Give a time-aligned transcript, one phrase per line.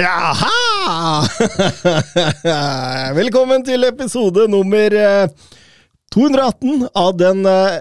[0.00, 0.56] Jaha!
[3.16, 5.32] Velkommen til episode nummer eh,
[6.12, 7.80] 218 av den eh,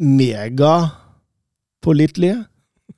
[0.00, 2.48] megapålitelige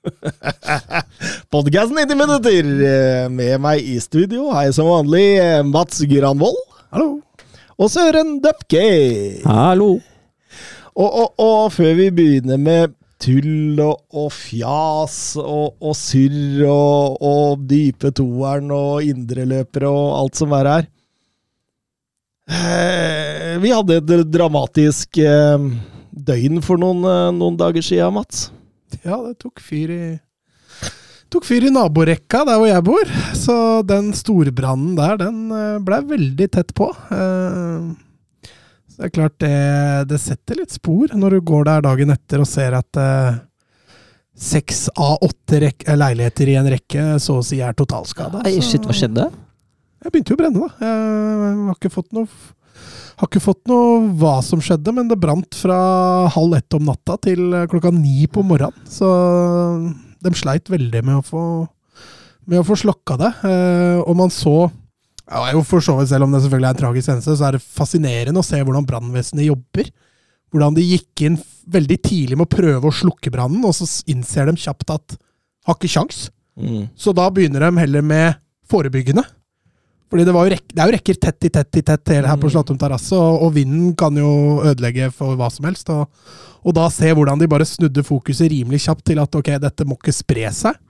[1.52, 2.62] podkasten 90 minutter.
[2.86, 6.54] Eh, Med meg i studio har jeg som vanlig eh, Mats Granvold.
[6.94, 7.18] Hallo.
[7.82, 9.42] Og Søren Dupkey.
[9.42, 9.98] Hallo.
[10.94, 17.18] Og, og, og før vi begynner med tull og, og fjas og, og surr og,
[17.24, 20.86] og dype toeren og indreløpere og alt som er her
[22.54, 25.66] eh, Vi hadde et dramatisk eh,
[26.30, 28.48] døgn for noen, eh, noen dager siden, Mats.
[29.02, 30.02] Ja, det tok fyr i
[31.28, 33.10] Tok fyr i naborekka der hvor jeg bor.
[33.36, 35.50] Så den storbrannen der, den
[35.84, 36.86] ble veldig tett på.
[38.98, 39.54] Det er klart, det,
[40.10, 43.36] det setter litt spor når du går der dagen etter og ser at eh,
[44.34, 48.42] seks av åtte eh, leiligheter i en rekke så å si er totalskada.
[48.58, 49.28] Shit, hva skjedde?
[50.02, 50.70] Jeg begynte jo å brenne, da.
[50.82, 52.26] Jeg har ikke fått noe
[53.18, 55.78] har ikke fått noe hva som skjedde, men det brant fra
[56.30, 58.86] halv ett om natta til klokka ni på morgenen.
[58.86, 59.08] Så
[60.22, 61.42] de sleit veldig med å få,
[62.46, 63.32] med å få slokka det.
[63.46, 64.68] Eh, og man så
[65.28, 67.56] ja, jo for så vidt Selv om det selvfølgelig er en tragisk hendelse, så er
[67.56, 69.90] det fascinerende å se hvordan brannvesenet jobber.
[70.52, 71.38] Hvordan de gikk inn
[71.68, 75.18] veldig tidlig med å prøve å slukke brannen, og så innser de kjapt at
[75.68, 76.28] har ikke kjangs.
[76.96, 79.24] Så da begynner de heller med forebyggende.
[80.08, 82.48] Fordi det, var jo det er jo rekker tett i tett i tett her på
[82.48, 85.92] Slottum terrasse, og, og vinden kan jo ødelegge for hva som helst.
[85.92, 86.08] Og,
[86.64, 89.98] og da se hvordan de bare snudde fokuset rimelig kjapt til at ok, dette må
[90.00, 90.80] ikke spre seg.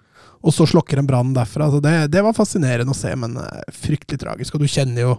[0.44, 1.66] Og så slokker en brann derfra.
[1.66, 4.54] Altså det, det var fascinerende å se, men eh, fryktelig tragisk.
[4.54, 5.16] Og du kjenner jo,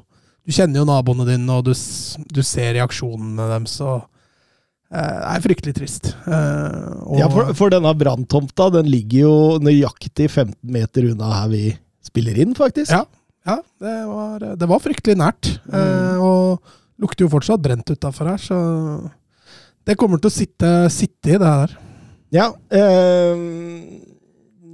[0.48, 1.74] du kjenner jo naboene dine, og du,
[2.32, 3.76] du ser reaksjonene deres.
[3.84, 4.06] Og,
[4.94, 6.12] eh, det er fryktelig trist.
[6.24, 11.52] Eh, og, Ja, for, for denne branntomta den ligger jo nøyaktig 15 meter unna her
[11.52, 11.64] vi
[12.10, 12.96] spiller inn, faktisk.
[12.96, 13.04] Ja,
[13.50, 15.56] ja det, var, det var fryktelig nært.
[15.68, 16.24] Mm.
[16.24, 18.58] og lukter jo fortsatt brent utafor her, så
[19.88, 21.76] det kommer til å sitte, sitte i det her.
[22.36, 23.40] Ja, eh,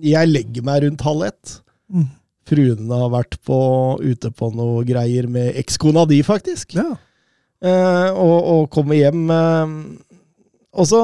[0.03, 1.57] jeg legger meg rundt halv ett.
[1.91, 2.07] Mm.
[2.45, 3.57] Fruen har vært på,
[4.01, 6.75] ute på noe greier med ekskona di, faktisk.
[6.77, 6.91] Ja.
[7.65, 9.69] Eh, og, og kommer hjem eh,
[10.75, 10.99] Og så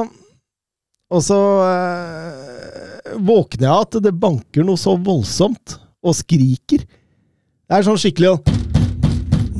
[1.08, 6.84] Og så eh, våkner jeg av at det banker noe så voldsomt, og skriker.
[6.84, 8.36] Det er sånn skikkelig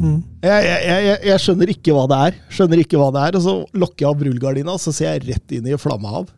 [0.03, 0.23] Mm.
[0.43, 2.39] jeg, jeg, jeg, jeg skjønner ikke hva det er.
[2.51, 5.27] Skjønner ikke hva det er, Og så lokker jeg av rullegardina, og så ser jeg
[5.29, 6.31] rett inn i flammehav.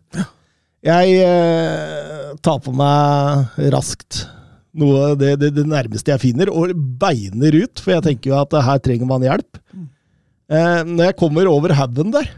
[0.84, 4.24] Jeg eh, tar på meg raskt
[4.74, 8.56] noe det, det, det nærmeste jeg finner, og beiner ut, for jeg tenker jo at
[8.66, 9.60] her trenger man hjelp.
[10.50, 12.28] Eh, når jeg kommer over haugen der,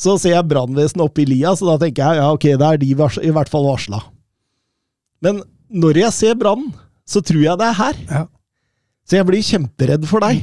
[0.00, 2.80] så ser jeg brannvesenet oppe i lia, så da tenker jeg ja, ok, da er
[2.80, 2.96] de i
[3.34, 4.00] hvert fall varsla.
[5.24, 5.40] Men
[5.72, 6.72] når jeg ser brannen,
[7.06, 8.00] så tror jeg det er her.
[8.10, 8.22] Ja.
[9.06, 10.42] Så jeg blir kjemperedd for deg.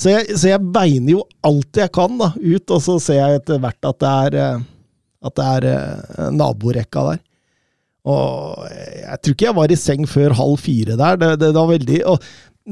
[0.00, 3.40] Så jeg, så jeg beiner jo alt jeg kan da, ut, og så ser jeg
[3.42, 4.62] etter hvert at det er, eh,
[5.20, 7.24] at det er eh, naborekka der.
[8.08, 11.18] Og jeg tror ikke jeg var i seng før halv fire der.
[11.20, 12.00] Det, det, det var veldig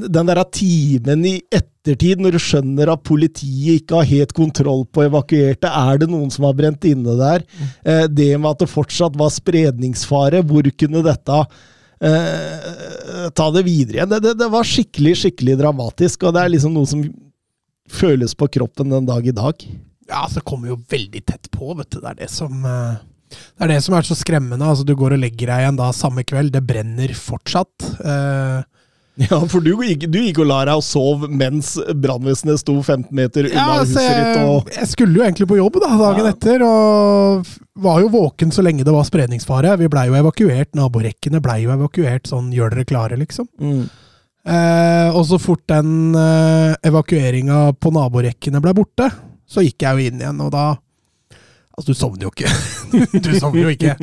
[0.09, 5.05] Den der timen i ettertid, når du skjønner at politiet ikke har helt kontroll på
[5.05, 7.45] evakuerte, er det noen som har brent inne der?
[7.85, 11.39] Eh, det med at det fortsatt var spredningsfare, hvor kunne dette
[12.01, 14.13] eh, ta det videre igjen?
[14.15, 17.05] Det, det, det var skikkelig, skikkelig dramatisk, og det er liksom noe som
[17.89, 19.69] føles på kroppen den dag i dag.
[20.09, 21.99] Ja, så kommer jo veldig tett på, vet du.
[22.01, 22.97] Det er det som eh,
[23.29, 24.65] det er det som er så skremmende.
[24.65, 27.89] Altså, du går og legger deg igjen da samme kveld, det brenner fortsatt.
[28.01, 28.67] Eh,
[29.19, 33.09] Ja, for du gikk, du gikk og la deg og sov mens brannvesenet sto 15
[33.15, 34.29] meter unna ja, huset altså, ditt.
[34.37, 34.69] jeg, og...
[34.77, 36.31] jeg skulle jo egentlig på jobb da, dagen Ja.
[36.31, 37.49] etter, og
[37.83, 39.73] var jo våken så lenge det var spredningsfare.
[39.81, 43.49] Vi blei jo evakuert, naborekkene blei jo evakuert sånn gjør dere klare, liksom.
[43.59, 43.83] Mm.
[44.55, 49.09] Eh, og så fort den eh, evakueringa på naborekkene ble borte,
[49.49, 50.67] så gikk jeg jo inn igjen, og da
[51.79, 52.49] Altså, du sovner jo ikke.
[53.23, 53.93] du sovner jo ikke.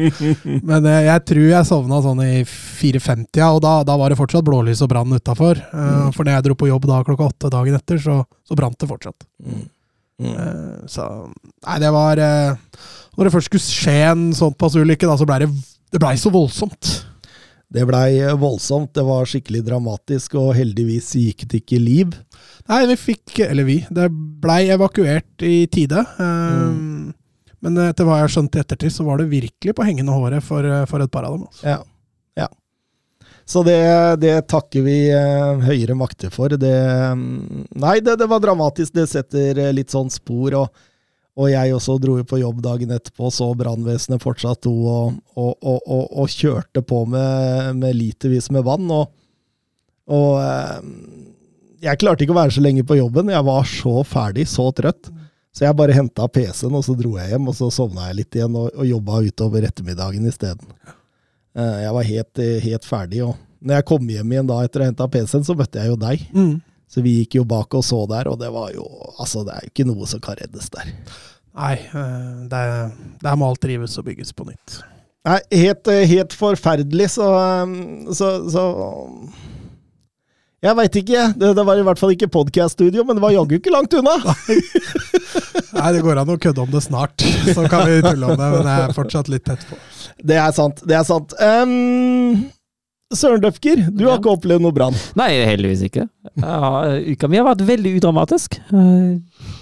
[0.65, 4.17] Men eh, jeg tror jeg sovna sånn i 4.50, ja, og da, da var det
[4.17, 5.61] fortsatt blålys og brann utafor.
[5.75, 6.15] Mm.
[6.17, 8.89] For når jeg dro på jobb da klokka åtte dagen etter, så, så brant det
[8.89, 9.29] fortsatt.
[9.45, 9.67] Mm.
[10.25, 10.33] Mm.
[10.33, 11.05] Eh, så
[11.67, 12.79] Nei, det var eh,
[13.19, 15.51] Når det først skulle skje en sånn passulykke, da, så blei det,
[15.93, 16.95] det ble så voldsomt.
[17.73, 22.13] Det blei voldsomt, det var skikkelig dramatisk, og heldigvis gikk det ikke liv.
[22.71, 23.81] Nei, vi fikk Eller vi.
[23.91, 24.07] Det
[24.43, 26.05] blei evakuert i tide.
[26.23, 27.13] Eh,
[27.67, 30.45] Men etter hva jeg har skjønt i ettertid, så var det virkelig på hengende håret
[30.45, 31.47] for, eh, for et par av dem.
[31.49, 31.65] Altså.
[31.67, 31.79] Ja.
[32.39, 32.49] ja.
[33.47, 33.79] Så det,
[34.23, 36.55] det takker vi eh, høyere makter for.
[36.55, 36.75] Det,
[37.19, 38.95] mm, nei, det, det var dramatisk.
[38.95, 40.55] Det setter eh, litt sånn spor.
[40.63, 40.85] og
[41.37, 46.07] og jeg også dro på jobb dagen etterpå, så brannvesenet fortsatt sto og, og, og,
[46.09, 48.89] og, kjørte på med, med litervis med vann.
[48.89, 49.11] Og,
[50.41, 50.79] eh,
[51.85, 53.35] jeg klarte ikke å være så lenge på jobben.
[53.35, 55.11] Jeg var så ferdig, så trøtt.
[55.53, 58.37] Så jeg bare henta PC-en, og så dro jeg hjem, og så sovna jeg litt
[58.37, 60.73] igjen og, og jobba utover ettermiddagen isteden.
[61.57, 63.23] Eh, jeg var helt, helt ferdig.
[63.29, 65.93] og når jeg kom hjem igjen da etter å ha henta PC-en, så møtte jeg
[65.93, 66.25] jo deg.
[66.91, 68.87] Så vi gikk jo bak og så der, og det var jo
[69.19, 70.93] Altså, det er jo ikke noe som kan reddes der.
[71.57, 72.63] Nei, eh, det,
[73.25, 74.81] der må alt rives og bygges på nytt.
[75.27, 77.27] Nei, helt, eh, helt forferdelig, så,
[77.65, 78.65] um, så, så
[80.63, 81.23] Jeg veit ikke.
[81.37, 84.15] Det, det var i hvert fall ikke podkast-studio, men det var jaggu ikke langt unna.
[85.77, 88.51] Nei, det går an å kødde om det snart, så kan vi tulle om det,
[88.55, 89.81] men jeg er fortsatt litt tett på.
[90.27, 90.85] Det er sant.
[90.87, 91.35] Det er sant.
[91.41, 92.47] Um,
[93.15, 94.97] Søren Døfker, du har ikke opplevd noe brann?
[95.19, 96.09] Nei, heldigvis ikke.
[96.43, 98.59] Uka mi har vært veldig udramatisk.
[98.75, 99.53] Eh,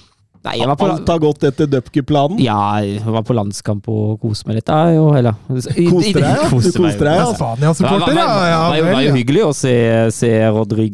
[0.44, 2.40] Nei, jeg var på, Alt har gått etter Døpker-planen?
[2.40, 4.72] ja, jeg var på landskamp og koste meg litt.
[4.96, 6.48] Jo, eller, Koste deg, ja?
[6.52, 7.28] Du Koste deg, ja?
[7.36, 8.26] Spania-supporter, det ja.
[8.28, 9.74] var, ja, var, var jo hyggelig å se,
[10.16, 10.32] se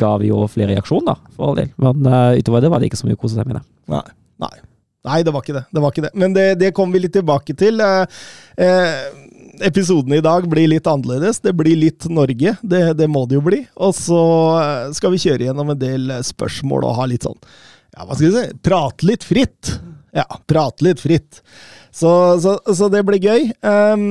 [0.02, 1.70] Gavi og flere i aksjon, da, for all del.
[1.78, 3.62] Men uh, utover det var det ikke så mye å kose seg med.
[3.94, 4.04] Nei.
[4.42, 4.54] Nei.
[5.06, 5.66] Nei, det var ikke det.
[5.70, 6.14] Det var ikke det.
[6.18, 7.78] Men det, det kommer vi litt tilbake til.
[7.78, 8.22] Uh,
[8.58, 9.29] eh,
[9.66, 11.40] episoden i dag blir litt annerledes.
[11.44, 12.56] Det blir litt Norge.
[12.62, 13.60] Det, det må det jo bli.
[13.80, 14.20] Og så
[14.60, 17.38] eh, skal vi kjøre gjennom en del eh, spørsmål og ha litt sånn
[17.96, 18.58] Ja, hva skal vi si?
[18.66, 19.74] Prate litt fritt.
[20.16, 21.40] Ja, prate litt fritt.
[21.94, 22.10] Så,
[22.42, 23.48] så, så det blir gøy.
[23.66, 24.04] Um,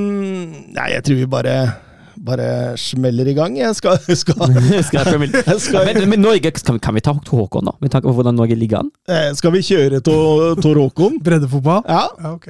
[0.75, 1.56] nei, jeg tror vi bare
[2.19, 3.54] bare smeller i gang.
[3.56, 4.42] Jeg skal, skal,
[4.84, 7.78] Skal jeg jeg skal, men, men Norge, kan, vi- kan vi ta Tor Håkon, da?
[7.80, 8.90] Med tanke på hvordan Norge ligger an?
[9.07, 11.16] eh, skal vi kjøre Tor Håkon?
[11.24, 11.86] Breddefotball?
[11.88, 12.50] Ja, Ja, ok.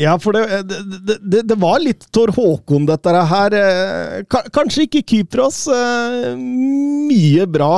[0.00, 3.56] Ja, for det, det, det, det var litt Tor Håkon, dette her.
[3.58, 4.22] Eh,
[4.54, 5.66] Kanskje ikke Kypros.
[5.68, 7.74] eh, Mye bra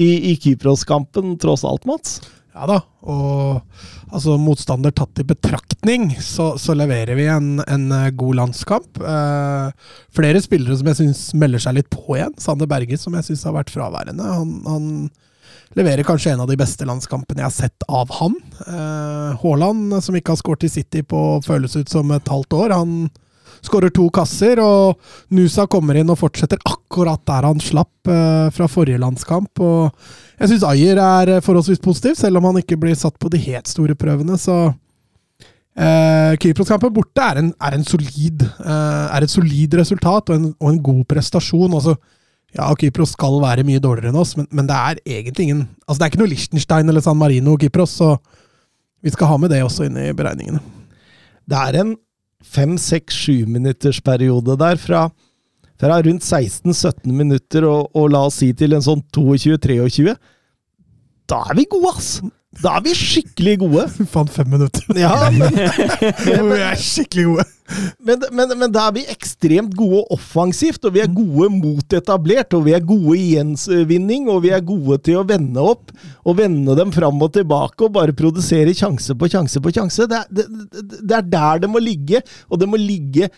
[0.00, 2.18] i, i Kypros-kampen, tross alt, Mats.
[2.50, 3.60] Ja da, og
[4.10, 9.00] altså motstander tatt i betraktning, så, så leverer vi en, en eh, god landskamp.
[9.00, 9.70] Eh,
[10.12, 12.34] flere spillere som jeg syns melder seg litt på igjen.
[12.42, 14.26] Sander Berge, som jeg syns har vært fraværende.
[14.36, 14.90] Han, han
[15.78, 18.36] leverer kanskje en av de beste landskampene jeg har sett av han.
[18.66, 22.74] Eh, Haaland, som ikke har skåret i City på føles ut som et halvt år,
[22.74, 23.10] han
[23.64, 25.00] skårer to kasser, og
[25.36, 29.60] Nusa kommer inn og fortsetter akkurat der han slapp eh, fra forrige landskamp.
[29.60, 29.90] og
[30.40, 33.68] jeg syns Ayer er forholdsvis positiv, selv om han ikke blir satt på de helt
[33.68, 34.38] store prøvene.
[34.40, 34.56] Så
[35.76, 40.48] eh, Kypros-kampen borte er, en, er, en solid, eh, er et solid resultat og en,
[40.56, 41.76] og en god prestasjon.
[41.76, 41.98] Altså,
[42.56, 46.00] ja, Kypros skal være mye dårligere enn oss, men, men det er egentlig ingen Altså,
[46.00, 48.14] det er ikke noe Liechtenstein eller San Marino Kypros, så
[49.00, 50.60] vi skal ha med det også inn i beregningene.
[51.48, 51.94] Det er en
[52.44, 55.06] fem, seks, sju minutters periode der fra,
[55.80, 60.14] fra rundt 16-17 minutter og, og la oss si til en sånn 22-23.
[61.30, 62.12] Da er vi gode, ass!
[62.58, 63.84] Da er vi skikkelig gode.
[64.00, 64.82] Vi fant fem minutter.
[64.98, 65.54] Ja, men,
[66.50, 67.44] vi er skikkelig gode.
[68.02, 72.50] men, men, men da er vi ekstremt gode offensivt, og vi er gode mot etablert,
[72.58, 75.94] og vi er gode i gjensvinning, og vi er gode til å vende opp,
[76.26, 80.08] og vende dem fram og tilbake, og bare produsere sjanse på sjanse på sjanse.
[80.10, 83.30] Det er, det, det- det er der det må ligge, og det må ligge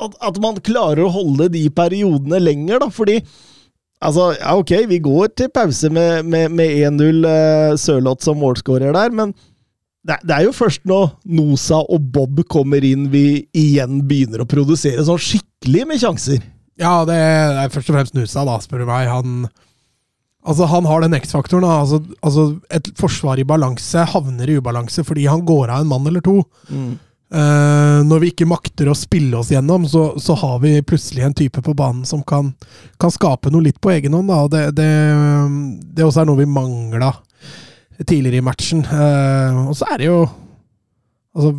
[0.00, 3.20] at, at man klarer å holde de periodene lenger, da, fordi
[4.00, 8.94] Altså, ja, ok, vi går til pause med, med, med 1-0 uh, Sørloth som målskårer
[8.96, 9.34] der, men
[10.08, 14.48] det, det er jo først når Nosa og Bob kommer inn vi igjen begynner å
[14.48, 16.40] produsere sånn skikkelig med sjanser.
[16.80, 19.10] Ja, det er først og fremst Nusa, da, spør du meg.
[19.12, 19.44] Han,
[20.48, 21.68] altså, han har den X-faktoren.
[21.68, 26.08] Altså, altså, et forsvar i balanse havner i ubalanse fordi han går av en mann
[26.08, 26.38] eller to.
[27.30, 31.36] Eh, når vi ikke makter å spille oss gjennom, så, så har vi plutselig en
[31.38, 32.50] type på banen som kan,
[32.98, 34.32] kan skape noe litt på egen hånd.
[34.32, 34.40] Da.
[34.46, 34.88] og Det, det,
[35.94, 37.12] det også er noe vi mangla
[38.00, 38.82] tidligere i matchen.
[38.88, 40.20] Uh, og så er det jo
[41.30, 41.52] Altså,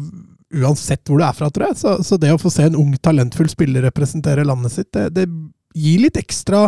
[0.52, 1.78] uansett hvor du er fra, tror jeg.
[1.80, 5.24] Så, så det å få se en ung, talentfull spiller representere landet sitt, det, det
[5.80, 6.66] gir litt ekstra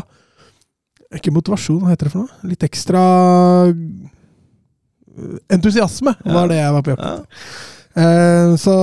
[1.19, 2.47] Ikke motivasjon, hva heter det for noe?
[2.47, 3.03] Litt ekstra
[5.51, 7.17] entusiasme, var det jeg var på jobb Ja.
[7.93, 8.73] Eh, så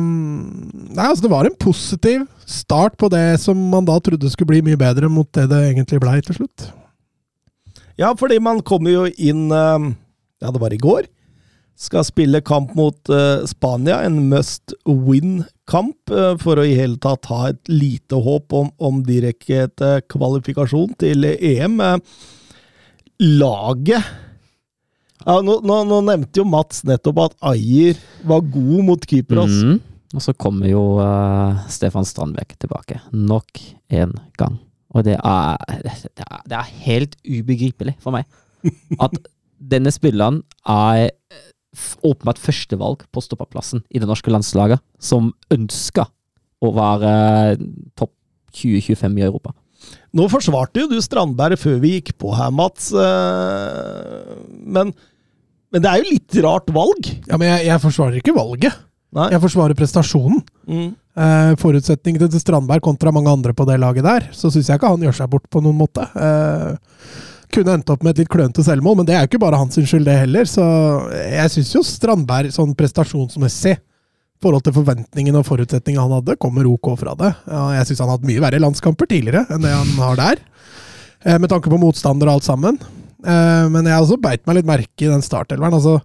[0.00, 4.62] Nei, altså, det var en positiv start på det som man da trodde skulle bli
[4.66, 6.68] mye bedre, mot det det egentlig blei til slutt.
[8.00, 9.90] Ja, fordi man kommer jo inn eh,
[10.40, 11.08] Ja, det var i går.
[11.80, 14.00] Skal spille kamp mot eh, Spania.
[14.06, 16.12] En must win-kamp
[16.42, 21.78] for å i hele tatt ha et lite håp om, om direkte kvalifikasjon til EM.
[23.20, 24.29] Laget
[25.26, 29.52] ja, nå, nå, nå nevnte jo Mats nettopp at Ayer var god mot Kypros.
[29.64, 29.78] Mm.
[30.16, 32.98] Og så kommer jo uh, Stefan Strandbekk tilbake.
[33.14, 33.60] Nok
[33.94, 34.56] en gang.
[34.90, 38.26] Og det er, det er, det er helt ubegripelig for meg
[39.04, 39.14] at
[39.60, 41.12] denne spilleren er
[41.76, 46.08] f- åpenbart førstevalg på stoppaplassen i det norske landslaget, som ønsker
[46.60, 47.12] å være
[47.96, 48.10] topp
[48.58, 49.54] 20-25 i Europa.
[50.16, 52.90] Nå forsvarte jo du Strandberg før vi gikk på her, Mats.
[52.92, 54.92] eh, Men,
[55.70, 57.10] men det er jo litt rart valg.
[57.28, 58.78] Ja, Men jeg, jeg forsvarer ikke valget.
[59.16, 59.28] Nei.
[59.34, 60.42] Jeg forsvarer prestasjonen.
[60.70, 60.90] Mm.
[61.20, 64.92] Eh, forutsetningene til Strandberg kontra mange andre på det laget der, så syns jeg ikke
[64.92, 66.04] han gjør seg bort på noen måte.
[66.14, 66.76] Eh,
[67.50, 69.74] kunne endt opp med et litt klønete selvmål, men det er jo ikke bare hans
[69.74, 70.46] skyld, det heller.
[70.46, 70.62] Så
[71.18, 73.80] jeg syns jo Strandberg sånn prestasjonsmessig,
[74.40, 77.32] forhold til forventningene og forutsetningene han hadde, kommer ok fra det.
[77.46, 80.40] Jeg syns han har hatt mye verre landskamper tidligere enn det han har der.
[81.24, 82.80] Eh, med tanke på motstander og alt sammen.
[83.20, 85.76] Eh, men jeg også beit meg litt merke i den startelveren.
[85.76, 85.98] Altså,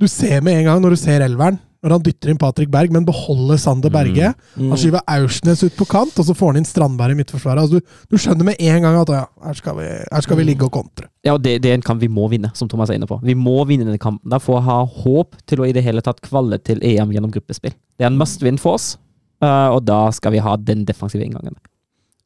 [0.00, 2.92] du ser med en gang når du ser elveren, når han dytter inn Patrick Berg,
[2.92, 4.34] men beholder Sander Berge.
[4.54, 4.68] Mm.
[4.68, 7.62] Han skyver Aursnes ut på kant, og så får han inn Strandberg i midtforsvaret.
[7.64, 10.46] Altså, du, du skjønner med en gang at ja, her skal vi, her skal vi
[10.50, 11.08] ligge og kontre.
[11.24, 13.16] Ja, og det, det er en kamp vi må vinne, som Thomas er inne på.
[13.24, 16.04] Vi må vinne denne kampen der for å ha håp til å i det hele
[16.04, 17.72] tatt kvalle til EM gjennom gruppespill.
[17.96, 18.92] Det er en must win for oss,
[19.40, 21.56] eh, og da skal vi ha den defensive inngangen.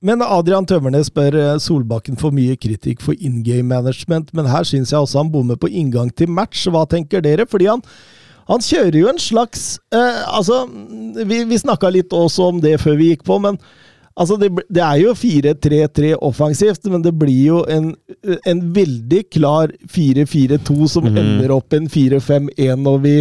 [0.05, 4.67] Men Adrian Tømmernes spør eh, Solbakken for mye kritikk for in game management, men her
[4.69, 6.67] syns jeg også han bommer på inngang til match.
[6.69, 7.47] Hva tenker dere?
[7.49, 7.87] Fordi han,
[8.51, 10.65] han kjører jo en slags eh, Altså,
[11.25, 13.59] vi, vi snakka litt også om det før vi gikk på, men
[14.15, 17.93] altså det, det er jo 4-3-3 offensivt, men det blir jo en,
[18.47, 21.19] en veldig klar 4-4-2 som mm.
[21.25, 23.17] ender opp en 4-5-1 når vi,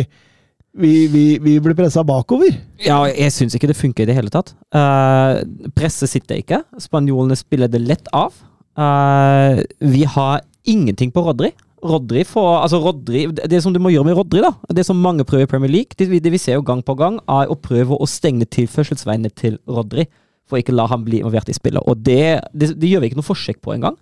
[0.84, 2.56] vi, vi, vi blir pressa bakover.
[2.84, 4.56] Ja, jeg syns ikke det funker i det hele tatt.
[4.76, 5.42] Uh,
[5.78, 6.64] presset sitter ikke.
[6.82, 8.36] Spanjolene spiller det lett av.
[8.74, 11.54] Uh, vi har ingenting på Rodri.
[11.84, 15.26] Rodri får, altså Rodri, Det som du må gjøre med Rodri, da, det som mange
[15.28, 17.98] prøver i Premier League, det, det vi ser jo gang på gang, er å prøve
[18.00, 20.08] å stenge tilførselsveiene til Rodri.
[20.48, 21.84] For ikke la ham bli involvert i spillet.
[21.88, 23.96] Og det, det, det gjør vi ikke noe forsøk på engang.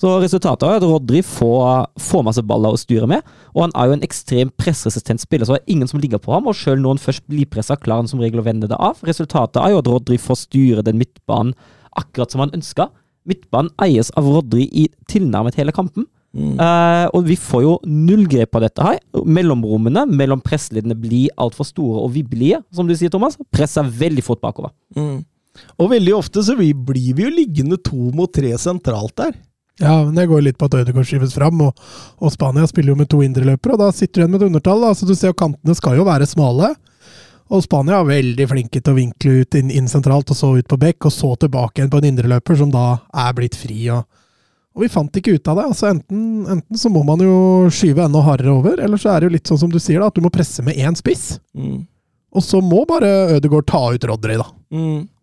[0.00, 3.86] Så resultatet er at Rodri får, får masse baller å styre med, og han er
[3.86, 6.82] jo en ekstremt pressresistent spiller, så det er ingen som ligger på ham, og selv
[6.82, 8.98] når han først blir pressa, klarer han som regel å vende det av.
[9.06, 11.54] Resultatet er jo at Rodri får styre den midtbanen
[12.00, 12.90] akkurat som han ønsker.
[13.28, 16.08] Midtbanen eies av Rodri i tilnærmet hele kampen.
[16.32, 18.98] Eh, og vi får jo null grep på dette her.
[19.24, 23.36] Mellomrommene mellom pressledene blir altfor store og vibbelige, som du sier, Thomas.
[23.52, 24.72] Presser veldig fort bakover.
[25.78, 29.34] Og veldig ofte så vi- blir vi jo liggende to mot tre sentralt der.
[29.80, 31.74] Ja, men det går litt på at Ødegaard skyves fram, og,
[32.20, 34.80] og Spania spiller jo med to indreløpere, og da sitter du igjen med et undertall.
[34.80, 34.92] Da.
[34.94, 36.74] Så du ser jo kantene skal jo være smale.
[37.52, 40.68] Og Spania er veldig flinke til å vinkle ut inn, inn sentralt, og så ut
[40.68, 43.90] på bekk, og så tilbake igjen på en indreløper som da er blitt fri.
[43.92, 44.06] Og,
[44.72, 45.64] og vi fant ikke ut av det.
[45.68, 49.28] altså enten, enten så må man jo skyve enda hardere over, eller så er det
[49.28, 51.34] jo litt sånn som du sier, da, at du må presse med én spiss.
[52.32, 54.46] Og så må bare Ødegaard ta ut Rodry, da.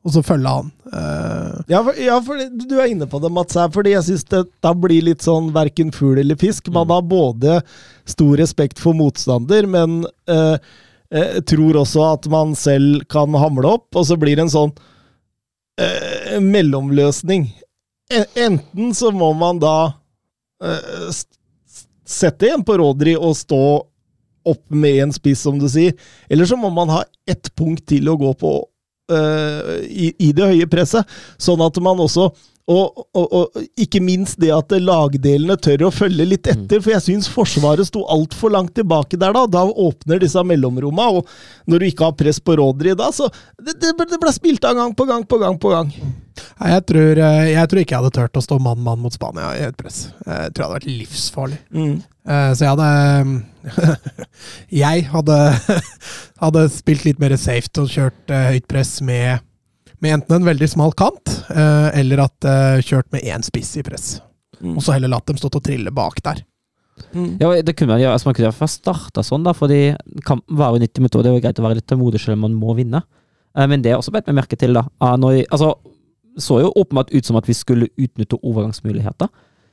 [0.05, 0.69] Og så følge han.
[0.93, 1.57] Uh...
[1.67, 4.73] Ja, for, ja, for du er inne på det, Mats, her, fordi jeg syns dette
[4.79, 6.69] blir litt sånn verken fugl eller fisk.
[6.73, 7.59] Man har både
[8.09, 10.55] stor respekt for motstander, men uh,
[11.11, 14.73] eh, tror også at man selv kan hamle opp, og så blir det en sånn
[15.81, 17.49] eh, mellomløsning.
[18.09, 19.75] Enten så må man da
[21.11, 21.25] s-
[22.09, 23.59] sette en på Rodri og stå
[24.49, 25.93] opp med en spiss, som du sier,
[26.31, 28.53] eller så må man ha ett punkt til å gå på
[29.11, 31.05] uh, i, i det høye presset,
[31.37, 32.31] sånn at man også
[32.69, 37.01] og, og, og ikke minst det at lagdelene tør å følge litt etter, for jeg
[37.01, 39.47] syns Forsvaret sto altfor langt tilbake der da.
[39.49, 41.31] Da åpner disse mellomromma, og
[41.65, 43.25] når du ikke har press på Rodri da, så
[43.57, 45.89] Det, det, ble- det ble spilt av gang på gang på gang på gang.
[46.59, 49.51] Nei, jeg tror, eh, jeg tror ikke jeg hadde turt å stå mann-mann mot Spania
[49.57, 50.09] i et press.
[50.25, 51.59] Jeg tror det hadde vært livsfarlig.
[51.75, 51.99] Mm.
[52.29, 52.89] Så jeg hadde
[54.83, 55.37] Jeg hadde,
[56.43, 59.41] hadde spilt litt mer safe og kjørt eh, høyt press med,
[60.03, 63.85] med enten en veldig smal kant, eh, eller at eh, kjørt med én spiss i
[63.85, 64.19] press.
[64.59, 66.41] Og så heller latt dem stå og trille bak der.
[67.39, 68.11] Ja, det kunne man gjøre.
[68.17, 69.93] Altså, man kunne iallfall starta sånn, da, fordi
[70.27, 72.35] kampen varer jo 90 minutter, og det er jo greit å være litt tålmodig selv
[72.35, 72.99] om man må vinne.
[73.55, 74.83] Eh, Men det er også bedt meg merke til, da.
[74.99, 75.71] Ah, Når, altså,
[76.37, 79.29] så jo åpenbart ut som at vi skulle utnytte overgangsmuligheter.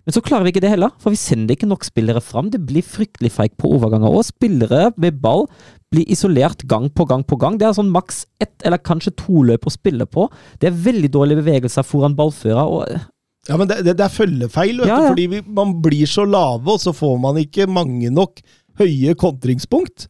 [0.07, 2.47] Men så klarer vi ikke det heller, for vi sender ikke nok spillere fram.
[2.55, 4.15] Det blir fryktelig feigt på overganger.
[4.15, 5.49] Og spillere med ball
[5.91, 7.57] blir isolert gang på gang på gang.
[7.59, 10.29] Det er sånn maks ett eller kanskje to løp å spille på.
[10.63, 12.63] Det er veldig dårlige bevegelser foran ballfører.
[12.63, 15.09] og Ja, men det, det, det er følgefeil, vet Ja, du.
[15.11, 18.39] Fordi vi, man blir så lave, og så får man ikke mange nok
[18.79, 20.07] høye kontringspunkt.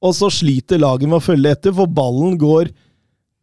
[0.00, 2.72] Og så sliter laget med å følge etter, for ballen går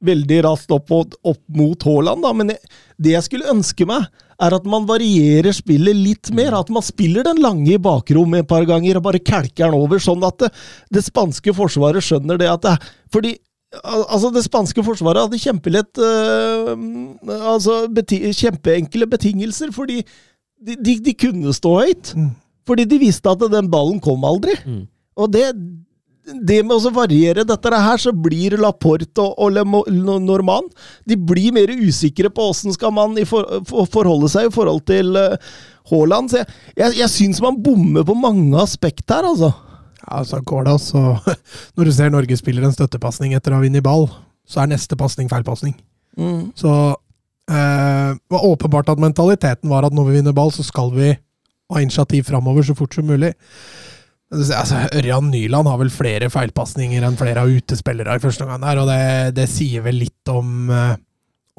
[0.07, 2.23] veldig raskt opp, opp mot Haaland.
[2.25, 2.33] Da.
[2.37, 4.07] Men jeg, det jeg skulle ønske meg,
[4.41, 6.55] er at man varierer spillet litt mer.
[6.57, 10.01] At man spiller den lange i bakrom et par ganger og bare kelker den over,
[10.03, 10.51] sånn at det,
[10.93, 12.77] det spanske forsvaret skjønner det at det
[13.13, 13.37] Fordi
[13.83, 16.69] Altså, Det spanske forsvaret hadde kjempelett øh,
[17.35, 19.97] Altså beti kjempeenkle betingelser, fordi
[20.65, 22.13] de, de, de kunne stå høyt.
[22.15, 22.29] Mm.
[22.65, 24.55] Fordi de visste at den ballen kom aldri.
[24.63, 24.85] Mm.
[25.19, 25.49] Og det,
[26.25, 30.69] det med å variere dette her, så blir Laporte og, og Le Normand Norman
[31.05, 34.81] De blir mer usikre på åssen skal man i for, for, forholde seg i forhold
[34.89, 35.37] til øh,
[35.91, 36.31] Haaland.
[36.31, 36.49] Så jeg,
[36.81, 39.51] jeg, jeg syns man bommer på mange aspekt her, altså.
[40.05, 41.35] Ja, så går det altså.
[41.77, 44.09] Når du ser Norge spiller en støttepasning etter å ha vunnet ball,
[44.45, 45.77] så er neste pasning feilpasning.
[46.55, 46.71] Så
[47.51, 51.15] eh, det var åpenbart at mentaliteten var at når vi vinner ball, så skal vi
[51.73, 53.33] ha initiativ framover så fort som mulig.
[54.35, 58.81] Altså, Ørjan Nyland har vel flere feilpasninger enn flere av utespillere i første omgang der,
[58.81, 59.01] og det,
[59.39, 60.93] det sier vel litt om, eh,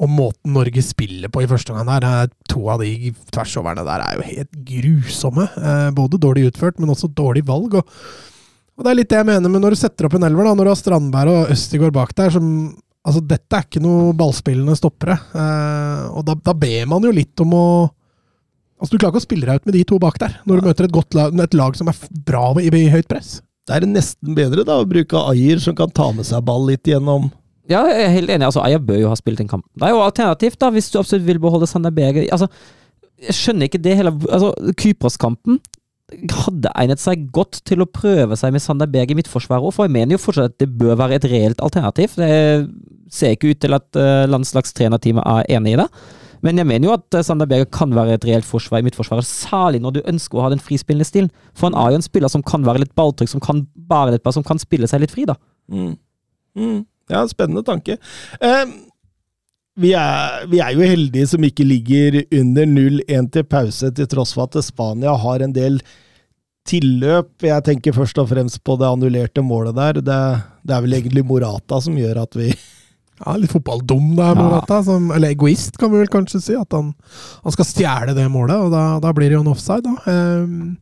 [0.03, 2.31] om måten Norge spiller på i første omgang der.
[2.53, 5.49] To av de tversoverne der er jo helt grusomme.
[5.57, 7.79] Eh, både dårlig utført, men også dårlig valg.
[7.81, 7.93] og
[8.77, 10.51] og det er litt det jeg mener med når du setter opp en elver, da,
[10.53, 12.51] når du har Strandberg og Østigård bak der, som
[13.07, 15.13] Altså, dette er ikke noe ballspillende stoppere.
[15.15, 17.67] Eh, og da, da ber man jo litt om å
[18.77, 20.69] Altså, Du klarer ikke å spille deg ut med de to bak der, når du
[20.69, 23.39] møter et, godt lag, et lag som er bra i, i høyt press.
[23.67, 26.67] Da er det nesten bedre da å bruke Ayer, som kan ta med seg ball
[26.69, 27.31] litt gjennom
[27.67, 28.47] Ja, jeg er helt enig.
[28.47, 29.65] altså Ayer bør jo ha spilt en kamp.
[29.75, 32.29] Det er jo alternativt, da, hvis du absolutt vil beholde Sander Berger.
[32.31, 32.47] Altså,
[33.17, 35.59] jeg skjønner ikke det hele Altså, Kypros-kampen
[36.07, 39.87] hadde egnet seg godt til å prøve seg med Sander Berg i midtforsvaret òg, for
[39.87, 42.13] jeg mener jo fortsatt at det bør være et reelt alternativ.
[42.15, 42.29] Det
[43.11, 45.87] ser ikke ut til at uh, landslagstrenerteamet er enig i det.
[46.45, 49.27] Men jeg mener jo at eh, Sander Berger kan være et reelt forsvar i midtforsvaret,
[49.27, 51.31] særlig når du ønsker å ha den frispillende stilen.
[51.57, 54.29] For han er jo en spiller som kan være litt balltrykk, som kan bare litt,
[54.35, 55.37] som kan spille seg litt fri, da.
[55.71, 55.95] Mm.
[56.57, 56.79] Mm.
[57.11, 57.97] Ja, spennende tanke.
[58.43, 58.65] Eh,
[59.77, 64.33] vi, er, vi er jo heldige som ikke ligger under 0-1 til pause, til tross
[64.35, 65.79] for at Spania har en del
[66.67, 67.35] tilløp.
[67.45, 70.01] Jeg tenker først og fremst på det annullerte målet der.
[70.01, 70.23] Det,
[70.67, 72.51] det er vel egentlig Morata som gjør at vi
[73.23, 74.37] Ja, Litt fotballdum der, Ja.
[74.37, 74.81] Morata.
[74.85, 76.57] Som, eller egoist, kan vi vel kanskje si.
[76.57, 76.93] At han,
[77.43, 79.95] han skal stjele det målet, og da, da blir det jo en offside, da.
[80.11, 80.75] Um,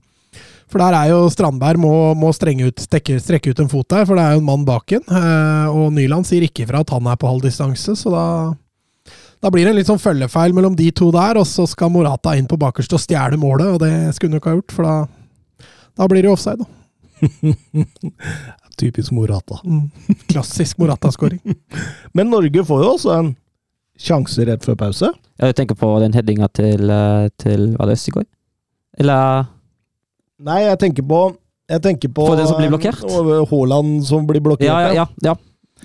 [0.65, 4.17] for der er jo Strandberg må, må ut, strekke, strekke ut en fot der, for
[4.17, 5.03] det er jo en mann bak en.
[5.07, 8.25] Eh, og Nyland sier ikke ifra at han er på halv distanse, så da
[9.43, 12.33] da blir det en litt sånn følgefeil mellom de to der, og så skal Morata
[12.33, 14.87] inn på bakerste og stjele målet, og det skulle hun jo ikke ha gjort, for
[14.87, 15.67] da,
[16.01, 16.71] da blir det jo offside, da.
[18.77, 19.59] Typisk Morata.
[19.65, 19.89] Mm.
[20.31, 21.39] Klassisk Morata-skåring.
[22.15, 23.31] Men Norge får jo også en
[23.99, 25.09] sjanse rett før pause.
[25.39, 28.27] Jeg tenker på den headinga til, eh, til Var det Østigård?
[28.99, 29.45] Eller
[30.45, 31.19] Nei, jeg tenker på
[31.65, 32.99] jeg tenker på For den som blir blokkert?
[33.03, 34.67] eh, Haaland som blir blokkert.
[34.67, 35.05] Ja, ja, ja.
[35.25, 35.33] ja.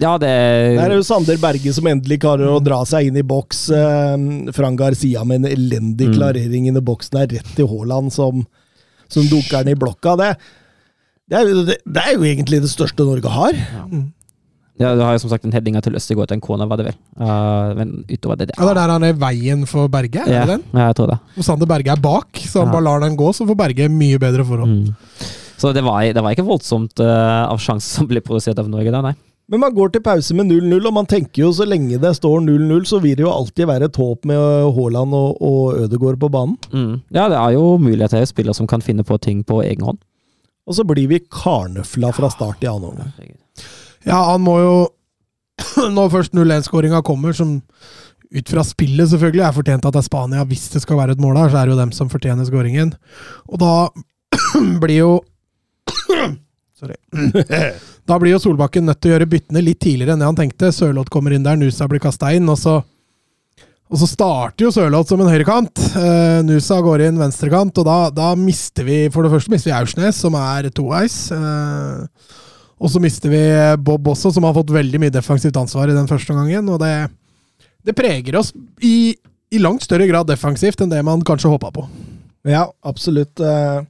[0.02, 0.28] ja det
[0.76, 3.62] Der er jo Sander Berge som endelig klarer å dra seg inn i boks.
[3.72, 6.16] Eh, Fran Garcia med en elendig Mm.
[6.18, 8.42] klarering inn i boksen er rett til Haaland som,
[9.08, 10.16] som dunker den i blokka.
[10.20, 10.34] Det,
[11.30, 13.58] det, er jo, det, det er jo egentlig det største Norge har.
[13.90, 14.08] Mm.
[14.80, 16.86] Ja, du har jo som sagt en headinga til Østegård til en kone, var det
[16.88, 16.94] vel.
[17.20, 20.32] Uh, men utover det, det Ja, det er der han er veien for Berge, er
[20.32, 20.62] ja, det den?
[20.72, 21.18] ja, jeg tror det.
[21.36, 22.76] Og Sander Berge er bak, så han Ja.
[22.78, 24.72] bare lar den gå, så får Berge mye bedre forhold.
[24.72, 24.94] Mm.
[25.60, 28.90] Så det var, det var ikke voldsomt uh, av sjanser som ble produsert av Norge
[28.94, 29.12] da, nei.
[29.50, 32.40] Men man går til pause med 0-0, og man tenker jo så lenge det står
[32.46, 34.38] 0-0, så vil det jo alltid være et håp med
[34.76, 36.56] Haaland og, og Ødegaard på banen.
[36.72, 37.00] Mm.
[37.12, 39.98] Ja, det er jo mulighet til spillere som kan finne på ting på egen hånd.
[40.70, 43.32] Og så blir vi karnøfla fra start i annen omgang.
[44.06, 44.74] Ja, han må jo
[45.96, 47.58] Når først 0-1-skåringa kommer, som
[48.30, 51.20] ut fra spillet selvfølgelig er fortjent at det er Spania, hvis det skal være et
[51.20, 52.94] mål her, så er det jo dem som fortjener skåringen.
[53.50, 53.72] Og da
[54.84, 55.10] blir jo
[56.80, 56.96] Sorry.
[58.08, 60.72] Da blir jo Solbakken nødt til å gjøre byttene litt tidligere enn det han tenkte.
[60.74, 62.80] Sørloth kommer inn der, Nusa blir kasta inn, og så
[63.90, 65.82] og så starter jo Sørloth som en høyrekant.
[65.96, 69.76] Uh, Nusa går inn venstrekant, og da, da mister vi For det første mister vi
[69.76, 71.16] Aursnes, som er toveis.
[71.34, 72.06] Uh,
[72.80, 73.42] og så mister vi
[73.84, 76.70] Bob også, som har fått veldig mye defensivt ansvar i den første gangen.
[76.72, 76.94] Og det,
[77.84, 79.12] det preger oss i,
[79.52, 81.84] i langt større grad defensivt enn det man kanskje håpa på.
[82.48, 83.42] Ja, absolutt.
[83.42, 83.82] eh.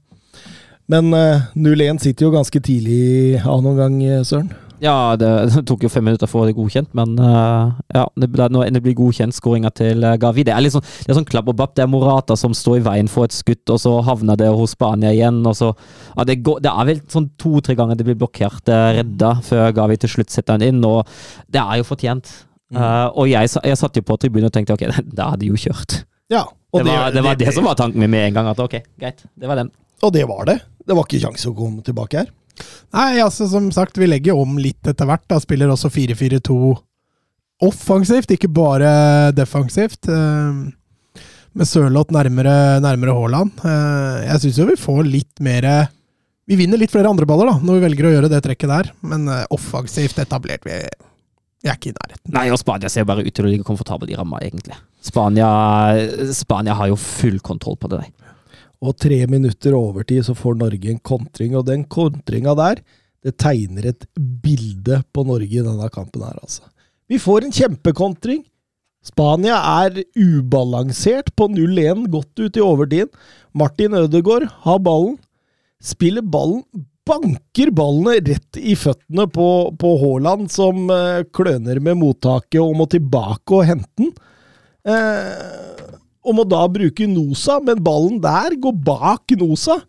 [0.90, 4.50] Men eh, 0-1 sitter jo ganske tidlig av noen gang, eh, Søren.
[4.80, 8.06] Ja, det, det tok jo fem minutter for å få det godkjent, men uh, ja,
[8.16, 11.28] det, det blir godkjent skåringa til uh, Gavi Det er litt sånn, det er sånn
[11.28, 11.74] klabb og bapp.
[11.76, 14.74] Det er Morata som står i veien for et skudd, og så havner det hos
[14.76, 15.42] Spania igjen.
[15.46, 15.72] og så,
[16.16, 19.74] ja, det, går, det er vel sånn to-tre ganger det blir blokkert, uh, redda, før
[19.76, 21.04] Gavi til slutt setter den inn, og
[21.52, 22.32] det er jo fortjent.
[22.70, 24.86] Uh, og jeg, jeg satt jo på tribunen og tenkte ok,
[25.18, 26.02] da hadde de jo kjørt.
[26.30, 28.52] Ja, Det var det, var det som var tanken min med en gang.
[28.52, 29.72] at ok, greit, det var den.
[30.06, 30.60] Og det var det.
[30.86, 32.30] Det var ikke kjangs å komme tilbake her.
[32.96, 35.24] Nei, altså som sagt, vi legger om litt etter hvert.
[35.30, 36.76] da Spiller også 4-4-2
[37.62, 40.08] offensivt, ikke bare defensivt.
[40.08, 40.68] eh,
[41.52, 43.50] Med Sørloth nærmere, nærmere Haaland.
[43.64, 45.88] Eh, Jeg syns jo vi får litt mer
[46.48, 48.88] Vi vinner litt flere andre baller da, når vi velger å gjøre det trekket der,
[49.06, 50.72] men eh, offensivt etablert vi,
[51.62, 52.32] jeg er ikke i nærheten.
[52.34, 54.74] Nei, og Spania ser bare ut til å ligge komfortabelt i ramma, egentlig.
[55.00, 55.46] Spania,
[56.34, 58.00] Spania har jo full kontroll på det.
[58.00, 58.19] der.
[58.80, 62.80] Og tre minutter overtid så får Norge en kontring, og den kontringa der,
[63.20, 66.64] det tegner et bilde på Norge i denne kampen her, altså.
[67.10, 68.44] Vi får en kjempekontring.
[69.04, 73.10] Spania er ubalansert på 0-1, godt ut i overtiden.
[73.56, 75.16] Martin Ødegaard har ballen,
[75.82, 76.62] spiller ballen,
[77.08, 79.48] banker ballene rett i føttene på,
[79.80, 84.12] på Haaland, som eh, kløner med mottaket og må tilbake og hente den.
[84.86, 85.69] Eh,
[86.20, 89.80] og må da bruke Nosa, men ballen der går bak Nosa.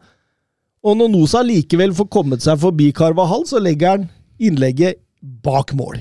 [0.82, 4.08] Og når Nosa likevel får kommet seg forbi Carvahall, så legger han
[4.42, 5.02] innlegget
[5.44, 6.00] bak mål.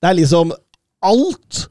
[0.00, 0.52] Det er liksom
[1.00, 1.64] Alt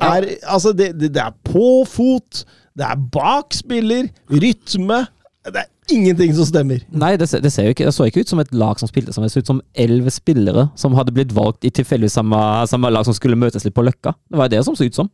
[0.00, 2.44] er Altså, det, det, det er på fot,
[2.76, 5.04] det er bak spiller, rytme
[5.46, 6.82] Det er ingenting som stemmer.
[6.92, 9.14] Nei, det, det, ser jo ikke, det så ikke ut som et lag som spilte
[9.14, 9.30] sammen.
[9.30, 13.06] Det så ut som elleve spillere som hadde blitt valgt i tilfeldigvis samme, samme lag
[13.08, 14.12] som skulle møtes litt på Løkka.
[14.30, 15.08] Det var det som så ut som.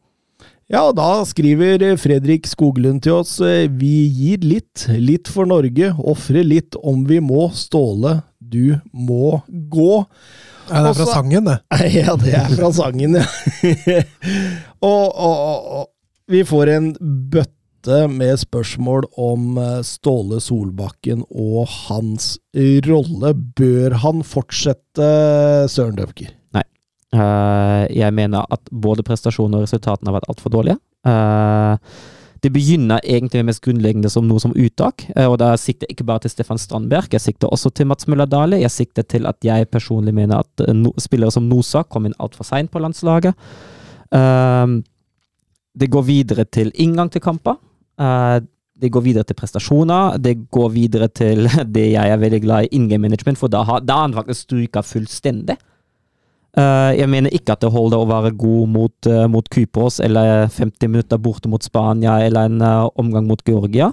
[0.66, 5.92] Ja, og da skriver Fredrik Skoglund til oss eh, Vi gir litt, litt for Norge,
[6.02, 7.46] ofre litt om vi må.
[7.54, 9.92] Ståle, du må gå.
[10.66, 11.60] Ja, det er fra sangen, det.
[12.00, 13.26] Ja, det er fra sangen, ja.
[14.90, 16.88] og, og, og, og vi får en
[17.30, 22.40] bøtte med spørsmål om eh, Ståle Solbakken og hans
[22.90, 23.36] rolle.
[23.54, 25.12] Bør han fortsette,
[25.70, 26.34] Søren Døpker?
[27.16, 30.78] Eh, jeg mener at både prestasjonen og resultatene har vært altfor dårlige.
[31.06, 31.76] Eh,
[32.44, 36.08] det begynner egentlig mest grunnleggende som noe som uttak, eh, og da sikter jeg ikke
[36.10, 38.60] bare til Stefan Strandberg, jeg sikter også til Mats Møller Dale.
[38.60, 40.66] Jeg sikter til at jeg personlig mener at
[41.02, 43.34] spillere som Nosa kom inn altfor seint på landslaget.
[45.76, 47.56] Det går videre til inngang til kamper.
[48.76, 50.18] Det går videre til prestasjoner.
[50.18, 53.64] Det går videre til det jeg er veldig glad i, in game management, for da
[53.64, 55.56] har han faktisk stryka fullstendig.
[56.56, 60.46] Eh, jeg mener ikke at det holder å være god mot, uh, mot Kypros eller
[60.48, 63.90] 50 minutter borte mot Spania eller en eh, omgang mot Georgia.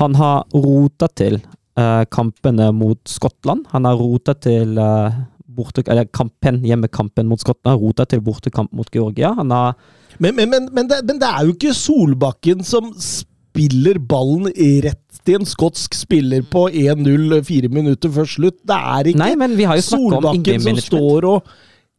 [0.00, 1.40] Han har rota til
[1.76, 3.66] eh, kampene mot Skottland.
[3.74, 5.20] Han har rota til eh,
[5.58, 7.82] borte, eller kampen, hjemmekampen mot Skottland.
[7.82, 9.34] Rota til bortekamp mot Georgia.
[9.36, 9.76] Han har
[10.18, 14.48] Men, men, men, men, det, men det er jo ikke Solbakken som spiller ballen
[14.82, 18.62] rett til en skotsk spiller på 1-0 fire minutter før slutt.
[18.66, 21.52] Det er ikke Nei, Solbakken som står og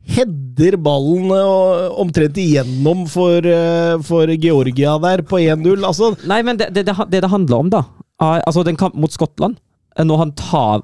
[0.10, 5.86] header ballen eh, omtrent igjennom for, eh, for Georgia der på 1-0.
[5.86, 7.84] Altså, Nei, men det det, det det handler om, da
[8.19, 9.56] Altså, den kampen mot Skottland
[9.95, 10.84] eh, Når han tar,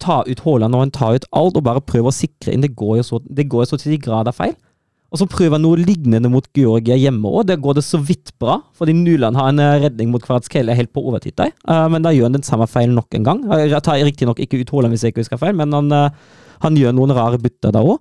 [0.00, 2.74] tar ut Haaland, når han tar ut alt og bare prøver å sikre inn, det
[2.78, 4.56] går jo så, det går jo så til de grader feil.
[5.10, 7.48] Og så prøver han noe lignende mot Georgia hjemme òg.
[7.48, 10.92] Der går det så vidt bra, fordi Nuland har en eh, redning mot Kvaratskhelia helt
[10.94, 11.50] på overtid der.
[11.66, 13.40] Eh, men da gjør han den samme feilen nok en gang.
[13.50, 15.90] Eh, Jeg tar riktignok ikke ut Haaland hvis jeg ikke husker feil, men han,
[16.62, 17.98] han gjør noen rare bytter da òg.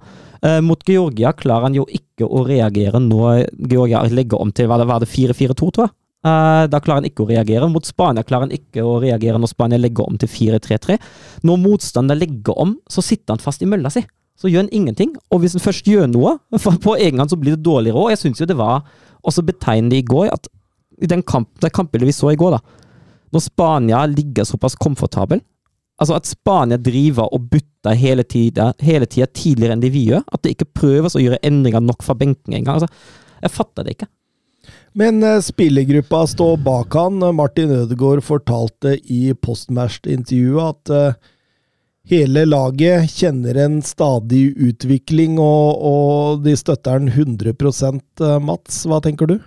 [0.63, 4.85] Mot Georgia klarer han jo ikke å reagere når Georgia legger om til hva det
[4.87, 5.95] var det 4-4-2, tror jeg.
[6.23, 7.67] Da klarer han ikke å reagere.
[7.71, 10.95] Mot Spania klarer han ikke å reagere når Spania legger om til 4-3-3.
[11.43, 14.05] Når motstander legger om, så sitter han fast i mølla si.
[14.39, 15.13] Så gjør han ingenting.
[15.33, 16.37] Og hvis han først gjør noe,
[16.85, 18.13] på egen hånd så blir det dårligere òg.
[18.13, 18.85] Jeg syns jo det var
[19.27, 20.47] også betegnende i går at
[20.99, 22.59] i den kamp, det kampbildet vi så i går, da,
[23.31, 25.39] når Spania ligger såpass komfortabel
[25.99, 30.23] Altså at Spania driver og butter hele tida, hele tida tidligere enn de vi gjør.
[30.31, 32.79] At det ikke prøves å gjøre endringer nok fra benken engang.
[32.79, 32.87] Altså,
[33.43, 34.07] jeg fatter det ikke.
[34.99, 37.19] Men eh, spillergruppa står bak han.
[37.35, 41.19] Martin Ødegaard fortalte i postmatch-intervjuet at eh,
[42.07, 49.01] hele laget kjenner en stadig utvikling, og, og de støtter han 100 eh, Mats, hva
[49.03, 49.39] tenker du?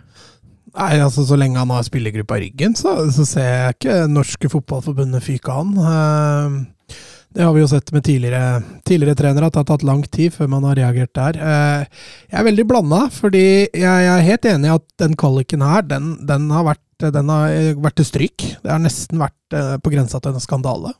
[0.73, 4.53] Nei, altså Så lenge han har spillergruppa i ryggen, så, så ser jeg ikke norske
[4.53, 5.75] fotballforbundet fyke han.
[5.81, 6.97] Eh,
[7.33, 10.35] Det har vi jo sett med tidligere, tidligere trenere, at det har tatt lang tid
[10.35, 11.38] før man har reagert der.
[11.41, 15.83] Eh, Jeg er veldig blanda, fordi jeg er helt enig i at den kvaliken her,
[15.83, 17.51] den, den har vært den har
[17.83, 18.45] vært til stryk.
[18.62, 20.93] Det har nesten vært på grensa til en skandale.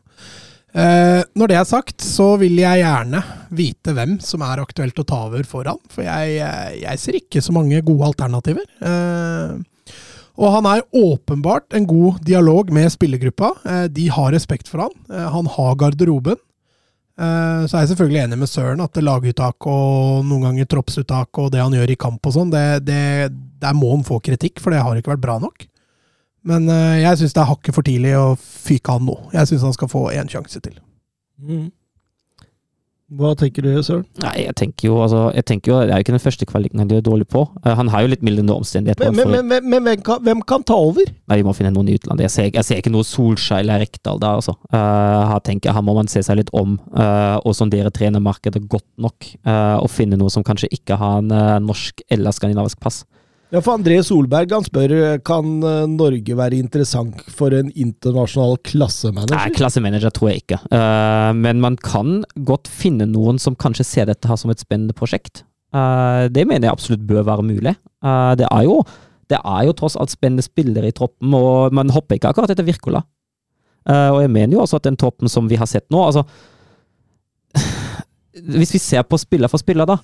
[0.73, 3.21] Eh, når det er sagt, så vil jeg gjerne
[3.53, 5.81] vite hvem som er aktuelt å ta over for han.
[5.93, 8.65] For jeg, eh, jeg ser ikke så mange gode alternativer.
[8.81, 9.61] Eh,
[10.41, 13.53] og han er åpenbart en god dialog med spillergruppa.
[13.69, 14.95] Eh, de har respekt for han.
[15.11, 16.41] Eh, han har garderoben.
[17.21, 21.53] Eh, så er jeg selvfølgelig enig med Søren at laguttak og noen ganger troppsuttak og
[21.53, 24.97] det han gjør i kamp og sånn, der må han få kritikk, for det har
[24.97, 25.69] ikke vært bra nok.
[26.49, 29.15] Men eh, jeg syns det er hakket for tidlig å fyke han nå.
[29.35, 30.75] Jeg syns han skal få én sjanse til.
[31.43, 31.71] Mm.
[33.13, 34.07] Hva tenker du, Søren?
[34.23, 36.81] Nei, jeg tenker jo altså, jeg tenker jo, Det er jo ikke den første kvaliken
[36.81, 37.43] han gjør dårlig på.
[37.61, 39.13] Eh, han har jo litt mildere omstendigheter.
[39.13, 41.11] Men, men, men, men, hvem, kan, hvem kan ta over?
[41.29, 42.25] Nei, vi må finne noen i utlandet.
[42.31, 44.57] Jeg ser, jeg ser ikke noe Solskjær eller Rekdal der, altså.
[44.73, 48.65] Uh, her tenker jeg her må man se seg litt om uh, og sondere trenermarkedet
[48.73, 49.29] godt nok.
[49.45, 53.03] Uh, og finne noe som kanskje ikke har en norsk eller skandinavisk pass.
[53.53, 54.93] Ja, for André Solberg han spør
[55.29, 59.37] kan eh, Norge være interessant for en internasjonal klassemanager.
[59.37, 60.59] Nei, klassemanager tror jeg ikke.
[60.73, 64.97] Uh, men man kan godt finne noen som kanskje ser dette her som et spennende
[64.97, 65.45] prosjekt.
[65.77, 67.77] Uh, det mener jeg absolutt bør være mulig.
[68.01, 68.81] Uh, det, er jo,
[69.29, 72.65] det er jo tross alt spennende spillere i troppen, og man hopper ikke akkurat etter
[72.65, 73.05] Wirkola.
[73.85, 76.23] og jeg mener jo også at den troppen som vi har sett nå altså
[78.63, 79.99] Hvis vi ser på spiller for spiller, da.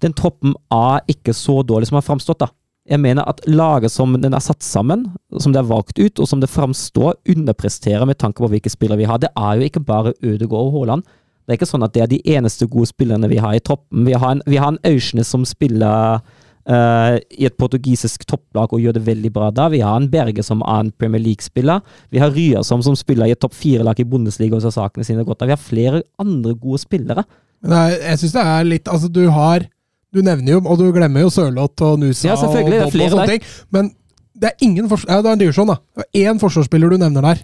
[0.00, 2.48] Den troppen er ikke så dårlig som har framstått, da.
[2.88, 5.04] Jeg mener at laget som den er satt sammen,
[5.36, 9.02] som det er valgt ut, og som det framstår, underpresterer med tanke på hvilke spillere
[9.02, 9.20] vi har.
[9.20, 11.04] Det er jo ikke bare Ødegaard og Haaland.
[11.48, 14.04] Det er ikke sånn at det er de eneste gode spillerne vi har i troppen.
[14.08, 16.20] Vi har en, vi har en Aursnes som spiller
[16.68, 19.70] uh, i et portugisisk topplag og gjør det veldig bra da.
[19.72, 21.80] Vi har en Berge som er en Premier League-spiller.
[22.12, 25.24] Vi har Ryersom som spiller i et topp fire-lag i Bundesliga og så sakene sine
[25.28, 25.48] godt da.
[25.48, 27.24] Vi har flere andre gode spillere.
[27.64, 29.64] Men jeg syns det er litt Altså, du har
[30.14, 33.26] du nevner jo, og du glemmer jo Sørloth og Nusa ja, og Bob og sånne
[33.34, 33.48] ting.
[33.74, 33.90] Men
[34.38, 35.76] det er ingen forsvar, ja, det er en Dyrsson, da.
[35.98, 37.42] Det er én forsvarsspiller du nevner der.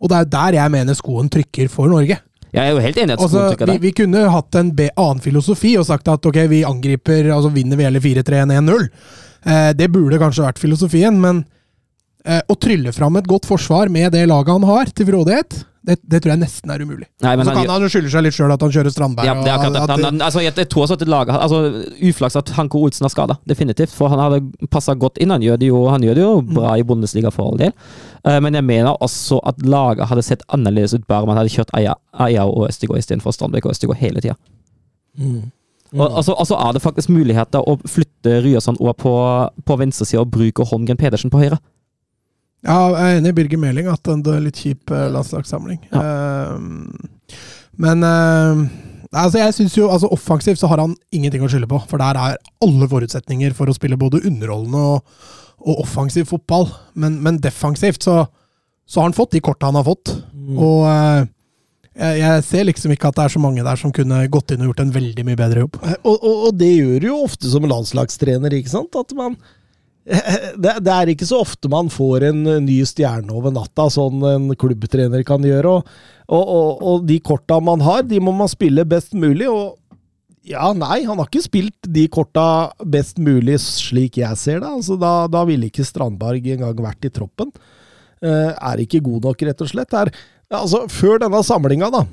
[0.00, 2.18] Og det er der jeg mener skoen trykker for Norge.
[2.54, 3.78] Jeg er jo helt enig at altså, skoen trykker der.
[3.78, 7.80] Vi, vi, kunne hatt en annen filosofi og sagt at ok, vi angriper, altså vinner
[7.80, 8.88] vi hele 4-3-1-1-0.
[9.46, 11.44] Eh, det burde kanskje vært filosofien, men
[12.24, 15.96] eh, å trylle fram et godt forsvar med det laget han har til rådighet, det,
[16.02, 17.06] det, tror jeg nesten er umulig.
[17.22, 19.28] Nei, så kan han jo skylde seg litt sjøl at han kjører Strandberg.
[19.28, 20.06] Ja, det er akkurat det.
[20.08, 21.60] Han, altså, jeg, jeg, tror også at laget, altså,
[22.10, 23.94] Uflaks at Hanko Olsen er skada, definitivt.
[23.94, 25.30] For han hadde passa godt inn.
[25.30, 26.50] Han gjør det jo, gjør det jo mm.
[26.58, 27.74] bra i Bundesliga for all del.
[28.26, 31.54] Uh, men jeg mener også at laget hadde sett annerledes ut bare om han hadde
[31.54, 31.94] kjørt Aya,
[32.26, 34.34] Eia og Østegård istedenfor Strandberg og Østegård hele tida.
[35.16, 35.52] Mm.
[35.92, 36.00] Mm.
[36.02, 39.14] Og, altså, altså, er det faktisk muligheter å flytte Ryerson over på,
[39.62, 41.62] på venstresida og bruke Holmgren Pedersen på høyre.
[42.66, 45.78] Ja, jeg er enig i Birger Meling at det er litt kjip uh, landslagssamling.
[45.92, 46.02] Ja.
[46.02, 47.36] Uh,
[47.82, 48.64] men uh,
[49.12, 51.78] altså jeg synes jo, altså offensivt så har han ingenting å skylde på.
[51.90, 55.28] For der er alle forutsetninger for å spille både underholdende og,
[55.62, 56.68] og offensiv fotball.
[56.98, 58.24] Men, men defensivt så,
[58.86, 60.16] så, har han fått de korta han har fått.
[60.34, 60.56] Mm.
[60.56, 60.80] Og
[61.96, 64.64] jeg, jeg, ser liksom ikke at det er så mange der som kunne gått inn
[64.64, 65.78] og gjort en veldig mye bedre jobb.
[66.00, 68.98] Og, og, og det gjør du jo ofte som landslagstrener, ikke sant?
[68.98, 69.38] At man
[70.62, 74.52] det, det, er ikke så ofte man får en ny stjerne over natta, sånn en
[74.58, 75.80] klubbtrener kan gjøre.
[75.80, 75.96] Og,
[76.30, 79.48] og, og, og de korta man har, de må man spille best mulig.
[79.50, 79.74] Og
[80.46, 84.70] ja, nei, han har ikke spilt de korta best mulig slik jeg ser det.
[84.78, 87.50] Altså, da, da ville ikke Strandberg engang vært i troppen.
[88.22, 89.96] Uh, er ikke god nok, rett og slett.
[89.98, 90.12] Er,
[90.54, 92.04] altså, før denne samlinga, da,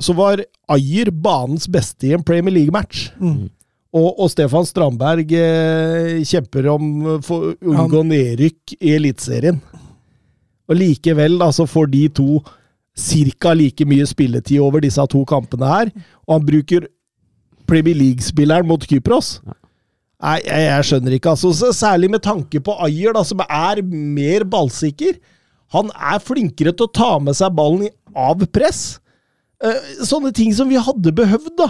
[0.00, 3.08] så var Ayer banens beste i en Premier League-match.
[3.20, 3.48] Mm.
[3.90, 9.58] Og, og, Stefan Strandberg eh, kjemper om å unngå nedrykk i Eliteserien.
[10.70, 12.28] Og likevel altså får de to
[12.94, 13.54] ca.
[13.54, 15.90] like mye spilletid over disse to kampene her.
[16.28, 16.86] Og han bruker
[17.66, 19.40] Premier League-spilleren mot Kypros.
[20.20, 21.34] Nei, jeg, jeg, skjønner ikke.
[21.34, 25.18] altså, Særlig med tanke på Ayer, da, som er mer ballsikker.
[25.74, 29.00] Han er flinkere til å ta med seg ballen av press.
[29.60, 29.76] Uh,
[30.08, 31.66] sånne ting som vi hadde behøvd da,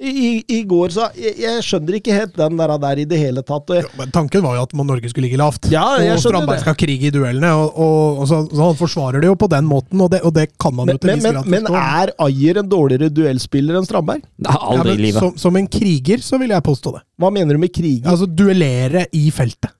[0.00, 0.94] i, i går.
[0.94, 3.68] Så jeg, jeg, skjønner ikke helt den der, der i det hele tatt.
[3.76, 5.68] Ja, men Tanken var jo at Norge skulle ligge lavt.
[5.72, 7.50] Ja, og Strandberg skal krige i duellene.
[7.52, 10.32] Og, og, og så, så, Han forsvarer det jo på den måten, og det, og
[10.38, 11.52] det kan man jo til en viss grad forstå.
[11.52, 14.24] Men er Ayer en dårligere duellspiller enn Strandberg?
[14.48, 15.20] Nei, aldri i livet.
[15.20, 17.04] Som, som, en kriger så vil jeg påstå det.
[17.20, 18.08] Hva mener du med kriger?
[18.14, 19.76] Altså Duellere i feltet.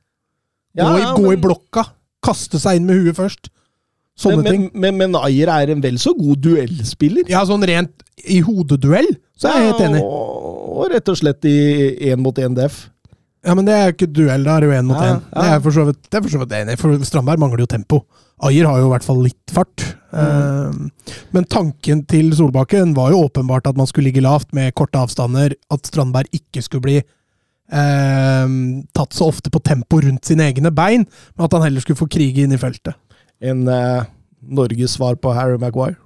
[0.76, 1.88] Gå, i, gå i blokka.
[2.24, 3.48] Kaste seg inn med huet først.
[4.18, 4.64] Sånne men, ting.
[4.78, 7.26] Men, men, Ayer er en vel så god duellspiller?
[7.30, 10.02] Ja, sånn rent i hodeduell, så er jeg helt enig.
[10.06, 11.56] Og, og rett og slett i
[12.12, 12.84] én mot én def.
[13.44, 15.18] Ja, men det er jo ikke duell, da er det jo én mot én.
[15.18, 15.32] Ja, ja.
[15.34, 18.04] Det er er for så vidt enig for Strandberg mangler jo tempo.
[18.44, 19.84] Ayer har jo i hvert fall litt fart.
[20.14, 20.22] Mm.
[20.22, 25.00] Uh, men tanken til Solbakken var jo åpenbart at man skulle ligge lavt med korte
[25.00, 25.58] avstander.
[25.74, 28.46] At Strandberg ikke skulle bli eh,
[28.94, 32.10] tatt så ofte på tempo rundt sine egne bein, men at han heller skulle få
[32.10, 32.96] krige inn i feltet.
[33.40, 34.04] En uh,
[34.44, 35.96] Norges svar på Harry Maguire.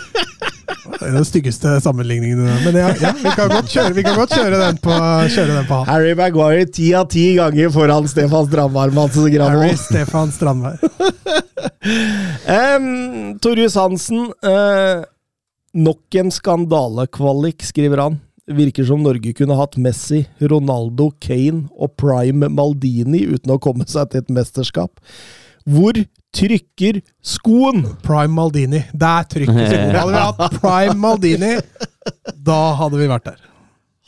[0.85, 2.39] Det er den styggeste sammenligningen.
[2.63, 4.93] Men ja, ja vi, kan godt kjøre, vi kan godt kjøre den på,
[5.33, 5.89] kjøre den på han.
[5.89, 8.95] Harry Maguire ti av ti ganger foran Stefan Strandberg.
[9.43, 10.79] Harry Stefan Strandberg.
[11.85, 14.31] Um, Torjus Hansen.
[14.41, 15.05] uh,
[15.77, 18.17] nok en skandalekvalik, skriver han.
[18.45, 24.11] Virker som Norge kunne hatt Messi, Ronaldo, Kane og prime Maldini uten å komme seg
[24.11, 25.01] til et mesterskap.
[25.65, 25.97] Hvor
[26.35, 27.81] trykker skoen?
[28.05, 28.83] Prime Maldini.
[28.93, 29.95] Der trykker skoen.
[29.97, 31.55] Hadde vi hatt Prime Maldini,
[32.45, 33.41] da hadde vi vært der.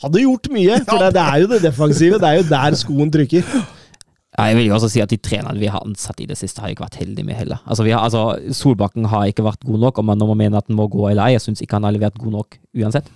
[0.04, 2.22] Hadde gjort mye, for det, det er jo det defensive.
[2.22, 3.42] Det er jo der skoen trykker.
[4.38, 6.62] Ja, jeg vil jo også si at De trenerne vi har ansatt i det siste,
[6.62, 7.58] har ikke vært heldige med heller.
[7.66, 10.60] Altså, vi har, altså, Solbakken har ikke vært god nok, om man, når man mener
[10.60, 11.32] at han må gå eller lei.
[11.34, 13.10] Jeg syns ikke han har levert god nok uansett.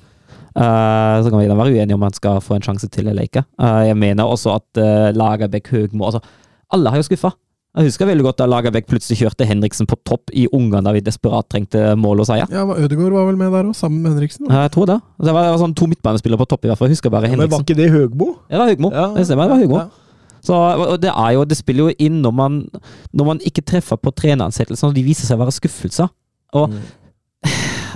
[0.52, 3.28] Eh, så kan vi da være uenige om han skal få en sjanse til eller
[3.28, 3.44] ikke.
[3.60, 6.20] Uh, jeg mener også at uh, Lagerbäck, Høgmo altså,
[6.72, 7.32] Alle har jo skuffa.
[7.72, 11.00] Jeg husker veldig godt da Lagerbäck plutselig kjørte Henriksen på topp i Ungarn, da vi
[11.00, 12.50] desperat trengte mål og seier.
[12.52, 14.44] Ja, Ødegaard var vel med der òg, sammen med Henriksen?
[14.50, 14.98] Eh, Jeg tror det.
[15.24, 16.90] Det var, det var sånn to midtbanespillere på topp, i hvert fall.
[16.92, 18.28] Jeg husker bare Men var ikke det Høgmo?
[18.50, 18.92] Ja, det var Høgmo.
[18.92, 19.06] Ja.
[19.16, 19.80] Det stemmer, det var Høgmo.
[19.80, 20.36] Ja.
[20.42, 20.58] Så,
[21.00, 22.60] det, er jo, det spiller jo inn når man,
[23.14, 26.12] når man ikke treffer på treneransettelsen, og de viser seg å være skuffelser.
[26.52, 26.76] Og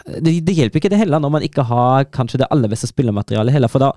[0.07, 3.57] det, det hjelper ikke det heller når man ikke har kanskje det aller beste spillermaterialet
[3.57, 3.92] heller, for da,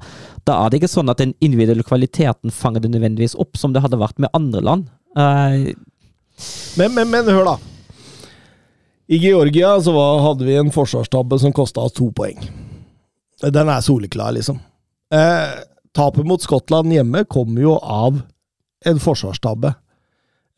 [0.50, 3.84] da er det ikke sånn at den individuelle kvaliteten fanger det nødvendigvis opp, som det
[3.86, 4.89] hadde vært med andre land.
[5.17, 5.69] Uh,
[6.80, 7.58] Men, men, men hør, da.
[9.12, 12.38] I Georgia så var, hadde vi en forsvarstabbe som kosta oss to poeng.
[13.41, 14.60] Den er soleklar, liksom.
[15.12, 15.58] Eh,
[15.98, 18.22] tapet mot Skottland hjemme kommer jo av
[18.86, 19.74] en forsvarstabbe.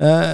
[0.03, 0.33] Eh,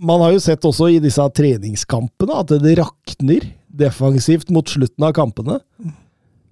[0.00, 5.14] man har jo sett også i disse treningskampene at det rakner defensivt mot slutten av
[5.16, 5.58] kampene.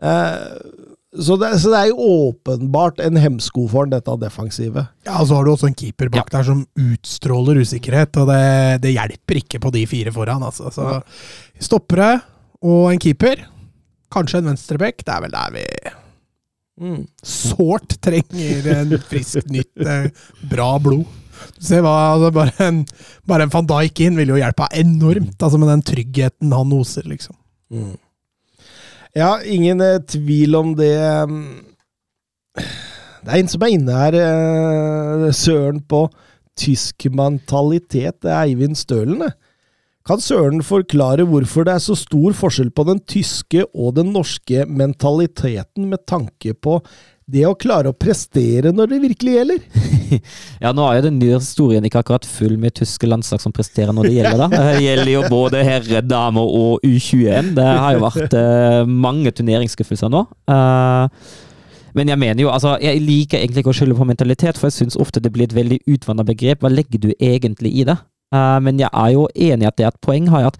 [0.03, 0.59] Eh,
[1.19, 4.91] så, det, så det er jo åpenbart en hemsko for den, dette defensivet.
[5.09, 8.43] Ja, og så har du også en keeper bak der som utstråler usikkerhet, og det,
[8.85, 10.45] det hjelper ikke på de fire foran.
[10.45, 10.71] Altså.
[10.75, 11.01] Så
[11.69, 12.19] stoppere
[12.65, 13.47] og en keeper,
[14.13, 15.67] kanskje en venstrebekk, det er vel der vi
[16.79, 17.01] Mm.
[17.27, 20.05] sårt trenger en frisk, nytt, eh,
[20.47, 21.09] bra blod.
[21.63, 22.83] Se hva, altså bare, en,
[23.29, 27.09] bare en van Dijk inn ville jo hjelpa enormt, altså med den tryggheten han oser,
[27.09, 27.37] liksom.
[27.73, 27.97] Mm.
[29.17, 30.95] Ja, ingen eh, tvil om det.
[31.29, 31.65] mm.
[33.19, 36.07] Det er en som er inne her, eh, Søren, på
[36.59, 38.21] tysk mentalitet.
[38.23, 39.35] Det er Eivind Stølen, det.
[40.09, 44.65] Kan Søren forklare hvorfor det er så stor forskjell på den tyske og den norske
[44.65, 46.79] mentaliteten med tanke på
[47.29, 49.65] det å klare å prestere når det virkelig gjelder?
[50.63, 53.93] Ja, nå er jo den nye historien ikke akkurat full med tyske landslag som presterer
[53.93, 54.63] når det gjelder, da.
[54.73, 57.53] Det gjelder jo både herre, dame og U21.
[57.59, 60.23] Det har jo vært uh, mange turneringsskuffelser nå.
[60.49, 61.05] Uh,
[61.99, 64.79] men jeg mener jo, altså, jeg liker egentlig ikke å skylde på mentalitet, for jeg
[64.79, 66.65] syns ofte det blir et veldig utvanna begrep.
[66.65, 67.99] Hva legger du egentlig i det?
[68.33, 70.59] Uh, men jeg er jo enig i at det er et poeng har jeg at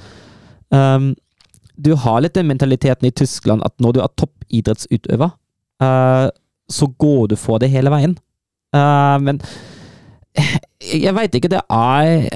[0.77, 1.11] um,
[1.79, 5.31] du har litt den mentaliteten i Tyskland at når du er toppidrettsutøver,
[5.83, 6.27] eh,
[6.69, 8.17] så går du for det hele veien.
[8.77, 9.41] Uh, men
[10.85, 12.29] jeg veit ikke, det er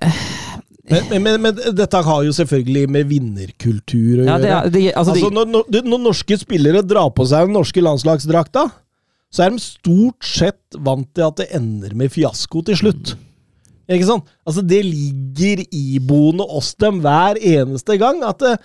[0.88, 4.62] Men, men, men, dette har jo selvfølgelig med vinnerkultur å ja, gjøre.
[4.66, 8.66] det det, altså, Altså, når, når, når norske spillere drar på seg den norske landslagsdrakta,
[9.32, 13.14] så er de stort sett vant til at det ender med fiasko til slutt.
[13.92, 14.28] Ikke sant?
[14.44, 18.20] Altså, det ligger iboende oss dem hver eneste gang.
[18.26, 18.56] At det,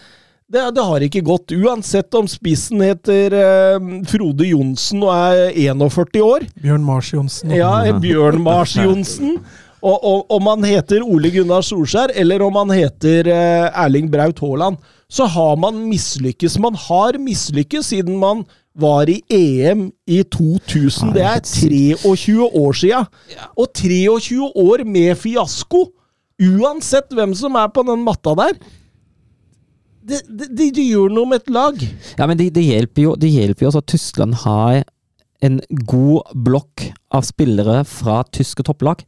[0.47, 1.51] det, det har ikke gått.
[1.51, 6.45] Uansett om spissen heter eh, Frode Johnsen og er 41 år.
[6.63, 7.55] Bjørn Mars Johnsen.
[7.55, 9.41] Ja, Bjørn Mars Johnsen.
[9.77, 14.39] Og, og om han heter Ole Gunnar Solskjær, eller om han heter eh, Erling Braut
[14.41, 16.57] Haaland, så har man mislykkes.
[16.63, 18.45] Man har mislykkes siden man
[18.77, 21.13] var i EM i 2000.
[21.15, 23.03] Det er 23 år sia.
[23.57, 25.87] Og 23 år med fiasko!
[26.37, 28.59] Uansett hvem som er på den matta der.
[30.07, 31.81] Det, det, de, det gjør noe med et lag.
[32.17, 34.83] ja, men det, de hjelper Det hjelper jo også at Tyskland har
[35.45, 39.03] en god blokk av spillere fra tyske topplag.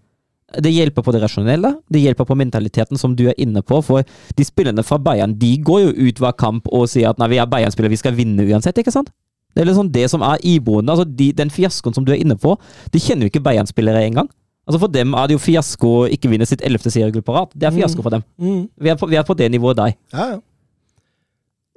[0.50, 3.80] Det hjelper på det rasjonelle, det hjelper på mentaliteten som du er inne på.
[3.86, 4.06] For
[4.38, 7.42] de spillerne fra Bayern de går jo ut hver kamp og sier at nei, vi
[7.42, 8.78] er Bayern-spillere, vi skal vinne uansett.
[8.82, 9.12] ikke sant?
[9.54, 10.94] Det er liksom det som er iboende.
[10.94, 12.56] altså de, Den fiaskoen som du er inne på,
[12.94, 14.30] de kjenner jo ikke Bayern-spillere engang.
[14.70, 17.54] Altså For dem er det jo fiasko å ikke vinne sitt ellevte seriegull på rad.
[17.58, 18.26] Det er fiasko for dem.
[18.38, 18.68] Mm.
[18.78, 19.96] Vi er på, vi er på det nivået der.
[20.14, 20.38] Ja, ja.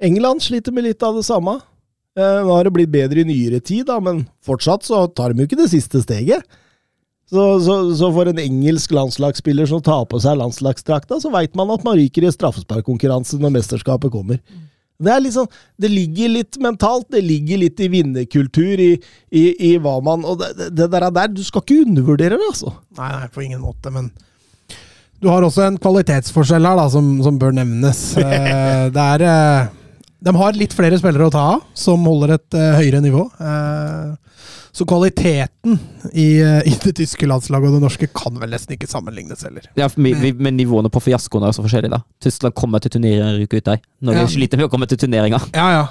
[0.01, 1.59] England sliter med litt av det samme.
[2.17, 5.43] Eh, nå har det blitt bedre i nyere tid, da, men fortsatt så tar de
[5.43, 6.45] jo ikke det siste steget.
[7.33, 11.71] Så, så, så for en engelsk landslagsspiller som tar på seg landslagsdrakta, så veit man
[11.73, 14.41] at man ryker i straffesparkkonkurranse når mesterskapet kommer.
[15.03, 15.47] Det er liksom,
[15.81, 18.91] det ligger litt mentalt, det ligger litt i vinnerkultur, i,
[19.33, 22.75] i, i hva man Og det, det der, der, du skal ikke undervurdere det, altså.
[22.99, 24.11] Nei, nei, på ingen måte, men
[25.23, 28.03] du har også en kvalitetsforskjell her da, som, som bør nevnes.
[28.23, 29.73] Eh, det er eh,
[30.23, 33.25] De har litt flere spillere å ta av, som holder et eh, høyere nivå.
[33.43, 34.32] Eh,
[34.73, 35.75] så kvaliteten
[36.17, 39.67] i, eh, i det tyske landslaget og det norske kan vel nesten ikke sammenlignes heller.
[39.77, 42.01] Ja, vi, vi, men nivåene på fiaskoene er så forskjellige, da.
[42.25, 43.83] Tyskland kommer til turneringer og ryker ut der.
[44.01, 44.31] Norge Ja.
[44.33, 45.45] sliter med å komme til turneringer.
[45.53, 45.83] Ja, ja.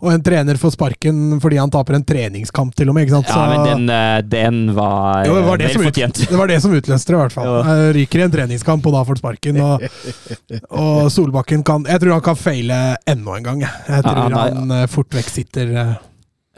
[0.00, 3.04] Og en trener får sparken fordi han taper en treningskamp, til og med.
[3.04, 3.28] ikke sant?
[3.28, 6.48] Ja, men den, eh, den var, Jo, det, var det, vel som ut, det var
[6.48, 7.50] det som utløste det, i hvert fall.
[7.60, 9.60] Eh, Ryker i en treningskamp, og da får han sparken.
[9.60, 9.84] Og,
[10.80, 13.60] og Solbakken kan Jeg tror han kan feile enda en gang.
[13.66, 14.00] jeg.
[14.06, 15.92] tror Ja, han han eh, fort vekk sitter eh,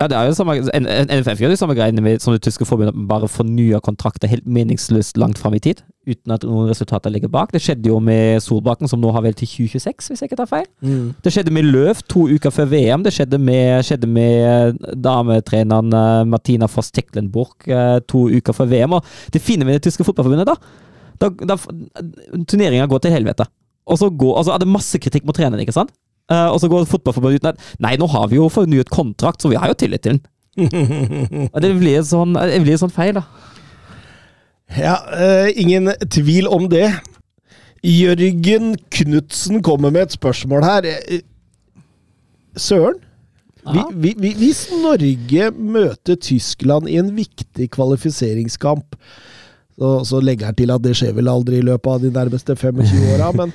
[0.03, 2.97] Ja, det er jo samme, NFF gjør de samme greiene med, som det tyske forbundet,
[3.07, 7.53] bare fornyer kontrakter helt meningsløst langt fram i tid, uten at noen resultater ligger bak.
[7.55, 10.51] Det skjedde jo med Solbakken, som nå har vel til 2026, hvis jeg ikke tar
[10.51, 10.67] feil.
[11.23, 13.07] Det skjedde med Løv to uker før VM.
[13.07, 18.99] Det skjedde med, skjedde med dametreneren eh, Martina Foss Tecklenburg eh, to uker før VM.
[18.99, 20.59] Og det fine med det tyske fotballforbundet, da,
[21.23, 21.61] da, da
[22.43, 23.47] Turneringa går til helvete.
[23.87, 25.95] Og så går, altså, er det masse kritikk mot treneren, ikke sant?
[26.31, 29.51] Eh, og så går fotballforbundet uten at Nei, nå har vi jo fornyet kontrakt, så
[29.51, 30.23] vi har jo tillit til den.
[31.65, 33.25] Det blir sånn, det blir sånn feil, da.
[34.77, 36.87] Ja, uh, ingen tvil om det.
[37.85, 40.87] Jørgen Knutsen kommer med et spørsmål her.
[40.87, 41.25] Eh,
[42.57, 43.01] Søren?
[43.63, 43.85] Vi, Ja.
[43.95, 48.97] vi, vi, hvis Norge møter Tyskland i en viktig kvalifiseringskamp
[49.79, 52.57] så, så legger jeg til at det skjer vel aldri i løpet av de nærmeste
[52.59, 53.55] 25 åra, men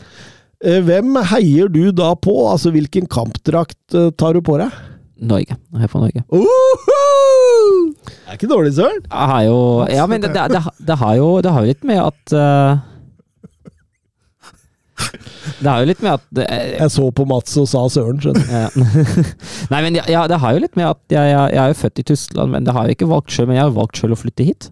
[0.64, 2.34] hvem heier du da på?
[2.50, 4.74] Altså, hvilken kampdrakt eh, tar du på deg?
[5.18, 5.56] Norge.
[5.74, 6.24] Jeg er på Norge.
[6.30, 7.94] Uhu!
[8.08, 9.02] Det er ikke dårlig, Søren.
[9.06, 9.58] Jeg har jo
[9.90, 12.78] Ja, men det, det, det, det har jo Det har jo litt med at uh,
[15.58, 18.46] Det har jo litt med at eh, Jeg så på Mats og sa Søren, skjønner
[18.46, 18.54] du.
[18.54, 18.70] Ja.
[19.74, 22.04] Nei, men ja, det har jo litt med at jeg, jeg, jeg er jo født
[22.04, 24.20] i Tyskland, men det har jeg ikke valgt selv, men jeg har valgt sjøl å
[24.20, 24.70] flytte hit.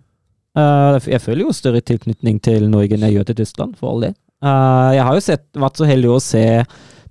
[0.55, 4.07] Uh, jeg føler jo større tilknytning til Norge enn jeg gjør til Tyskland, for all
[4.07, 4.15] del.
[4.43, 6.43] Eh, jeg har jo sett, vært så heldig å se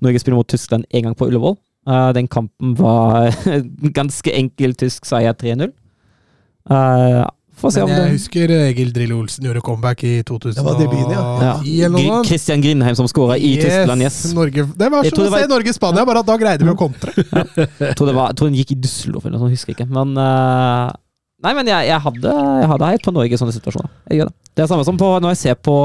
[0.04, 1.56] Norge spille mot Tyskland en gang på Ullevål.
[1.84, 3.28] Uh, den kampen var
[3.98, 5.68] ganske enkel tysk seier 3-0.
[6.64, 10.78] Uh, om Men jeg det husker Egil Drillo Olsen gjorde comeback i 2010 Det var
[10.80, 11.22] debuten, ja.
[11.44, 11.52] ja.
[11.86, 12.28] eller noe sånt.
[12.28, 14.18] Christian Grindheim som skåra i Tyskland, yes.
[14.36, 17.14] Norge, det var som å var- se Norge-Spania, bare at da greide vi å kontre.
[17.14, 19.78] Jeg tror, det var, jeg tror den gikk i Düsseldorf eller noe sånt, husker jeg
[19.78, 19.88] ikke.
[19.94, 20.90] Men uh...
[21.44, 23.92] Nei, men jeg, jeg hadde jeg hadde heit på Norge i sånne situasjoner.
[24.10, 24.36] Jeg gjør det.
[24.54, 25.78] Det er samme som på, når jeg ser på,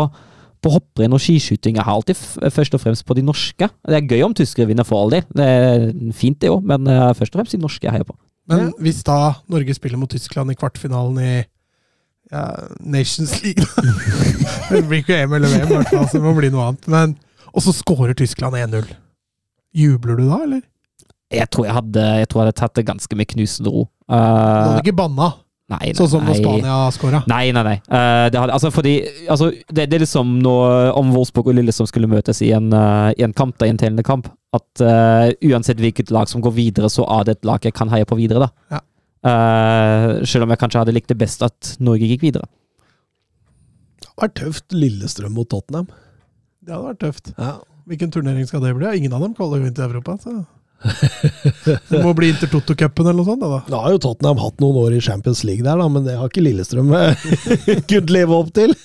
[0.64, 1.78] på hopprenn og skiskyting.
[1.80, 3.70] Jeg har alltid f først og fremst på de norske.
[3.88, 5.24] Det er gøy om tyskere vinner, for all del.
[5.36, 5.86] Det er
[6.16, 8.16] fint, det òg, men uh, først og fremst de norske jeg heier på.
[8.50, 11.34] Men hvis da Norge spiller mot Tyskland i kvartfinalen i
[12.32, 12.44] ja,
[12.82, 13.62] Nations League
[14.70, 16.90] Det blir ikke EM eller VM, i hvert fall, så det må bli noe annet.
[16.90, 17.14] Men,
[17.54, 18.90] og så scorer Tyskland 1-0.
[19.78, 20.66] Jubler du da, eller?
[21.30, 23.86] Jeg tror jeg hadde, jeg tror jeg hadde tatt det ganske med knusende ro.
[23.86, 25.28] Du Eh, hadde ikke banna,
[25.70, 26.40] nei, nei, sånn som når.
[26.42, 27.24] Spania skåra?
[27.30, 27.78] Nei, nei, nei.
[27.86, 28.96] Uh, det, hadde, altså fordi,
[29.30, 33.10] altså, det, det er liksom når, om Wolfsburg og Lillestrøm skulle møtes i en, uh,
[33.16, 36.56] i en kamp, da, i en telende kamp, at uh, uansett hvilket lag som går
[36.58, 38.50] videre, så er det et lag jeg kan heie på videre.
[38.50, 38.78] da.
[38.78, 38.84] Ja.
[39.20, 42.48] Eh, selv om jeg kanskje hadde likt det best at Norge gikk videre.
[44.00, 45.90] Det hadde vært tøft Lillestrøm mot Tottenham.
[46.64, 47.34] Det hadde vært tøft.
[47.36, 47.58] Ja.
[47.90, 48.88] Hvilken turnering skal det bli?
[48.96, 50.16] Ingen av dem kvaler jo inn til Europa.
[50.24, 50.40] så...
[50.80, 53.44] Det må bli Intertoto-cupen eller noe sånt.
[53.44, 53.62] Da.
[53.72, 56.32] Nå har jo Tottenham hatt noen år i Champions League der, da, men det har
[56.32, 57.26] ikke Lillestrøm eh,
[57.90, 58.76] kunnet leve opp til.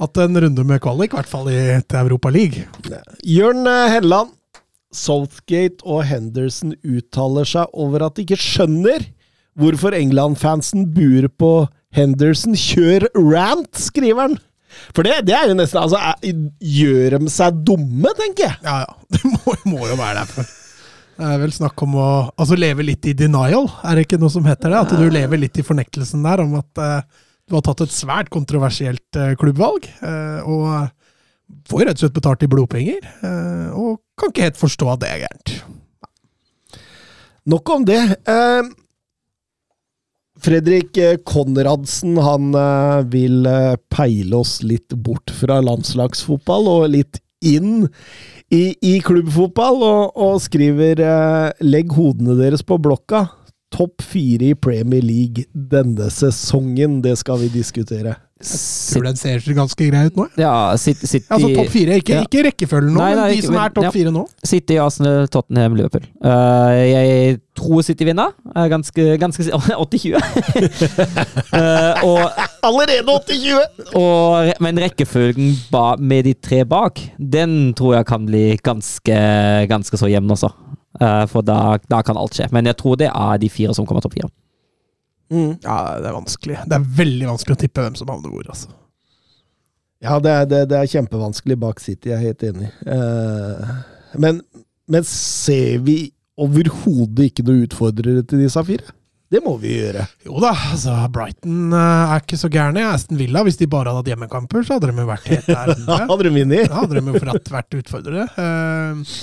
[0.00, 2.64] Hatt en runde med kvalik, i hvert fall i, til Europa League.
[3.28, 4.32] Jørn eh, Helland,
[4.94, 9.04] Southgate og Henderson uttaler seg over at de ikke skjønner
[9.58, 11.52] hvorfor England-fansen buer på
[11.94, 12.56] Henderson.
[12.58, 14.36] Kjør rant, skriver han!
[14.90, 16.00] For det, det er jo nesten altså,
[16.58, 18.56] Gjør de seg dumme, tenker jeg?
[18.66, 18.96] Ja, ja.
[19.14, 20.48] Det må, må jo være derfor.
[21.14, 24.32] Det er vel snakk om å altså leve litt i denial, er det ikke noe
[24.34, 24.80] som heter det?
[24.82, 28.32] At du lever litt i fornektelsen der om at uh, du har tatt et svært
[28.34, 29.86] kontroversielt uh, klubbvalg.
[30.02, 33.04] Uh, og får rett og slett betalt i blodpenger.
[33.76, 35.52] og kan ikke helt forstå at det er gærent.
[37.52, 38.00] Nok om det.
[40.40, 40.98] Fredrik
[41.28, 42.56] Konradsen han
[43.12, 43.44] vil
[43.92, 47.84] peile oss litt bort fra landslagsfotball og litt inn
[48.54, 53.26] i, i klubbfotball, og, og skriver eh, 'Legg hodene deres på blokka'.
[53.74, 58.14] Topp fire i Premier League denne sesongen, det skal vi diskutere.
[58.44, 60.26] Tror den ser ganske grei ut nå.
[60.40, 62.22] Ja, City, City, Altså topp fire, ikke, Ja.
[62.26, 63.90] ikke rekkefølgen nå, Nei, nei, men de ikke- som er topp ja.
[63.94, 64.24] fire nå.
[64.44, 66.04] City, Arsenal, Tottenham, Liverpool.
[66.24, 68.32] Uh, jeg tror City vinner.
[68.54, 70.14] Jeg er ganske, ganske 80-20.
[71.52, 72.30] uh, og
[72.64, 74.52] Allerede 80-20!
[74.64, 79.18] Men rekkefølgen ba, med de tre bak, den tror jeg kan bli ganske,
[79.68, 80.48] ganske så jevn også.
[81.00, 82.48] Eh, for da, da kan alt skje.
[82.54, 84.30] Men jeg tror det er de fire som kommer topp fire.
[85.32, 85.54] Mm.
[85.64, 86.58] Ja, det er vanskelig.
[86.68, 88.72] Det er veldig vanskelig å tippe hvem som havner hvor, altså.
[90.04, 92.68] Ja, det er, det, det er kjempevanskelig bak City, jeg er helt enig.
[92.92, 93.70] Eh,
[94.20, 94.42] men,
[94.90, 95.96] men ser vi
[96.40, 98.92] overhodet ikke noen utfordrere til disse fire?
[99.32, 100.04] Det må vi gjøre.
[100.28, 102.84] Jo da, altså Brighton eh, er ikke så gærne.
[102.92, 105.72] Aston Villa, hvis de bare hadde hatt hjemmekamper, så hadde de jo vært helt der.
[105.88, 106.68] Hadde de vunnet.
[106.68, 108.28] Da hadde de jo forratt vært utfordrere.
[108.44, 109.16] Eh,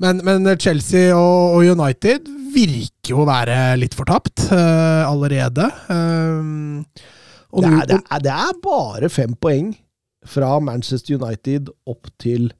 [0.00, 5.68] Men, men Chelsea og, og United virker jo å være litt fortapt uh, allerede.
[7.50, 9.72] Og Det er, det, er, det er bare fem poeng
[10.26, 12.50] fra Manchester United opp til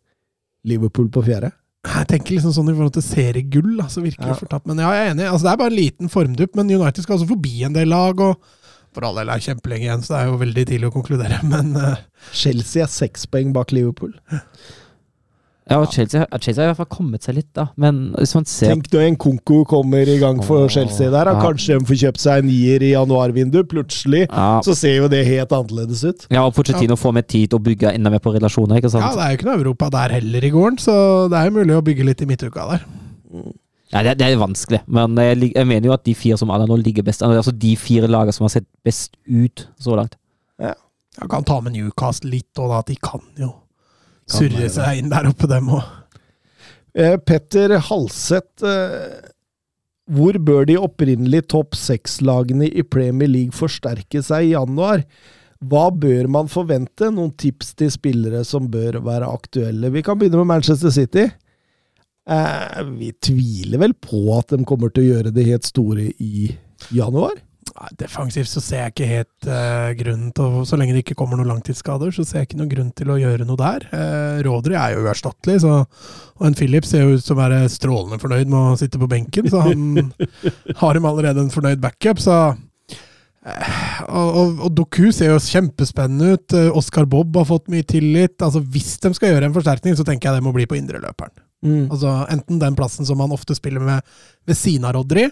[0.66, 1.53] Liverpool på fjerde.
[1.86, 4.34] Jeg tenker liksom sånn i forhold til seriegull, så så virker Ja.
[4.34, 4.66] det fortapt.
[4.68, 5.28] Men ja, jeg er enig.
[5.30, 8.20] Altså, det er bare en liten formdupp, men United skal også forbi en del lag.
[8.20, 8.36] og
[8.93, 11.38] For all del er kjempelenge igjen, så det er jo veldig tidlig å konkludere.
[11.53, 11.97] Men uh,
[12.34, 14.12] Chelsea er seks poeng bak Liverpool.
[15.71, 17.68] Ja, og Chelsea, Chelsea har i hvert fall kommet seg litt, da.
[17.79, 21.31] Men hvis man ser Tenk når en Konko kommer i gang for Åh, Chelsea der.
[21.31, 21.37] ja.
[21.45, 23.68] Kanskje de får kjøpt seg en nier i januarvinduet.
[23.71, 26.27] Plutselig ja, så ser jo det helt annerledes ut.
[26.27, 29.07] ja, og Pochettino får mer tid til å bygge enda mer på relasjoner, ikke sant?
[29.07, 30.95] ja, det er jo ikke noe Europa der heller i gården, så
[31.31, 32.85] det er jo mulig å bygge litt i midtuka der.
[33.91, 36.62] Ja, det, det er vanskelig, men jeg, jeg mener jo at de fire som er
[36.62, 37.23] der nå, ligger best.
[37.27, 40.14] Altså de fire lagene som har sett best ut så langt.
[40.62, 40.75] Ja.
[41.18, 43.51] Jeg kan ta med Newcastle litt, og da at de kan jo
[44.31, 45.85] surre seg inn der oppe, dem òg.
[46.95, 49.28] Eh, Petter Halseth, eh,
[50.11, 55.05] hvor bør de opprinnelige topp seks-lagene i Premier League forsterke seg i januar?
[55.61, 57.11] Hva bør man forvente?
[57.12, 59.93] Noen tips til spillere som bør være aktuelle?
[59.93, 61.28] Vi kan begynne med Manchester City.
[62.31, 66.51] Eh, vi tviler vel på at de kommer til å gjøre det helt store i
[66.97, 67.37] januar?
[68.00, 71.38] Defensivt så ser jeg ikke helt uh, grunnen til å Så lenge det ikke kommer
[71.38, 73.86] noen langtidsskader, så ser jeg ikke noen grunn til å gjøre noe der.
[73.92, 75.76] Uh, Rodry er jo uerstattelig, så
[76.40, 79.11] Og en Philip ser jo ut som å være strålende fornøyd med å sitte på
[79.11, 80.11] benken, så han
[80.82, 83.76] har dem allerede en fornøyd backup, så uh,
[84.08, 86.56] og, og, og Doku ser jo kjempespennende ut.
[86.56, 88.38] Uh, Oscar Bob har fått mye tillit.
[88.40, 91.36] Altså Hvis de skal gjøre en forsterkning, så tenker jeg det må bli på indreløperen.
[91.62, 94.06] Altså Enten den plassen som han ofte spiller med
[94.48, 95.26] ved siden av Rodri,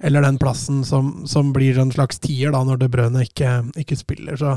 [0.00, 3.98] eller den plassen som, som blir en slags tier da når De Brøne ikke, ikke
[4.00, 4.38] spiller.
[4.40, 4.54] Så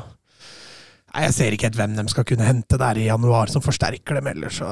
[1.13, 4.19] Nei, Jeg ser ikke helt hvem de skal kunne hente der i januar som forsterker
[4.19, 4.59] dem ellers.
[4.61, 4.67] Så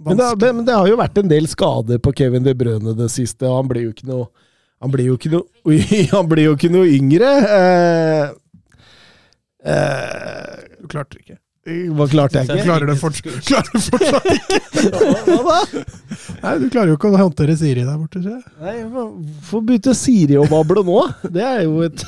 [0.00, 2.94] Men det, det, men det har jo vært en del skader på Kevin De Brøne
[2.98, 4.26] det siste, og han blir jo ikke noe
[4.80, 5.76] Han blir jo ikke noe,
[6.16, 7.30] han blir jo ikke noe yngre.
[7.60, 8.30] Eh,
[9.68, 11.38] eh, Du klarte det ikke.
[11.96, 12.64] Hva klarte jeg ikke?
[12.68, 14.60] klarer det fortsatt, klarer det fortsatt ikke!
[15.30, 15.82] Hva da?
[16.40, 18.20] Nei, Du klarer jo ikke å håndtere Siri der borte.
[18.22, 18.44] tror jeg.
[18.62, 20.96] Nei, Hvorfor bytte Siri og bable nå.
[21.34, 22.04] Det er jo et,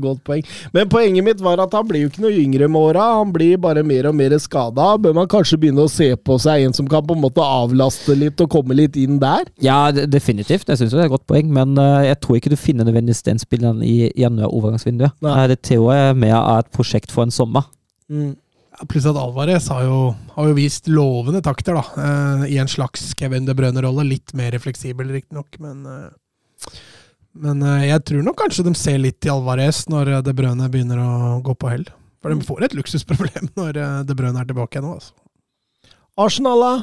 [0.00, 0.44] godt poeng.
[0.74, 3.04] Men poenget mitt var at han blir jo ikke noe yngre med åra.
[3.20, 4.88] Han blir bare mer og mer skada.
[5.02, 8.16] Bør man kanskje begynne å se på seg en som kan på en måte avlaste
[8.16, 9.44] litt og komme litt inn der?
[9.64, 10.68] Ja, de- definitivt.
[10.72, 13.24] Jeg syns det er et godt poeng, men eh, jeg tror ikke du finner nødvendigvis
[13.28, 15.20] den spilleren i januar-overgangsvinduet.
[15.52, 17.68] Det Theo er mer av et prosjekt for en sommer.
[18.08, 18.32] Ja,
[18.84, 19.98] Pluss at Alvarez har jo,
[20.34, 21.84] har jo vist lovende takter, da.
[21.96, 24.04] eh, I en slags Kevin De Brønne-rolle.
[24.04, 26.80] Litt mer fleksibel, riktignok, men eh,
[27.36, 31.00] Men eh, jeg tror nok kanskje de ser litt i Alvarez når De Brønne begynner
[31.00, 31.86] å gå på hell.
[32.20, 35.16] For de får et luksusproblem når De Brønne er tilbake nå, altså.
[36.16, 36.74] Arsenal, da.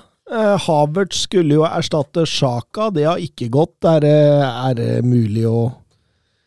[0.63, 2.91] Havertz skulle jo erstatte Sjaka.
[2.93, 3.79] Det har ikke gått.
[3.89, 5.65] Er, er det mulig å,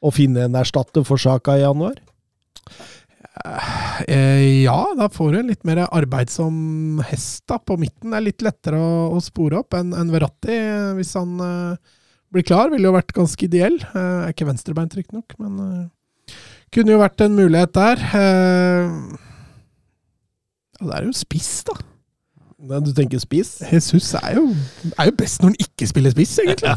[0.01, 1.99] å finne en erstatter for Sjaka i januar?
[4.09, 8.12] Eh, ja, da får du litt mer arbeidsom hest da, på midten.
[8.12, 10.57] Det er litt lettere å, å spore opp enn en Verratti.
[10.97, 11.97] Hvis han eh,
[12.32, 13.78] blir klar, ville jo vært ganske ideell.
[13.93, 16.37] Eh, er ikke venstrebeint, riktignok, men eh,
[16.74, 18.07] kunne jo vært en mulighet der.
[18.22, 18.89] Eh,
[20.76, 21.76] ja, det er jo spiss, da.
[22.66, 23.56] Men Du tenker spiss?
[23.72, 24.44] Jesus er jo,
[24.98, 26.72] er jo best når han ikke spiller spiss, egentlig.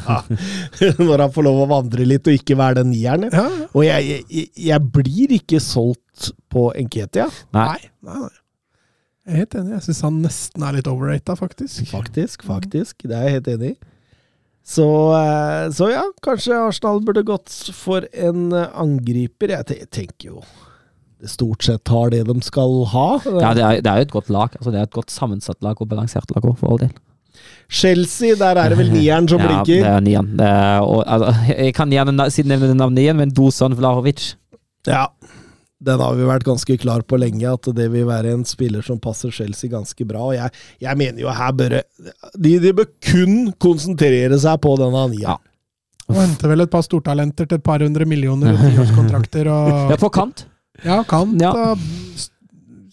[1.09, 3.27] Når han får lov å vandre litt og ikke være den nieren.
[3.33, 7.71] Ja, Og jeg, jeg, jeg blir ikke solgt på Enketia, Nei.
[7.73, 8.35] nei, nei, nei.
[9.29, 9.73] Jeg er helt enig.
[9.75, 11.83] Jeg syns han nesten er litt overrata, faktisk.
[11.91, 12.45] faktisk.
[12.47, 13.03] Faktisk.
[13.05, 13.77] Det er jeg helt enig i.
[14.69, 14.85] Så,
[15.17, 19.53] eh, så ja, kanskje Arsenal burde gått for en eh, angriper.
[19.55, 20.41] Jeg tenker jo
[21.27, 23.07] stort sett har det de skal ha.
[23.25, 24.55] Ja, det er, det er jo et godt lag.
[24.59, 26.93] Altså, det er et godt sammensatt lag og balansert lag for all del.
[27.69, 29.89] Chelsea, der er det vel nieren som Ja, det blinker.
[29.91, 30.31] er nieren.
[30.39, 31.33] Det er, og, altså,
[31.65, 34.33] jeg kan gjerne nevne navnet igjen, men Dusan Vlahovic.
[34.87, 35.07] Ja.
[35.79, 38.97] Den har vi vært ganske klar på lenge, at det vil være en spiller som
[38.99, 40.25] passer Chelsea ganske bra.
[40.27, 40.51] Og jeg,
[40.83, 41.77] jeg mener jo her bør
[42.35, 45.37] de, de bør kun konsentrere seg på denne nieren.
[45.37, 45.37] Ja.
[46.09, 49.47] Og henter vel et par stortalenter til et par hundre millioner tiårskontrakter.
[49.53, 50.47] Og, Ja, på kant.
[50.85, 51.39] Ja, kant.
[51.41, 51.53] Ja.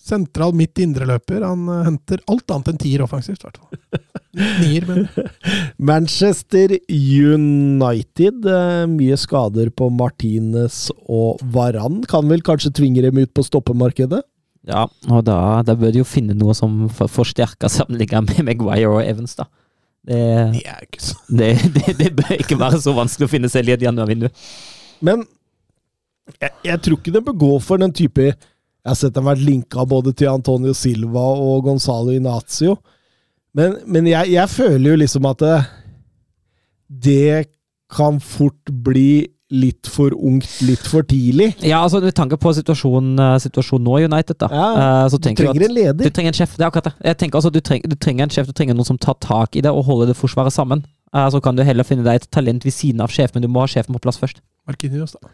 [0.07, 1.43] Sentral midt indreløper.
[1.43, 4.03] Han eh, henter alt annet enn tier offensivt, i hvert fall.
[4.61, 5.07] Nier, men
[5.91, 8.47] Manchester United.
[8.47, 12.03] eh, mye skader på Martinez og Varan.
[12.11, 14.22] Kan vel kanskje tvinge dem ut på stoppemarkedet?
[14.66, 18.89] Ja, og da, da bør de jo finne noe som for- forsterker sammenlignet med Maguire
[18.91, 19.47] og Evans, da.
[20.07, 20.18] Det,
[21.30, 24.28] det, det, det bør ikke være så vanskelig å finne selv i et januarvindu.
[25.07, 25.24] Men
[26.41, 28.35] jeg, jeg tror ikke det bør gå for den type Jeg
[28.91, 32.77] har sett dem vært linka både til Antonio Silva og Gonzalo Inazio.
[33.57, 35.57] Men, men jeg, jeg føler jo liksom at det,
[37.07, 37.47] det
[37.97, 41.53] kan fort bli litt for ungt, litt for tidlig.
[41.62, 44.49] Ja, altså med tanke på situasjonen, eh, situasjonen nå i United, da.
[44.51, 46.03] Ja, eh, så Du trenger at en leder.
[46.03, 46.57] du trenger en sjef.
[46.57, 46.95] Det er akkurat det.
[47.07, 49.55] Jeg tenker altså, du, treng, du trenger en sjef, du trenger noen som tar tak
[49.57, 50.83] i det og holder det forsvaret sammen.
[51.14, 53.49] Eh, så kan du heller finne deg et talent ved siden av sjef, men du
[53.49, 54.43] må ha sjefen på plass først.
[54.66, 55.31] Markinius, da.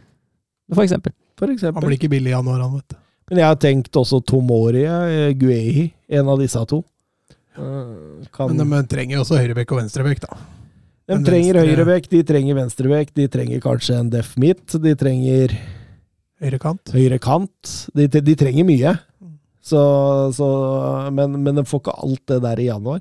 [0.73, 1.13] For eksempel.
[1.39, 2.97] For Han blir ikke billig i januar, han, vet du.
[3.31, 6.83] Men jeg har tenkt også Tomori, eh, Guehi, en av disse to.
[7.57, 10.37] Eh, Kan, Men de trenger også høyrebekk og venstrebekk, da.
[11.09, 14.95] de men trenger venstre- høyrebekk, de trenger venstrebekk, de trenger kanskje en def midt, de
[14.95, 15.57] trenger
[16.43, 16.93] Høyrekant.
[16.95, 17.73] høyre kant.
[17.95, 18.95] De, de, de trenger mye.
[19.63, 19.79] Så,
[20.35, 20.47] så,
[21.15, 23.01] men, men de får ikke alt det der i januar.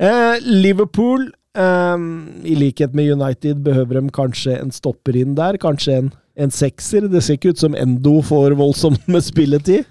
[0.00, 1.96] Eh, Liverpool, eh,
[2.44, 5.58] i likhet med United, behøver de kanskje en stopper inn der.
[5.62, 7.08] Kanskje en, en sekser.
[7.10, 9.84] Det ser ikke ut som Endo får voldsomt med spilletid.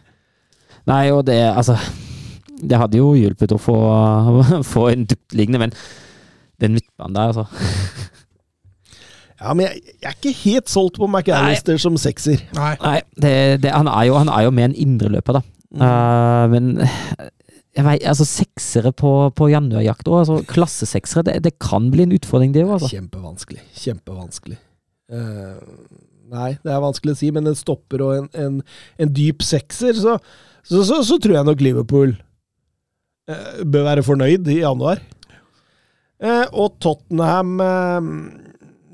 [0.89, 1.78] Nei, og det Altså,
[2.64, 3.78] det hadde jo hjulpet å få,
[4.74, 5.78] få en dyptliggende, men
[6.62, 7.48] den midtbanen der, altså.
[9.44, 12.46] Ja, men jeg, jeg er ikke helt solgt på McAllister som sekser.
[12.56, 12.78] Nei.
[12.80, 13.32] Nei, det,
[13.66, 15.41] det, han, er jo, han er jo med en indreløper, da.
[15.74, 16.70] Uh, men
[17.74, 22.16] jeg vet, altså seksere på, på januarjakt òg, altså klasseseksere, det, det kan bli en
[22.16, 22.91] utfordring, det òg, altså.
[22.94, 23.64] Kjempevanskelig.
[23.82, 24.60] Kjempevanskelig.
[25.14, 25.58] Eh,
[26.32, 28.60] nei, det er vanskelig å si, men en stopper og en, en,
[29.02, 30.18] en dyp sekser, så,
[30.64, 32.16] så, så, så tror jeg nok Liverpool
[33.28, 35.02] eh, bør være fornøyd i januar.
[36.24, 38.10] Eh, og Tottenham eh,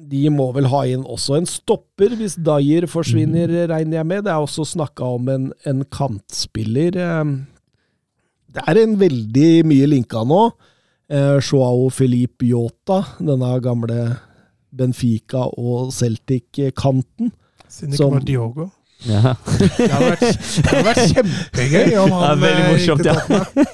[0.10, 4.26] de må vel ha inn også en stopper hvis Dyer forsvinner, regner jeg med.
[4.26, 6.98] Det er også snakka om en, en kantspiller.
[6.98, 7.36] eh,
[8.50, 10.48] det er en veldig mye linka nå.
[11.10, 14.00] Eh, Joao Felipe Yota, denne gamle
[14.76, 17.32] Benfica og Celtic-kanten.
[17.70, 18.68] Siden det ikke var Diogo.
[19.08, 19.34] Ja.
[19.80, 20.24] Det hadde vært,
[20.60, 23.14] det hadde vært kjempegøy om han Ja, veldig eh, morsomt, ja.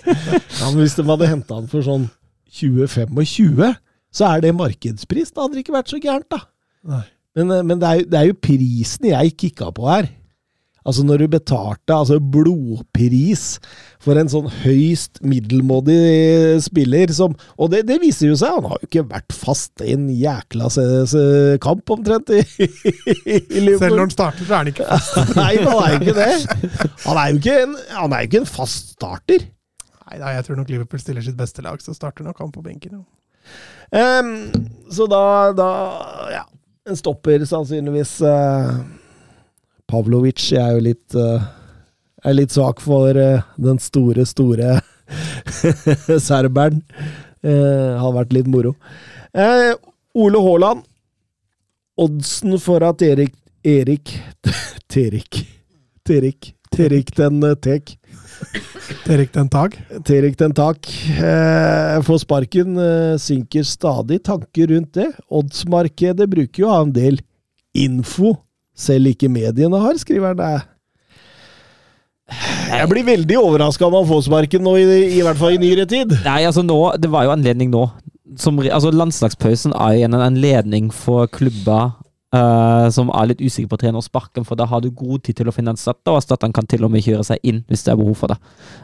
[0.60, 2.06] Ja, hvis de hadde henta han for sånn
[2.54, 3.74] 20-25,
[4.16, 5.34] så er det markedspris.
[5.34, 6.44] Da hadde det ikke vært så gærent, da.
[6.86, 7.02] Nei.
[7.36, 10.12] Men, eh, men det, er, det er jo prisen jeg kikka på her.
[10.86, 13.46] Altså når du betalte altså blodpris
[14.04, 18.82] for en sånn høyst middelmådig spiller som Og det, det viser jo seg, han har
[18.84, 20.70] jo ikke vært fast i en jækla
[21.64, 23.82] kamp omtrent i, i Liverpool.
[23.82, 25.20] Selv når han starter, så er han ikke fast.
[25.40, 26.90] Nei, han er jo ikke det.
[27.08, 29.48] Han er jo ikke en, han er jo ikke en fast starter.
[30.06, 32.62] Nei, nei, jeg tror nok Liverpool stiller sitt beste lag, så starter nok han på
[32.66, 33.02] benken.
[33.02, 34.20] Ja.
[34.22, 34.30] Um,
[34.94, 35.24] så da,
[35.58, 35.70] da
[36.34, 36.44] Ja,
[36.90, 38.20] en stopper sannsynligvis.
[38.26, 38.78] eh,
[39.92, 41.46] Pavlovic jeg er jo litt eh,
[42.26, 44.80] er litt svak for eh, den store, store
[46.30, 46.82] serberen.
[47.46, 48.72] Uh, har vært litt moro.
[49.38, 49.76] Eh,
[50.18, 50.82] Ole Haaland.
[52.02, 54.10] Oddsen for at Erik Erik
[54.92, 55.44] Terik
[56.02, 57.94] Terik Terik den eh, tek.
[59.08, 59.78] Erik Den tak.
[60.06, 60.90] Terik den tak.
[61.16, 65.08] Eh, får sparken, eh, synker stadig tanker rundt det.
[65.32, 67.22] Oddsmarkedet bruker jo å ha en del
[67.76, 68.36] info,
[68.76, 70.40] selv ikke mediene har, skriver han.
[70.40, 70.64] det.
[72.26, 75.86] Jeg blir veldig overraska om han får sparken nå, i, i hvert fall i nyere
[75.90, 76.16] tid.
[76.26, 77.86] Nei, altså nå, det var jo anledning nå.
[78.42, 81.94] Som, altså Landslagspausen er igjen en anledning for klubber
[82.36, 85.24] uh, som er litt usikre på å trene og sparken, for da har du god
[85.28, 87.62] tid til å finne en erstatter, og erstatteren kan til og med kjøre seg inn
[87.70, 88.40] hvis det er behov for det.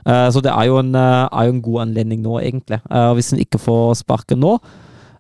[0.06, 2.80] Uh, så det er jo, en, uh, er jo en god anledning nå, egentlig.
[2.88, 4.56] Og hvis han ikke får sparken nå,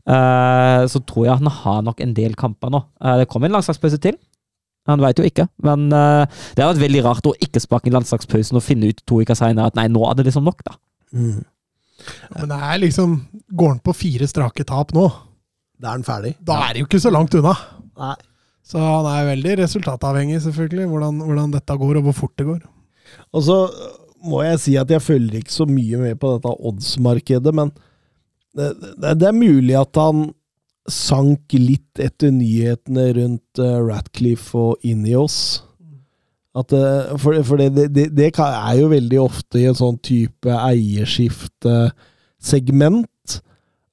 [0.01, 2.79] så tror jeg han har nok en del kamper nå.
[3.21, 4.15] Det kommer en landslagspause til.
[4.89, 6.25] Han veit jo ikke, men uh,
[6.55, 9.37] det har vært veldig rart å ikke sparke i landslagspausen og finne ut to uker
[9.37, 10.73] seinere at nei, nå er det liksom nok, da.
[11.13, 13.11] Men det er liksom
[13.53, 15.03] Går han på fire strake tap nå,
[15.77, 16.31] Da er han ferdig.
[16.41, 17.53] da er det jo ikke så langt unna.
[17.99, 18.15] Nei.
[18.65, 22.59] Så han er veldig resultatavhengig, selvfølgelig, hvordan, hvordan dette går, og hvor fort det går.
[23.35, 23.57] Og så
[24.23, 27.73] må jeg si at jeg følger ikke så mye med på dette oddsmarkedet, men
[28.55, 28.69] det,
[29.01, 30.29] det, det er mulig at han
[30.93, 35.63] sank litt etter nyhetene rundt uh, Ratcliffe og Ineos.
[36.51, 39.95] At, eh, for for det, det, det, det er jo veldig ofte i en sånn
[40.03, 43.39] type eierskiftesegment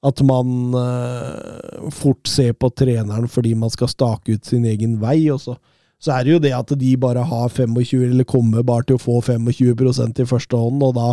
[0.03, 5.31] at man eh, fort ser på treneren fordi man skal stake ut sin egen vei.
[5.31, 5.55] og så
[5.99, 9.03] så er det jo det at de bare har 25, eller kommer bare til å
[9.03, 11.09] få 25% i første hånd, og da,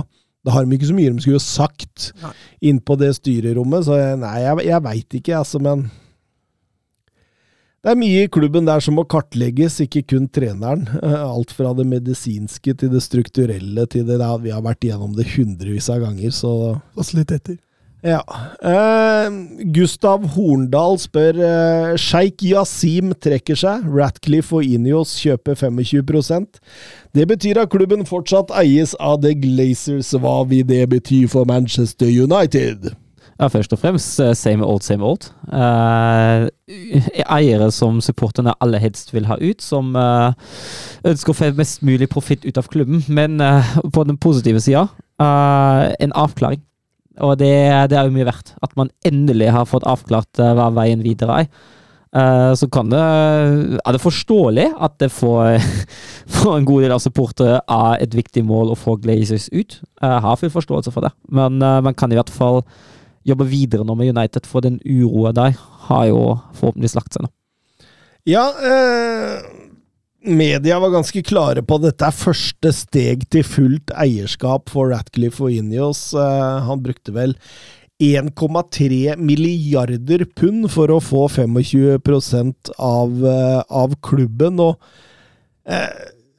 [0.47, 2.33] Da har de ikke så mye de skulle sagt Nei.
[2.71, 5.89] inn på det styrerommet, så jeg, nei, jeg, jeg veit ikke, altså, men
[7.87, 10.89] det er mye i klubben der som må kartlegges, ikke kun treneren.
[11.37, 14.41] Alt fra det medisinske til det strukturelle til det der.
[14.43, 16.51] Vi har vært gjennom det hundrevis av ganger, så
[16.99, 17.61] Fasiliteter.
[18.07, 18.21] Ja.
[18.63, 19.29] Uh,
[19.75, 23.87] Gustav Horndal spør uh, Sheikh Yasim trekker seg.
[23.91, 26.61] Ratcliffe og Inios kjøper 25%
[27.17, 30.15] Det betyr at klubben fortsatt eies av The Glazers.
[30.15, 32.95] Hva vil det bety for Manchester United?
[33.37, 35.27] Ja, først og fremst eh, same old, same old.
[35.53, 36.49] Uh,
[37.29, 40.33] eiere som supporterne aller helst vil ha ut, som uh,
[41.05, 43.05] ønsker å få mest mulig profitt ut av klubben.
[43.13, 44.87] Men uh, på den positive sida,
[45.21, 46.65] eh, en avklaring.
[47.25, 47.55] Og det,
[47.91, 48.55] det er jo mye verdt.
[48.65, 51.51] At man endelig har fått avklart eh, hva veien videre er.
[52.17, 55.61] Eh, så kan det Er det forståelig at det får,
[56.39, 59.81] for en god del av supportere er et viktig mål å få Glazers ut.
[59.83, 62.63] Jeg har full forståelse for det, men eh, man kan i hvert fall
[63.27, 65.57] jobbe videre nå med United, for den uroa der
[65.89, 66.21] har jo
[66.55, 67.33] forhåpentligvis lagt seg nå.
[68.27, 69.43] Ja, eh,
[70.27, 75.47] media var ganske klare på at dette er første steg til fullt eierskap for Ratcliffe
[75.47, 76.11] og Inios.
[76.15, 77.37] Eh, han brukte vel
[78.03, 84.61] 1,3 milliarder pund for å få 25 av, eh, av klubben.
[84.61, 84.77] Og
[85.65, 85.89] eh,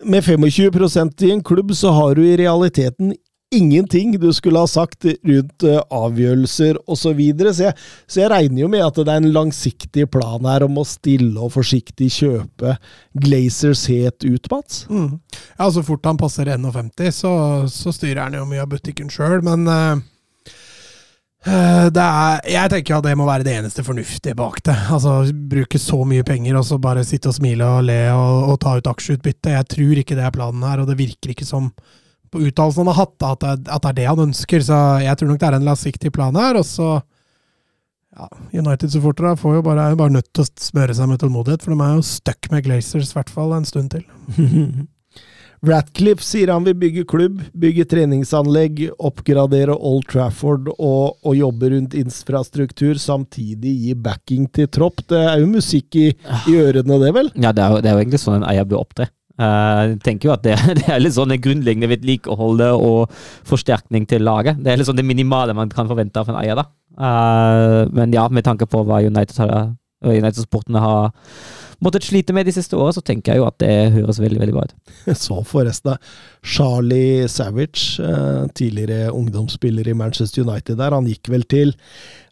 [0.05, 3.15] med 25% i en klubb, så har du i realiteten
[3.55, 6.99] ingenting du skulle ha sagt rundt eh, avgjørelser osv.
[7.07, 7.53] Så, videre.
[7.55, 7.77] så, jeg-
[8.07, 11.39] så jeg regner jo med at det er en langsiktig plan her om å stille
[11.39, 12.73] og forsiktig kjøpe
[13.15, 14.83] Glazers helt ut, Mats.
[14.91, 15.19] Mm.
[15.59, 17.31] Ja, så fort han passer 51, så,
[17.71, 19.95] så styrer han jo mye av butikken sjøl, men eh,
[21.47, 24.75] det er, jeg tenker at det må være det eneste fornuftige bak det.
[24.91, 28.59] Altså Bruke så mye penger og så bare sitte og smile og le og, og
[28.65, 29.53] ta ut aksjeutbytte.
[29.55, 31.69] Jeg tror ikke det er planen her, og det virker ikke som
[32.31, 34.65] på uttalelsen han har hatt, at det, at det er det han ønsker.
[34.65, 36.59] Så jeg tror nok det er en langsiktig plan her.
[36.59, 36.89] Og så
[38.17, 41.63] ja, United-supporterne får jo bare, er jo bare nødt til å smøre seg med tålmodighet,
[41.63, 44.05] for de er jo stuck med Glazers, i hvert fall en stund til.
[45.65, 51.97] Ratcliffe sier han vil bygge klubb, bygge treningsanlegg, oppgradere Old Trafford og, og jobbe rundt
[51.97, 55.01] infrastruktur, samtidig gi backing til tropp.
[55.09, 57.31] Det er jo musikk i, i ørene, det, vel?
[57.33, 59.09] Ja, det er, jo, det er jo egentlig sånn en eier bør opptre.
[59.37, 63.13] Eh, jeg tenker jo at det, det er litt sånn det grunnleggende vedlikeholdet og
[63.47, 64.61] forsterkning til laget.
[64.63, 66.67] Det er litt sånn det minimale man kan forvente av en eier, da.
[66.97, 71.11] Eh, men ja, med tanke på hva United-sportene har
[71.83, 74.55] måttet slite med de siste årene, så tenker jeg jo at det høres veldig veldig
[74.55, 74.73] bra ut.
[75.25, 75.99] Så forresten,
[76.41, 81.75] Charlie Savage, eh, tidligere ungdomsspiller i Manchester United der, han gikk vel til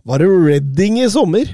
[0.05, 1.53] Var det Reading i sommer?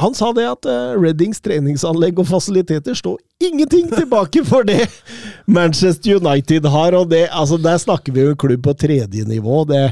[0.00, 0.66] Han sa det at
[0.96, 4.86] Reddings treningsanlegg og fasiliteter står ingenting tilbake for det
[5.58, 9.64] Manchester United har, og det, altså der snakker vi jo klubb på tredje nivå.
[9.68, 9.82] Det,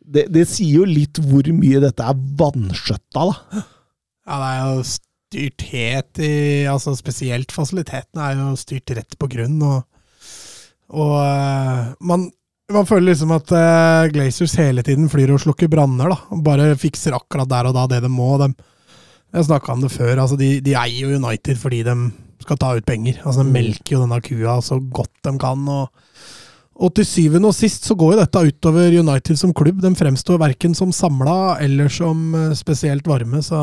[0.00, 3.66] det, det sier jo litt hvor mye dette er vanskjøtta, da.
[4.28, 4.88] Ja, det er jo
[5.28, 6.32] styrt helt i
[6.68, 9.84] Altså spesielt fasilitetene er jo styrt rett på grunn, og,
[10.92, 12.26] og eh, man,
[12.72, 16.18] man føler liksom at eh, Glazers hele tiden flyr og slukker branner, da.
[16.34, 18.34] Og bare fikser akkurat der og da det de må.
[18.40, 18.52] De,
[19.34, 21.94] jeg snakka om det før, altså de, de eier jo United fordi de
[22.40, 23.18] skal ta ut penger.
[23.26, 25.66] Altså De melker jo denne kua så godt de kan.
[25.68, 25.88] og
[26.78, 29.80] og til syvende og sist så går jo dette utover United som klubb.
[29.82, 33.58] De fremstår verken som samla eller som eh, spesielt varme, så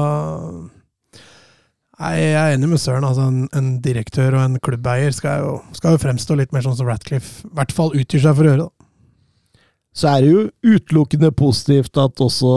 [1.95, 3.05] Nei, Jeg er enig med Søren.
[3.07, 6.75] altså En, en direktør og en klubbeier skal jo, skal jo fremstå litt mer sånn
[6.75, 8.65] som Ratcliffe i hvert fall utgir seg for å gjøre.
[8.67, 9.61] da.
[9.95, 12.51] Så er det jo utelukkende positivt at også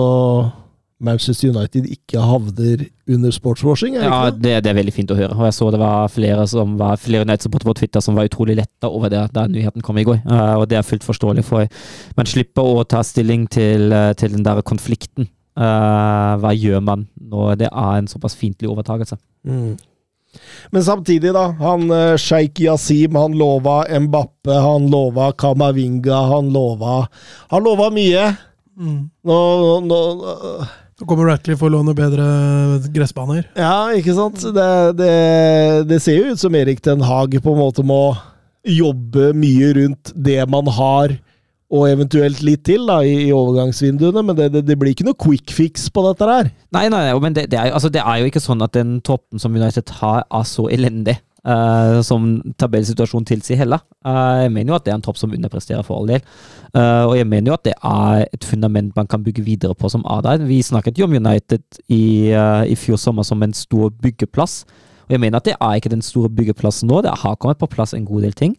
[1.01, 3.95] Manchester United ikke havner under sportswashing.
[3.97, 4.43] er det Ja, ikke det?
[4.43, 5.37] det, det er veldig fint å høre.
[5.39, 8.57] Og jeg så det var flere som var flere United-supportere på Twitter som var utrolig
[8.59, 10.19] letta over det da nyheten kom i går.
[10.27, 11.69] Eh, og det er fullt forståelig, for
[12.19, 15.29] man slipper å ta stilling til, eh, til den der konflikten.
[15.59, 19.19] Eh, hva gjør man når det er en såpass fiendtlig overtakelse?
[19.47, 19.77] Mm.
[20.73, 21.53] Men samtidig, da.
[21.63, 21.89] Han
[22.21, 27.09] Sheikh Yasim, han lova Mbappe, han lova Kamavinga, han lova
[27.51, 28.27] Han lova mye.
[28.79, 29.39] Nå,
[29.89, 29.99] nå
[30.99, 32.25] Så kommer Ratcliffe og låner bedre
[32.91, 33.45] gressbaner.
[33.55, 34.43] Ja, ikke sant?
[34.43, 35.13] Det, det,
[35.87, 38.17] det ser jo ut som Erik Den Haag på en måte må
[38.67, 41.15] jobbe mye rundt det man har,
[41.69, 45.19] og eventuelt litt til da, i, i overgangsvinduene, men det, det, det blir ikke noe
[45.21, 46.51] quick fix på dette her.
[46.75, 48.99] Nei, nei, nei, men det, det, er, altså, det er jo ikke sånn at den
[49.05, 51.19] toppen som United har, er så elendig.
[51.47, 52.27] Eh, som
[52.59, 53.83] tabellsituasjonen tilsier heller.
[54.07, 56.25] Uh, jeg mener jo at det er en topp som underpresterer for all del.
[56.75, 59.91] Uh, og jeg mener jo at det er et fundament man kan bygge videre på
[59.93, 60.45] som er.
[60.47, 64.65] Vi snakket jo om United i, eh, i fjor sommer som en stor byggeplass.
[65.09, 67.03] Og jeg mener at det er ikke den store byggeplassen nå.
[67.03, 68.57] Det har kommet på plass en god del ting.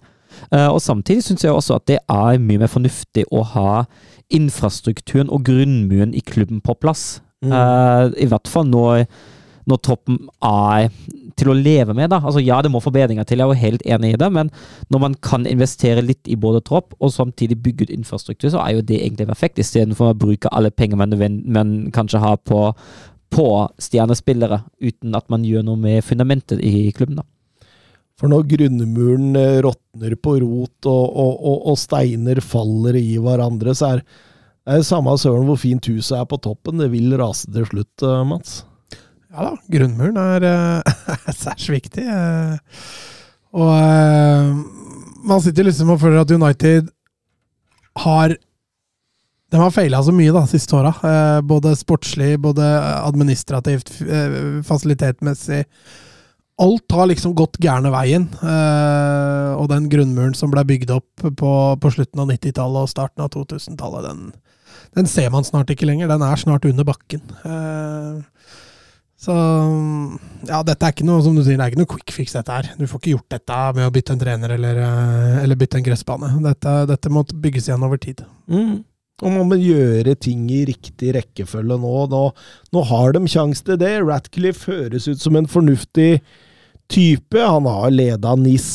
[0.52, 3.86] Og samtidig syns jeg også at det er mye mer fornuftig å ha
[4.30, 7.22] infrastrukturen og grunnmuren i klubben på plass.
[7.42, 7.54] Mm.
[8.18, 9.06] I hvert fall når,
[9.70, 10.90] når troppen er
[11.40, 12.10] til å leve med.
[12.12, 12.20] da.
[12.20, 14.52] Altså Ja, det må forbedringer til, jeg er jo helt enig i det, men
[14.90, 18.78] når man kan investere litt i både tropp og samtidig bygge ut infrastruktur, så er
[18.78, 22.70] jo det egentlig perfekt, istedenfor å bruke alle penger man, man kanskje har på,
[23.34, 23.50] på
[23.82, 27.22] stjernespillere, uten at man gjør noe med fundamentet i klubben.
[27.22, 27.28] da.
[28.20, 33.76] For når grunnmuren eh, råtner på rot og, og, og, og steiner faller i hverandre,
[33.78, 36.82] så er det samme søren hvor fint huset er på toppen.
[36.84, 38.60] Det vil rase til slutt, eh, Mats.
[39.30, 41.00] Ja da, grunnmuren er, eh,
[41.30, 42.06] er særs viktig.
[42.06, 42.84] eh.
[43.54, 44.52] Og eh,
[45.30, 46.90] man sitter liksom og føler at United
[48.00, 48.36] har
[49.50, 50.92] De har feila så mye da, siste åra.
[51.42, 52.62] Både sportslig, både
[53.02, 53.90] administrativt,
[54.68, 55.64] fasilitetmessig.
[56.62, 58.28] Alt har liksom gått gærne veien.
[59.58, 63.32] Og den grunnmuren som ble bygd opp på, på slutten av 90-tallet og starten av
[63.34, 64.22] 2000-tallet, den,
[65.02, 66.14] den ser man snart ikke lenger.
[66.14, 67.26] Den er snart under bakken.
[69.20, 69.34] Så
[70.48, 72.56] ja, dette er ikke noe som du sier, det er ikke noe quick fix, dette
[72.56, 72.70] her.
[72.80, 75.84] Du får ikke gjort dette med å bytte en trener eller, eh, eller bytte en
[75.84, 76.30] gressbane.
[76.46, 78.24] Dette, dette må bygges igjen over tid.
[78.48, 78.78] Mm.
[79.20, 81.96] Og man må gjøre ting i riktig rekkefølge nå.
[82.14, 82.22] Nå,
[82.72, 83.98] nå har de sjanse til det.
[84.08, 86.22] Ratcliffe høres ut som en fornuftig
[86.88, 87.44] type.
[87.44, 88.70] Han har leda NIS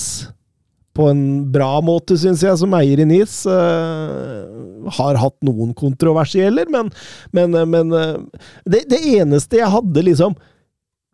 [0.94, 1.22] på en
[1.52, 3.40] bra måte, syns jeg, som eier i NIS.
[3.50, 6.90] Uh, har hatt noen kontroversieller, men,
[7.34, 10.36] men, men uh, det, det eneste jeg hadde liksom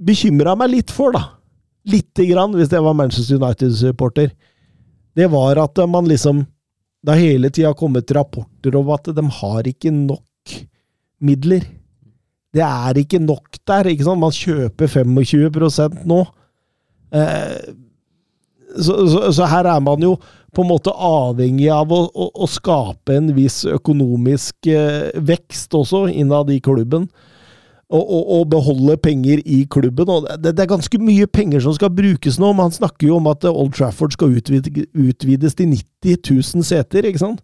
[0.01, 1.25] bekymra meg litt for, da,
[1.89, 4.33] lite grann, hvis jeg var Manchester United-supporter,
[5.17, 6.45] det var at man liksom
[7.01, 10.57] det har hele tida kommet rapporter om at de har ikke nok
[11.25, 11.65] midler.
[12.53, 13.89] Det er ikke nok der.
[13.89, 14.21] ikke sant?
[14.21, 16.21] Man kjøper 25 nå.
[17.11, 17.57] Eh,
[18.77, 20.15] så, så, så her er man jo
[20.55, 26.09] på en måte avhengig av å, å, å skape en viss økonomisk eh, vekst også
[26.11, 27.09] innad i klubben.
[27.91, 30.11] Og, og, og beholde penger i klubben.
[30.15, 32.53] Og det, det er ganske mye penger som skal brukes nå.
[32.55, 37.23] Man snakker jo om at Old Trafford skal utvide, utvides til 90 000 seter, ikke
[37.25, 37.43] sant?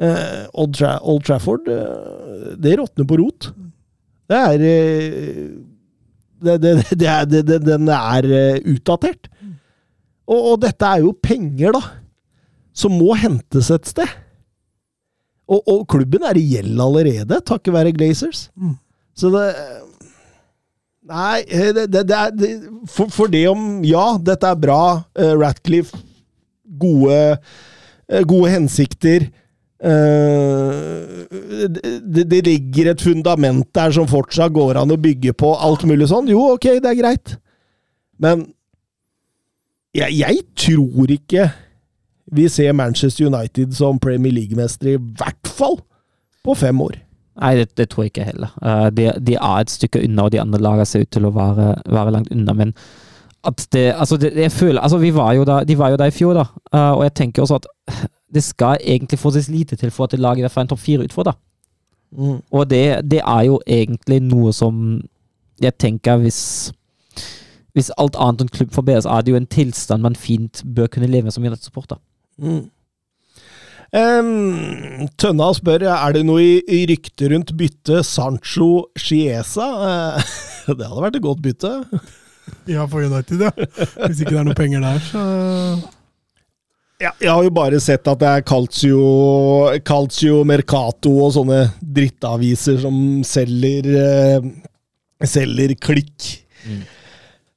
[0.00, 3.50] Eh, Old, Tra Old Trafford, eh, det råtner på rot.
[4.30, 5.50] Det er eh,
[6.40, 7.26] det, det, er,
[7.60, 9.28] Den er eh, utdatert.
[10.30, 11.82] Og, og dette er jo penger, da,
[12.76, 14.18] som må hentes et sted.
[15.50, 18.48] Og, og klubben er i gjeld allerede, takket være Glazers.
[18.54, 18.76] Mm.
[19.18, 19.46] Så det
[21.10, 22.48] Nei, det, det, det er det,
[22.86, 24.82] for, for det om Ja, dette er bra.
[25.18, 25.96] Uh, Ratcliffe,
[26.78, 29.26] gode, uh, gode hensikter.
[29.80, 31.24] Uh,
[32.04, 35.50] det, det ligger et fundament der som fortsatt går an å bygge på.
[35.56, 36.30] Alt mulig sånn.
[36.30, 37.34] Jo, ok, det er greit.
[38.22, 38.46] Men
[39.94, 41.50] jeg, jeg tror ikke
[42.32, 45.80] vi ser Manchester United som Premier League-mestere, i hvert fall
[46.44, 47.00] på fem år.
[47.40, 48.52] Nei, det, det tror jeg ikke heller.
[48.62, 51.32] Eh, de, de er et stykke unna, og de andre lagene ser ut til å
[51.34, 52.54] være, være langt unna.
[52.54, 52.74] Men
[53.48, 56.12] at det Altså, det, jeg føler Altså, vi var jo da, de var jo der
[56.12, 56.44] i fjor, da.
[56.74, 57.70] Eh, og jeg tenker også at
[58.34, 60.84] det skal egentlig forholdsvis lite til for at et lag i hvert fall en topp
[60.84, 61.38] fire-utfordrer.
[62.12, 62.36] Mm.
[62.50, 65.00] Og det, det er jo egentlig noe som
[65.60, 66.72] jeg tenker hvis
[67.76, 71.10] Hvis alt annet enn klubb forbedres, er det jo en tilstand man fint bør kunne
[71.10, 72.00] leve med som United-supporter.
[72.40, 72.68] Mm.
[73.90, 79.66] Um, Tønna spør er det noe i, i rykte rundt byttet Sancho Chiesa.
[79.88, 80.34] Eh,
[80.78, 81.76] det hadde vært et godt bytte.
[82.66, 83.50] Ja, for United, ja.
[83.54, 85.20] Hvis ikke det er noe penger der, så
[87.00, 89.04] Ja, jeg har jo bare sett at det er Calcio,
[89.86, 92.96] Calcio Mercato og sånne drittaviser som
[93.26, 94.50] selger uh,
[95.30, 96.26] Selger klikk.
[96.66, 96.82] Mm.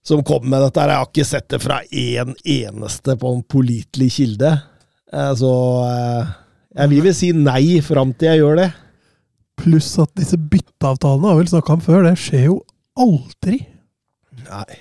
[0.03, 0.81] Som kom med dette.
[0.83, 0.91] her.
[0.91, 4.53] Jeg har ikke sett det fra én eneste på en pålitelig kilde.
[5.13, 5.51] Eh, Så
[5.87, 6.33] eh,
[6.75, 8.69] jeg vil vel si nei fram til jeg gjør det.
[9.63, 12.55] Pluss at disse bytteavtalene har vel snakka om før, det skjer jo
[12.99, 13.59] aldri.
[14.49, 14.79] Nei.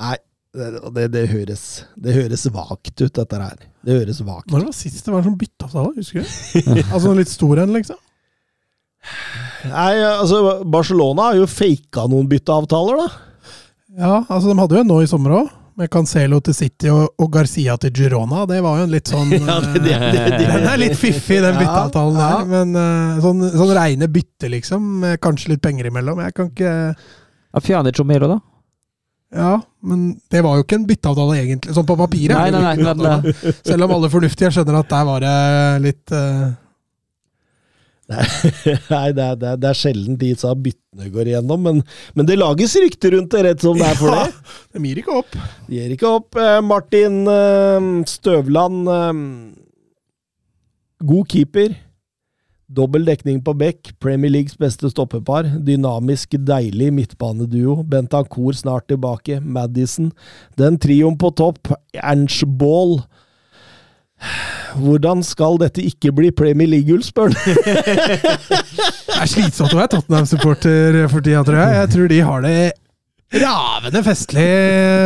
[0.00, 0.16] Nei.
[0.50, 1.60] Det, det, det, høres,
[1.94, 3.60] det høres vagt ut, dette her.
[3.86, 5.92] Det høres vagt Når var sist det var en sånn bytteavtale?
[5.94, 6.30] Husker du?
[6.96, 8.00] altså en litt stor en, liksom?
[9.70, 13.29] Nei, altså, Barcelona har jo faka noen bytteavtaler, da.
[13.98, 15.48] Ja, altså de hadde jo en nå i sommer òg.
[15.80, 18.42] Med Cancelo til City og, og Garcia til Girona.
[18.50, 21.38] Det var jo en litt sånn Ja, det- det- det- det- Den er litt fiffig,
[21.40, 22.28] den Ja, bytteavtalen ja.
[22.28, 22.44] der.
[22.50, 24.84] Men uh, sånn, sånn reine bytte, liksom.
[25.06, 26.20] Med kanskje litt penger imellom.
[26.26, 28.38] Jeg kan ikke Ja, Pjanic Chomero, da?
[29.32, 31.72] Ja, men det var jo ikke en bytteavtale, egentlig.
[31.74, 32.34] Sånn på papiret.
[32.34, 35.34] Nei, nei, nei, eh, Selv om alle fornuftige skjønner at der var det
[35.86, 36.12] litt
[38.92, 41.82] Nei, det er, det er, det er sjelden disse byttene går igjennom, men,
[42.18, 44.24] men det lages rykter rundt det rett som det er for det.
[44.74, 45.36] De gir ikke opp.
[45.68, 46.40] De gir ikke opp.
[46.40, 49.22] Eh, Martin eh, Støvland eh,
[51.06, 51.78] God keeper.
[52.70, 53.92] Dobbel dekning på bekk.
[54.02, 55.48] Premier Leagues beste stoppepar.
[55.66, 57.80] Dynamisk, deilig midtbaneduo.
[57.90, 59.40] Bentancour snart tilbake.
[59.42, 60.12] Madison.
[60.58, 61.72] Den trioen på topp.
[61.98, 63.00] Ernst Ball.
[64.80, 67.56] Hvordan skal dette ikke bli Premier League-gull, spør han?
[69.10, 71.76] Det er slitsomt å være Tottenham-supporter for tida, tror jeg.
[71.80, 72.54] Jeg tror de har det
[73.30, 74.46] ravende festlig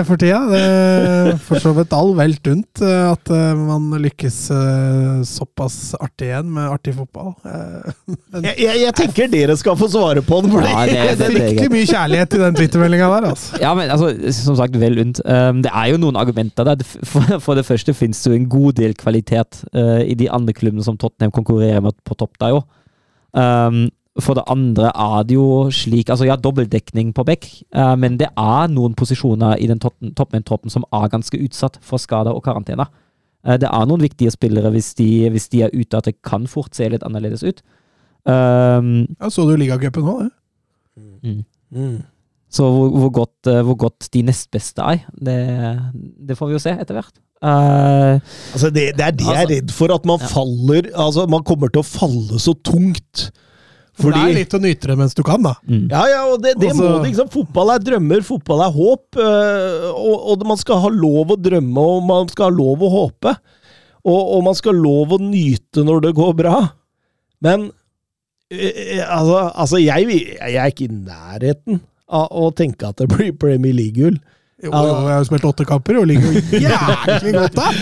[0.09, 0.39] for tida.
[0.49, 5.77] Det er for så vidt all velt unt eh, at eh, man lykkes eh, såpass
[5.99, 7.35] artig igjen med artig fotball.
[8.33, 10.55] Men Jeg, jeg, jeg tenker dere skal få svare på den.
[10.55, 13.29] for Ja, det, det er det, det er fryktelig mye kjærlighet i den Twitter-meldinga der,
[13.35, 13.61] altså.
[13.61, 14.09] Ja, men altså,
[14.39, 15.21] som sagt, vel unt.
[15.29, 16.87] Um, det er jo noen argumenter der.
[17.05, 20.57] For, for det første finnes det jo en god del kvalitet uh, i de andre
[20.57, 22.65] klubbene som Tottenham konkurrerer med på topp der jo.
[24.23, 28.29] For det andre er det jo slik Altså, ja, dobbeltdekning på bekk, uh, men det
[28.31, 32.87] er noen posisjoner i den toppmenntroppen som er ganske utsatt for skader og karantene.
[33.43, 36.47] Uh, det er noen viktige spillere hvis de, hvis de er ute, at det kan
[36.51, 37.65] fort se litt annerledes ut.
[38.25, 40.33] Um, Ja, så du ligacupen nå, det?
[41.75, 42.03] Mm.
[42.55, 45.39] Så hvor, hvor, godt, eh, hvor godt de nest beste er, det,
[46.29, 47.17] det får vi jo se etter hvert.
[47.45, 48.23] Uh,
[48.55, 50.29] Altså det, det er det jeg er Altså, redd for, at man ja.
[50.31, 53.27] faller Altså, man kommer til å falle så tungt.
[53.95, 55.53] For det er litt å nyte det mens du kan, da.
[55.71, 55.85] mm.
[55.93, 56.83] Ja, ja, og det, det Også...
[56.83, 57.05] må du.
[57.07, 57.29] Liksom.
[57.31, 59.19] Fotball er drømmer, fotball er håp.
[59.23, 62.91] øh, Og, og man skal ha lov å drømme, og man skal ha lov å
[62.91, 63.37] håpe.
[64.05, 66.57] Og, og man skal ha lov å nyte når det går bra.
[67.45, 67.69] Men
[68.53, 71.83] øh, altså, altså jeg, jeg er ikke i nærheten
[72.15, 74.19] av å tenke at det blir Premier League-gull.
[74.65, 77.81] Jo, jo, jeg har jo spilt åtte kamper og ligger jo jævlig godt an!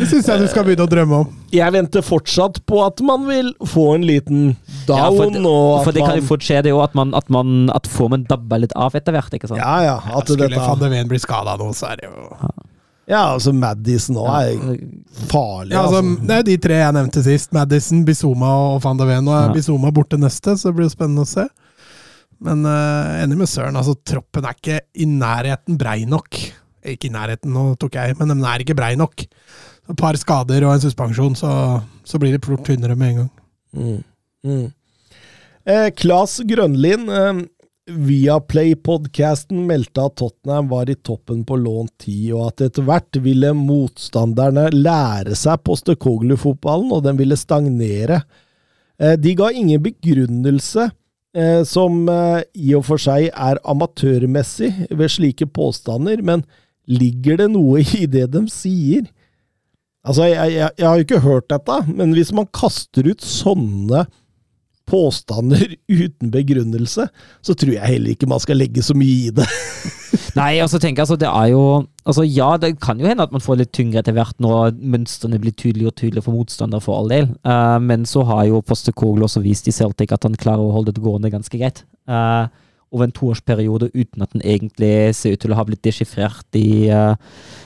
[0.00, 1.30] Det syns jeg du skal begynne å drømme om.
[1.54, 4.42] Jeg venter fortsatt på at man vil få en liten
[4.84, 7.30] Ja, down, for det, for det kan jo fort skje, det òg, at, man, at,
[7.32, 9.32] man, at formen dabber litt av etter hvert.
[9.38, 9.62] ikke sant?
[9.62, 9.96] Ja, ja.
[10.18, 12.28] At Skulle van de Ven bli skada nå, så er det jo
[13.04, 14.78] ja, altså Madison òg er
[15.28, 15.74] farlig.
[15.74, 16.24] ja, altså, altså.
[16.24, 17.50] Det er de tre jeg nevnte sist.
[17.52, 19.26] Madison, Bizuma og van de Ven.
[19.26, 19.52] Nå er Ja.
[19.52, 21.44] Bizuma borte neste, så det blir jo spennende å se.
[22.42, 23.76] Men uh, enig med Søren.
[23.76, 26.40] altså Troppen er ikke i nærheten brei nok.
[26.84, 29.24] Ikke i nærheten, nå tok jeg, men den er ikke brei nok.
[29.24, 31.50] Et par skader og en suspensjon, så,
[32.04, 33.30] så blir det fort tynnere med en gang.
[33.74, 34.00] Mm.
[34.44, 34.66] Mm.
[35.64, 37.42] Eh, Klas Grønlin, eh,
[37.84, 43.50] Viaplay-podcasten meldte at Tottenham var i toppen på lån 10, og at etter hvert ville
[43.56, 48.22] motstanderne lære seg Postekoglu-fotballen, og den ville stagnere.
[49.00, 50.90] Eh, de ga ingen begrunnelse,
[51.66, 56.44] som eh, i og for seg er amatørmessig ved slike påstander, men
[56.86, 59.08] ligger det noe i det de sier?
[60.04, 64.04] Altså, jeg, jeg, jeg har jo ikke hørt dette, men hvis man kaster ut sånne
[64.90, 67.08] påstander uten begrunnelse,
[67.42, 69.48] så tror jeg heller ikke man skal legge så mye i det.
[70.38, 71.64] Nei, altså tenk, altså det er jo
[72.04, 75.38] altså Ja, det kan jo hende at man får litt tyngre etter hvert når mønstrene
[75.40, 77.30] blir tydeligere og tydeligere for motstander, for all del.
[77.46, 80.94] Uh, men så har jo Postekoglu også vist i Celtic at han klarer å holde
[80.94, 81.84] det gående ganske greit.
[82.10, 82.50] Uh,
[82.94, 86.90] over en toårsperiode uten at den egentlig ser ut til å ha blitt deskifrert i,
[86.94, 87.16] uh,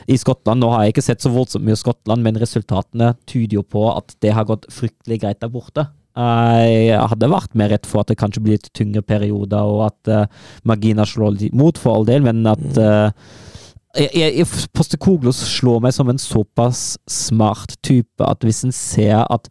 [0.08, 0.62] i Skottland.
[0.62, 4.16] Nå har jeg ikke sett så voldsomt mye Skottland, men resultatene tyder jo på at
[4.24, 5.88] det har gått fryktelig greit der borte.
[6.18, 9.84] Eh, Jeg hadde vært mer redd for at det kanskje blir litt tyngre perioder, og
[9.92, 13.12] at uh, marginer slår litt imot, for all del, men at uh,
[13.98, 19.48] jeg, jeg, Postekoglu slår meg som en såpass smart type at hvis en ser at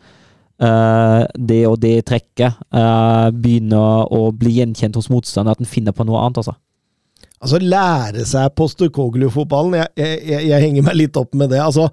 [0.64, 5.96] uh, det og det trekket uh, begynner å bli gjenkjent hos motstanderen, at en finner
[5.96, 6.58] på noe annet, altså.
[7.38, 11.62] Altså, lære seg Postekoglu-fotballen, jeg, jeg, jeg henger meg litt opp med det.
[11.62, 11.88] Altså,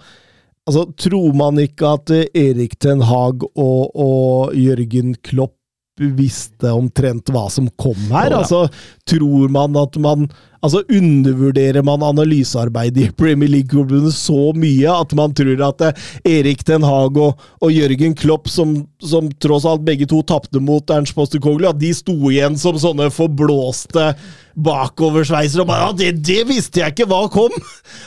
[0.68, 5.58] altså tror man ikke at eh, Erik Ten Hag og, og Jørgen Klopp
[5.94, 8.34] visste omtrent hva som kom her?
[8.40, 8.64] Altså,
[9.06, 10.26] tror man at man
[10.64, 16.06] Altså, undervurderer man analysearbeidet i Premier League-klubbene så mye at man tror at eh,
[16.38, 20.94] Erik Ten Haag og, og Jørgen Klopp, som, som tross alt begge to tapte mot
[20.94, 24.14] Ernst Postekoglu, at de sto igjen som sånne forblåste
[24.54, 27.54] bakoversveiser og bare ja, det, det visste jeg ikke hva kom!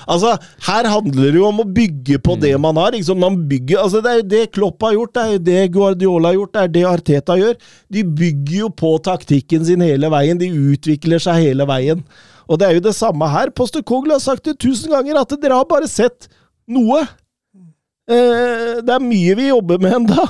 [0.07, 0.33] Altså,
[0.63, 2.93] her handler det jo om å bygge på det man har.
[2.95, 5.65] Liksom, man bygger, altså, det er jo det Klopp har gjort, det er jo det
[5.75, 7.59] Guardiola har gjort, det er det Arteta gjør.
[7.93, 12.01] De bygger jo på taktikken sin hele veien, de utvikler seg hele veien.
[12.47, 13.51] Og det er jo det samme her.
[13.55, 16.29] Poster Kogl har sagt det tusen ganger, at dere har bare sett
[16.67, 17.01] noe.
[18.07, 20.29] Eh, det er mye vi jobber med enda.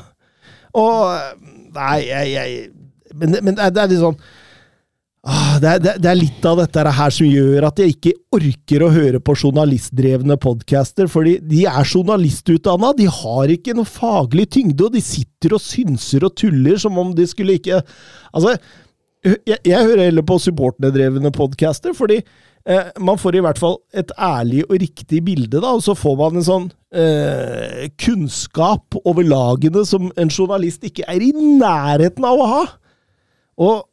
[0.78, 1.45] Og
[1.78, 4.15] Nei, jeg, jeg men, men det er- litt sånn
[5.28, 8.86] ah, det, er, det er litt av dette her som gjør at jeg ikke orker
[8.86, 14.88] å høre på journalistdrevne podcaster, fordi de er journalistutdanna, de har ikke noe faglig tyngde,
[14.88, 17.82] og de sitter og synser og tuller som om de skulle ikke
[18.34, 18.55] Altså,
[19.48, 24.12] jeg, jeg hører heller på supporterdrevne podcaster, fordi eh, man får i hvert fall et
[24.14, 29.86] ærlig og riktig bilde, da, og så får man en sånn eh, kunnskap over lagene
[29.88, 32.66] som en journalist ikke er i nærheten av å ha.
[33.68, 33.86] Og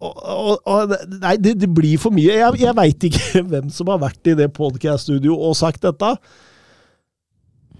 [0.00, 2.32] og, og, og, nei, det, det, blir for mye.
[2.32, 6.14] Jeg, jeg veit ikke hvem som har vært i det podcast-studioet og sagt dette.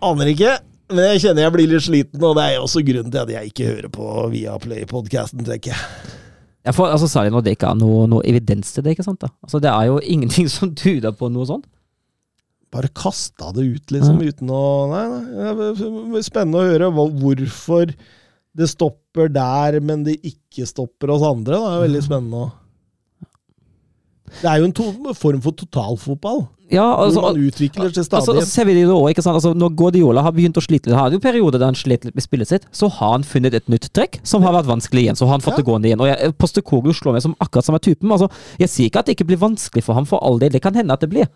[0.04, 0.58] Aner ikke.
[0.90, 3.52] Men jeg kjenner jeg blir litt sliten, og det er også grunnen til at jeg
[3.52, 6.19] ikke hører på Viaplay-podkasten, tenker jeg.
[6.70, 8.94] Ja, for, altså, Særlig når det ikke er noe, noe, evidens til det.
[8.94, 9.32] ikke sant da?
[9.42, 11.66] Altså, Det er jo ingenting som tyder på noe sånt.
[12.70, 14.30] Bare kasta det ut, liksom, ja.
[14.30, 14.62] uten å
[14.92, 16.22] Nei, nei.
[16.22, 17.90] Spennende å høre hvorfor
[18.54, 21.58] det stopper der, men det ikke stopper oss andre.
[21.58, 22.44] Det er veldig spennende.
[24.40, 26.46] Det er jo en form for totalfotball.
[26.70, 28.30] Ja, altså, hvor man utvikler seg stadig.
[28.30, 29.38] Altså, ser vi det også, ikke sant?
[29.40, 32.14] Altså, når Guardiola har begynt å slite litt, har jo perioder der han slet litt
[32.14, 35.18] med spillet sitt, så har han funnet et nytt trekk som har vært vanskelig igjen.
[35.18, 35.64] Så har han fått ja.
[35.64, 36.02] det gående igjen.
[36.04, 38.12] Og jeg, Postekoglu slår meg som akkurat samme typen.
[38.14, 38.30] Altså,
[38.62, 40.54] jeg sier ikke at det ikke blir vanskelig for ham, for all del.
[40.54, 41.26] Det kan hende at det blir.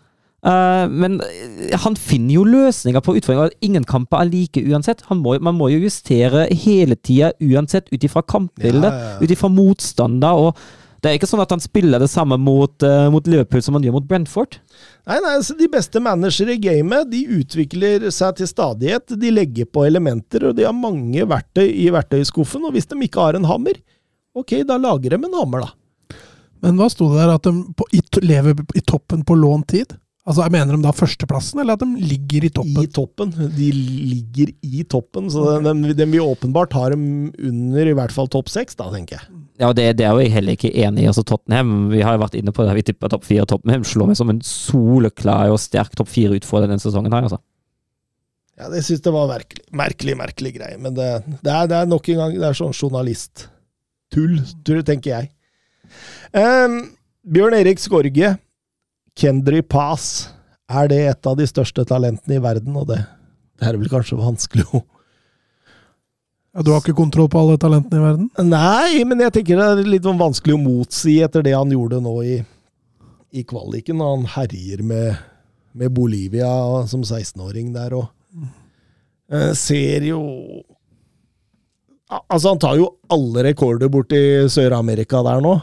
[0.45, 3.51] Uh, men eh, han finner jo løsninger på utfordringer.
[3.65, 5.03] Ingen kamper er like uansett.
[5.09, 9.21] Må, man må jo justere hele tida uansett, ut ifra kampbildet, ja, ja, ja.
[9.25, 10.47] ut ifra motstander.
[10.47, 13.77] og det er ikke sånn at han spiller det samme mot, uh, mot Liverpool som
[13.77, 14.57] han gjør mot Brentford.
[15.05, 19.13] Nei, nei, altså De beste managere i gamet de utvikler seg til stadighet.
[19.21, 22.65] De legger på elementer, og de har mange verktøy i verktøyskuffen.
[22.65, 23.77] Og hvis de ikke har en hammer,
[24.33, 26.17] ok, da lager de en hammer, da.
[26.65, 27.35] Men hva sto det der?
[27.37, 29.93] At de på, i, lever i toppen på lånt tid?
[30.25, 32.81] Altså, jeg Mener de da førsteplassen, eller at de ligger i toppen?
[32.81, 33.33] I toppen.
[33.53, 38.31] De ligger i toppen, så den, den vil åpenbart ha dem under i hvert fall
[38.33, 39.44] topp seks, da, tenker jeg.
[39.61, 41.07] Ja, det, det, er jo jeg heller ikke enig i.
[41.07, 43.45] altså Tottenham, vi har jo vært inne på det, vi tipper topp fire.
[43.47, 47.39] Tottenham slår meg som en soleklar og sterk topp fire utfordrer denne sesongen her, altså.
[48.55, 51.09] Ja, det syns jeg var merkelig, merkelig, merkelig greie, men det,
[51.41, 54.37] det, er, det, er, nok en gang det er sånn journalisttull,
[54.87, 55.31] tenker jeg.
[56.35, 56.77] Um,
[57.27, 58.35] Bjørn Erik Skorge
[59.15, 60.29] Kendry Pass,
[60.71, 62.75] er det et av de største talentene i verden?
[62.79, 63.01] Og det,
[63.59, 64.83] det er vel kanskje vanskelig å
[66.55, 68.29] ja, Du har ikke kontroll på alle talentene i verden?
[68.47, 71.99] Nei, men jeg tenker det er litt sånn vanskelig å motsi etter det han gjorde
[72.03, 72.37] nå i,
[73.35, 73.99] i kvaliken.
[73.99, 75.19] Han herjer med,
[75.75, 76.49] med Bolivia
[76.87, 78.07] som 16-åring der og
[79.33, 80.21] uh, ser jo
[82.05, 84.19] Altså, han tar jo alle rekorder borti
[84.53, 85.55] Sør-Amerika der nå.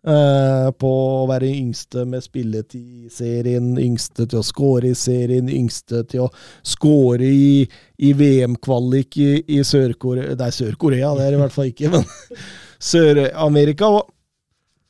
[0.00, 5.50] Uh, på å være yngste med spilletid i serien, yngste til å score i serien,
[5.52, 6.28] yngste til å
[6.64, 7.66] score i,
[8.00, 12.08] i VM-kvalik i, i Sør-Korea Nei, Sør-Korea, det er i hvert fall ikke, men
[12.92, 13.92] Sør-Amerika.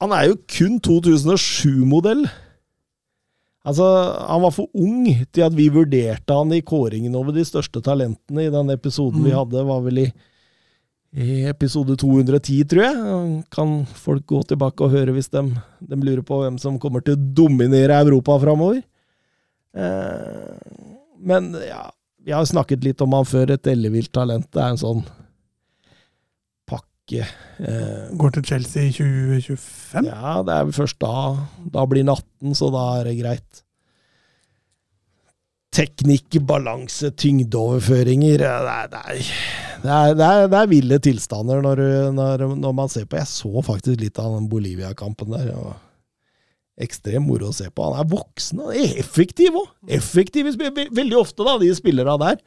[0.01, 2.23] Han er jo kun 2007-modell.
[3.67, 3.85] Altså,
[4.31, 8.47] Han var for ung til at vi vurderte han i kåringen over de største talentene
[8.47, 9.27] i den episoden mm.
[9.27, 9.67] vi hadde.
[9.75, 10.11] var vel i
[11.11, 13.29] i episode 210, tror jeg.
[13.51, 15.43] Kan folk gå tilbake og høre hvis de,
[15.83, 18.83] de lurer på hvem som kommer til å dominere Europa framover.
[19.75, 20.77] Eh,
[21.21, 21.89] men ja,
[22.23, 23.57] vi har snakket litt om han før.
[23.57, 24.47] Et ellevilt talent.
[24.55, 25.03] Det er en sånn
[26.71, 27.27] pakke.
[27.59, 30.07] Eh, Går til Chelsea i 2025?
[30.07, 31.17] Ja, det er vel først da.
[31.75, 33.65] Da blir han 18, så da er det greit
[35.71, 39.29] teknikk, balanse, tyngdeoverføringer det er, det, er,
[39.83, 41.83] det, er, det er, ville tilstander når,
[42.17, 43.19] når, når, man ser på.
[43.21, 45.51] Jeg så faktisk litt av den Bolivia-kampen der.
[45.57, 45.75] og
[46.81, 47.91] Ekstrem moro å se på.
[47.91, 49.69] Han er voksen og effektiv òg!
[50.01, 52.41] Effektiv, veldig ofte, da, de spillerne der.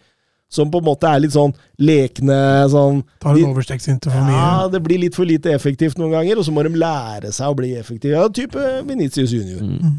[0.54, 2.38] Som på en måte er litt sånn lekne
[2.70, 4.38] sånn, Tar en overstegsinte for mye.
[4.38, 7.50] Ja, det blir litt for lite effektivt noen ganger, og så må de lære seg
[7.50, 8.20] å bli effektive.
[8.20, 9.64] Ja, type Venitius junior.
[9.66, 9.96] Mm.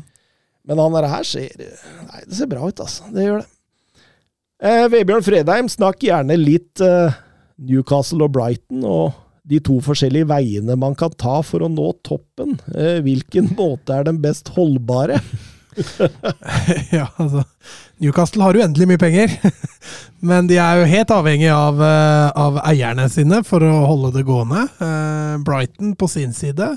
[0.64, 3.10] Men han der her ser Nei, det ser bra ut, altså.
[3.14, 3.50] Det gjør det.
[4.64, 7.12] Eh, Vebjørn Fredheim, snakk gjerne litt eh,
[7.60, 9.12] Newcastle og Brighton, og
[9.44, 12.56] de to forskjellige veiene man kan ta for å nå toppen.
[12.72, 15.20] Eh, hvilken måte er den best holdbare?
[16.94, 17.42] ja, altså
[17.98, 19.34] Newcastle har uendelig mye penger,
[20.30, 24.24] men de er jo helt avhengig av, uh, av eierne sine for å holde det
[24.28, 24.64] gående.
[24.78, 26.70] Uh, Brighton på sin side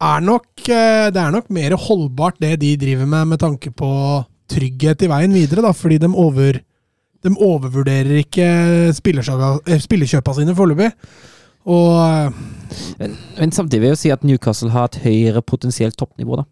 [0.00, 3.90] er nok, eh, det er nok mer holdbart, det de driver med, med tanke på
[4.50, 5.64] trygghet i veien videre.
[5.64, 6.60] Da, fordi de, over,
[7.24, 10.90] de overvurderer ikke eh, spillekjøpa sine foreløpig.
[11.70, 12.40] Og eh,
[13.00, 16.42] men, men, samtidig vil jeg si at Newcastle har et høyere potensielt toppnivå.
[16.42, 16.48] da.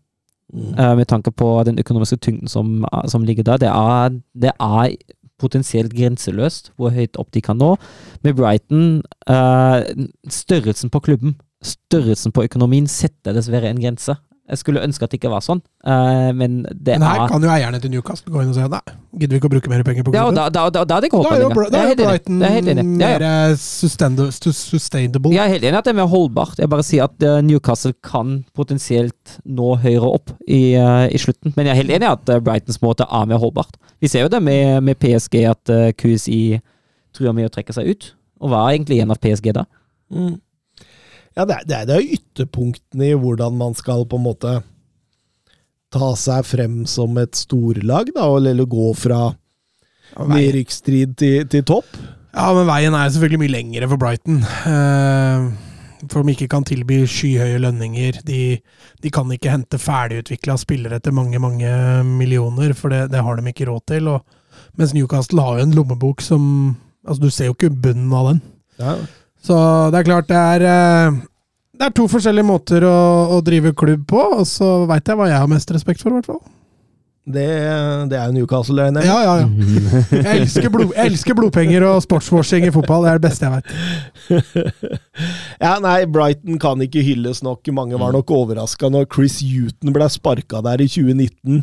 [0.48, 0.96] Mm.
[0.96, 3.56] med tanke på den økonomiske tyngden som, som ligger der.
[3.56, 4.96] Det er, det er,
[5.38, 7.76] potensielt grenseløst hvor høyt opp de kan nå.
[8.24, 9.84] Med Brighton, uh,
[10.26, 14.14] størrelsen på klubben størrelsen på økonomien setter dessverre en grense.
[14.48, 17.42] Jeg skulle ønske at det ikke var sånn, eh, men det Men her er kan
[17.44, 18.80] jo eierne til Newcastle gå inn og si nei,
[19.20, 20.38] gidder vi ikke å bruke mer penger på ja, klubben?
[20.38, 21.50] da, da, da, da Da er da er er jo.
[21.52, 22.56] Brighton er.
[22.56, 22.86] Ja, ja.
[23.02, 25.34] mer eh, sustainable.
[25.36, 26.56] Jeg er helt enig i at det er mer holdbart.
[26.62, 31.52] Jeg bare sier at eh, Newcastle kan potensielt nå høyere opp i, i slutten.
[31.52, 33.76] Men jeg er helt enig i at Brightons måte er mer holdbart.
[34.00, 36.60] Vi ser jo det med, med PSG, at QSI
[37.12, 38.12] truer med å trekke seg ut.
[38.40, 39.68] Og hva er egentlig en av PSG da.
[40.08, 40.38] Mm.
[41.38, 44.56] Ja, det er, det, er, er ytterpunktene i hvordan man skal på en måte
[45.94, 49.30] ta seg frem som et storlag, da, eller gå fra
[50.18, 51.86] nedrykksstrid til, til topp.
[52.34, 54.42] ja, men veien er selvfølgelig mye lengre for Brighton.
[54.42, 55.46] Eh,
[56.08, 58.18] for de ikke kan tilby skyhøye lønninger.
[58.26, 58.42] De,
[59.02, 61.70] de kan ikke hente ferdigutvikla spillere til mange, mange
[62.06, 64.10] millioner, for det, det har de ikke råd til.
[64.10, 64.26] Og,
[64.78, 66.50] mens Newcastle har jo en lommebok som
[67.08, 68.40] Altså, du ser jo ikke bunnen av den.
[68.76, 68.94] Ja.
[69.44, 69.56] Så
[69.92, 71.18] det er klart det er eh,
[71.78, 72.98] Det er to forskjellige måter å,
[73.36, 76.18] å drive klubb på, og så veit jeg hva jeg har mest respekt for, i
[76.18, 76.42] hvert fall.
[77.28, 77.44] Det,
[78.08, 79.10] det er jo Newcastle, regner jeg.
[79.12, 80.04] Ja, ja, ja.
[80.16, 83.04] Jeg elsker, blod, jeg elsker blodpenger og sportswashing i fotball.
[83.04, 83.68] Det er det beste jeg veit.
[85.58, 87.68] Ja, nei, Brighton kan ikke hylles nok.
[87.74, 91.60] Mange var nok overraska når Chris Huton ble sparka der i 2019.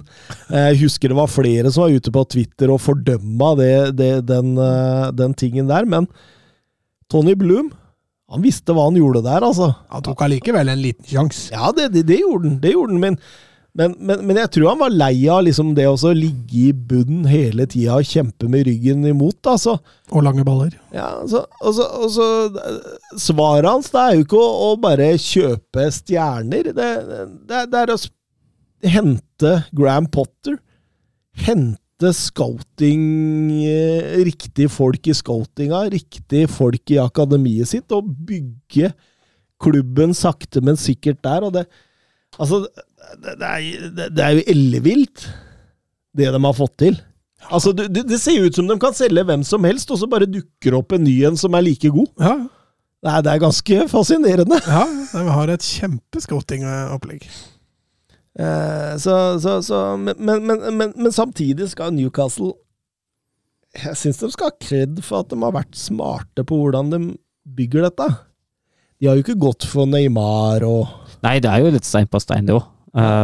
[0.51, 4.53] Jeg husker det var flere som var ute på Twitter og fordømma det, det, den,
[4.59, 6.09] eh, den tingen der, men
[7.11, 7.71] Tony Bloom
[8.31, 9.67] han visste hva han gjorde der, altså.
[9.93, 11.51] Han tok allikevel en liten sjanse.
[11.53, 13.17] Ja, det, det, det gjorde han, det gjorde han, men,
[13.77, 17.27] men, men, men jeg tror han var lei av liksom det å ligge i bunnen
[17.29, 19.37] hele tida og kjempe med ryggen imot.
[19.51, 19.75] altså.
[20.09, 20.73] Og lange baller.
[20.95, 26.71] Ja, altså, altså, altså Svaret hans det er jo ikke å, å bare kjøpe stjerner.
[26.73, 26.89] Det,
[27.45, 28.01] det, er- å
[28.89, 30.57] hente Graham Potter.
[31.45, 33.03] Hente scouting
[33.63, 38.91] eh, Riktige folk i scoutinga, riktige folk i akademiet sitt, og bygge
[39.61, 41.47] klubben sakte, men sikkert der.
[41.47, 41.65] Og det,
[42.37, 42.65] altså,
[43.15, 45.29] det, det, er, det, er jo ellevilt,
[46.15, 46.99] det de har fått til.
[47.45, 50.09] Altså, det, det det ser ut som de kan selge hvem som helst, og så
[50.09, 52.11] bare dukker opp en ny en som er like god.
[52.19, 52.37] Ja,
[53.05, 54.57] Nei, det er ganske fascinerende.
[54.65, 57.27] ja de har et kjempescouting-opplegg.
[58.39, 60.45] Eh, så, så, så, men, men,
[60.75, 62.51] men, men, samtidig skal Newcastle
[63.77, 66.99] Jeg syns de skal ha kred for at de har vært smarte på hvordan de
[67.55, 68.07] bygger dette.
[68.99, 70.87] De har jo ikke gått for Neymar og
[71.23, 72.67] Nei, det er jo litt stein på stein, det òg.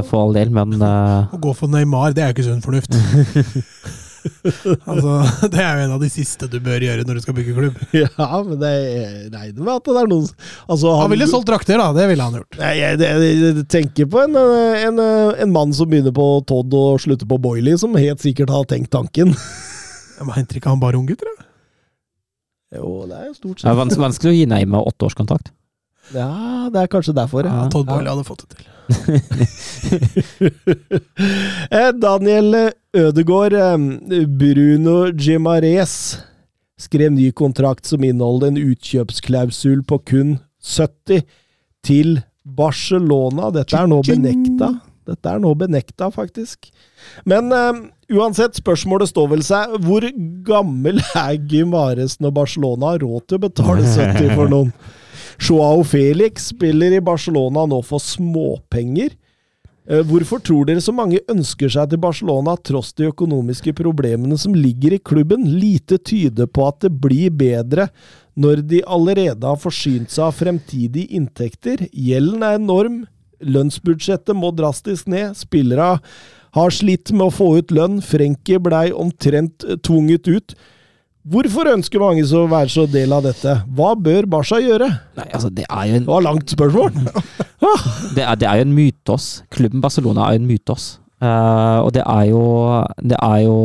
[0.07, 2.95] for all del, men eh, Å gå for Neymar, det er jo ikke sunn fornuft.
[4.91, 5.13] altså,
[5.51, 7.79] det er jo en av de siste du bør gjøre når du skal bygge klubb.
[8.01, 10.27] Ja, men det jeg regner med at det er noen
[10.67, 11.91] altså, Han ville solgt drakter, da.
[11.97, 12.59] Det ville han gjort.
[12.61, 15.05] Jeg, jeg, jeg, jeg tenker på en, en,
[15.45, 18.93] en mann som begynner på Todd og slutter på Boiley, som helt sikkert har tenkt
[18.93, 19.33] tanken.
[20.21, 21.47] Men henter ikke han bare unggutter, da?
[22.77, 25.51] Jo, det er jo stort sett det er vanskelig å gi års åtteårskontrakt.
[26.15, 27.63] Ja, det er kanskje derfor, ja.
[27.63, 27.99] Ja, Todd Ja.
[28.11, 28.69] Hadde fått det til.
[31.71, 36.17] Eh, Daniel Ødegård, eh, Bruno Gimares,
[36.81, 41.23] skrev ny kontrakt som inneholder en utkjøpsklausul på kun 70
[41.85, 43.51] til Barcelona.
[43.53, 44.73] Dette er nå benekta.
[45.07, 46.69] Dette er nå benekta, faktisk.
[47.25, 47.73] Men uh,
[48.13, 49.77] uansett, spørsmålet står vel seg.
[49.85, 50.05] Hvor
[50.47, 54.73] gammel er Gimares når Barcelona har råd til å betale 70 for noen?
[55.41, 59.15] Joao Felix spiller i Barcelona nå for småpenger.
[59.89, 64.53] Eh, Hvorfor tror dere så mange ønsker seg til Barcelona tross de økonomiske problemene som
[64.53, 65.47] ligger i klubben?
[65.57, 67.89] Lite tyder på at det blir bedre
[68.37, 71.87] når de allerede har forsynt seg av fremtidige inntekter.
[71.91, 73.01] Gjelden er enorm,
[73.41, 75.97] lønnsbudsjettet må drastisk ned, spillere
[76.55, 80.55] har slitt med å få ut lønn, Frenkie blei omtrent eh, tvunget ut.
[81.21, 83.53] Hvorfor ønsker mange så å være så del av dette?
[83.77, 84.87] Hva bør Barca gjøre?
[85.19, 86.95] Nei, altså, det er en Det var langt spørsmål.
[88.15, 89.27] det er, det er jo en mytos.
[89.53, 90.87] Klubben Barcelona er jo en mytos.
[91.21, 92.41] Uh, og det er jo
[92.97, 93.57] Det er jo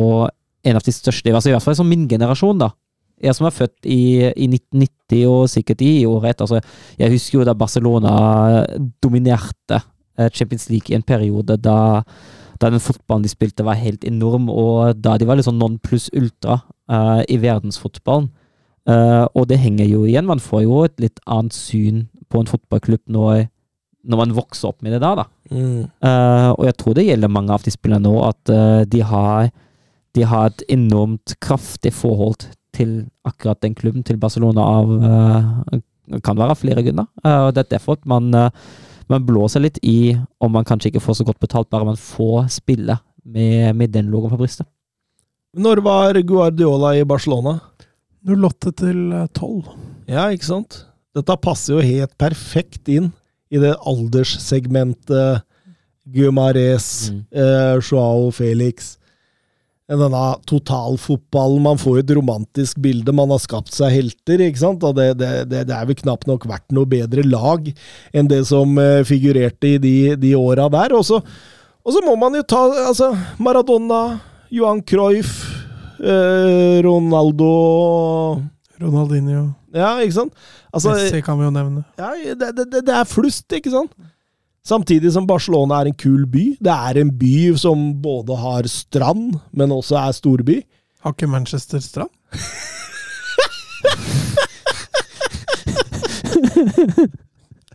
[0.67, 2.69] en av de største altså I hvert fall som min generasjon, da.
[3.17, 6.45] Jeg som er født i, i 1990 og sikkert i året etter.
[6.45, 8.11] Altså, jeg husker jo da Barcelona
[9.01, 9.79] dominerte
[10.19, 11.79] eh, Champions League i en periode da,
[12.61, 15.77] da den fotballen de spilte, var helt enorm, og da de var litt sånn non
[15.83, 16.61] pluss ultra
[16.91, 18.29] uh, i verdensfotballen.
[18.87, 20.27] Uh, og det henger jo igjen.
[20.29, 23.47] Man får jo et litt annet syn på en fotballklubb når,
[24.07, 25.13] når man vokser opp med det da.
[25.19, 25.27] da.
[25.51, 25.87] Mm.
[26.03, 29.51] Uh, og jeg tror det gjelder mange av de spillerne nå, at eh, de, har,
[30.15, 32.47] de har et enormt kraftig forhold
[32.77, 32.97] til
[33.27, 35.81] akkurat den klubben, til Barcelona, av eh,
[36.23, 37.09] kan være flere grunner.
[37.23, 38.49] Eh, og det er derfor at man, eh,
[39.09, 42.49] man blåser litt i om man kanskje ikke får så godt betalt, bare man får
[42.59, 44.67] spille med, med den logoen på brystet.
[45.57, 47.59] Når var Guardiola i Barcelona?
[48.27, 48.99] 08 til
[49.33, 49.69] 12.
[50.11, 50.81] Ja, ikke sant?
[51.15, 53.11] Dette passer jo helt perfekt inn
[53.49, 55.43] i det alderssegmentet
[56.07, 57.25] Guimarez, Mm.
[57.31, 58.96] eh, Joao Felix
[59.87, 61.61] Denne totalfotballen.
[61.63, 63.13] Man får jo et romantisk bilde.
[63.15, 64.83] Man har skapt seg helter, ikke sant?
[64.83, 67.69] Og det, det, det, det er vel knapt nok vært noe bedre lag
[68.11, 70.91] enn det som eh, figurerte i de, de åra der.
[70.97, 71.21] Og så,
[72.03, 74.01] må man jo ta altså, Maradona,
[74.51, 75.37] Johan Cruyff,
[76.03, 77.47] eh, Ronaldo
[78.83, 79.53] Ronaldinho.
[79.73, 80.35] Ja, ikke sant?
[80.73, 81.85] Altså, Messi kan vi jo nevne.
[81.99, 83.95] ja, det, det, det- det er flust, ikke sant?
[84.67, 86.45] Samtidig som Barcelona er en kul by.
[86.59, 90.57] Det er en by som både har strand, men også er storby.
[91.05, 92.11] Har ikke Manchester strand?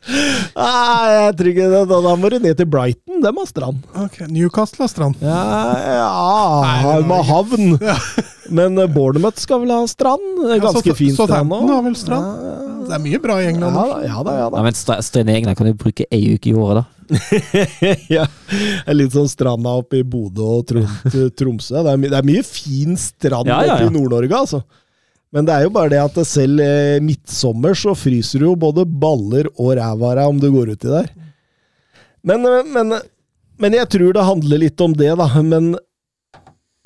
[0.02, 1.82] Nei, jeg tror ikke det.
[1.93, 3.20] Da, må du ned til Brighton.
[3.23, 3.82] Dem har strand.
[4.02, 5.23] Ok, Newcastle har strand.
[5.23, 5.39] Ja,
[5.94, 6.10] ja
[6.66, 7.69] Nei, med havn.
[7.82, 7.97] Ja.
[8.52, 10.24] Men eh, Bournemouth skal vel ha strand?
[10.48, 11.77] Er Ja, Ganske så- fin strand Southampton nå.
[11.78, 12.27] har vel strand?
[12.27, 14.32] Ja, Det er mye bra i ja, da, ja da.
[14.36, 16.89] Ja, Ja, men stra- i England kan du bruke ei uke i året, da.
[18.19, 18.27] ja,
[18.93, 20.85] litt sånn stranda oppe i Bodø og Trom
[21.39, 21.81] Tromsø.
[21.81, 23.89] Det er, det er mye fin strand Ja, ja, oppe ja.
[23.89, 24.60] i Nord-Norge, altså.
[25.32, 28.85] Men det er jo bare det at selv eh, midtsommer så fryser du jo både
[28.85, 31.09] baller og ræva av deg om du går uti der.
[32.28, 32.98] Men, eh, men,
[33.64, 35.31] men jeg tror det handler litt om det, da.
[35.40, 35.73] Men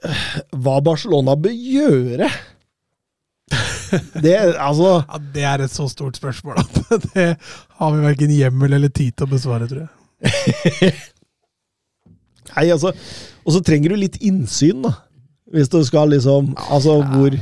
[0.06, 0.22] eh,
[0.54, 2.30] hva Barcelona bør gjøre
[4.24, 6.80] Det, altså Ja, det er et så stort spørsmål at
[7.14, 7.26] det
[7.78, 10.92] har vi verken hjemmel eller tid til å besvare, tror jeg.
[12.56, 12.92] Nei, altså
[13.44, 14.94] Og så trenger du litt innsyn, da.
[15.52, 17.36] Hvis du skal liksom Altså, hvor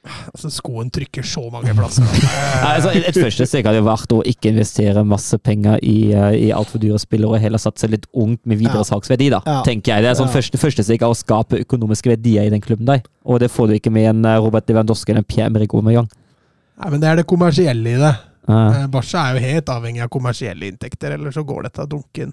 [0.00, 2.06] Altså, Skoen trykker så mange plasser.
[2.70, 6.80] Altså, et første steg hadde vært å ikke investere masse penger i, uh, i altfor
[6.80, 8.88] dyre spillere, og heller satse litt ungt med videre Ja.
[8.88, 9.58] salgsverdi, da, Ja.
[9.66, 10.02] tenker jeg.
[10.06, 10.36] Det er sånn Ja.
[10.38, 13.02] første, første steg å skape økonomiske verdier i den klubben der.
[13.26, 16.08] Og det får du ikke med en uh, Robert Lewandowski eller en Pierre-Emerick Aubameyang.
[16.80, 18.14] Nei, men det er det kommersielle i det.
[18.48, 22.32] Uh, Eh, Barca er jo helt avhengig av kommersielle inntekter, ellers så går dette dunken.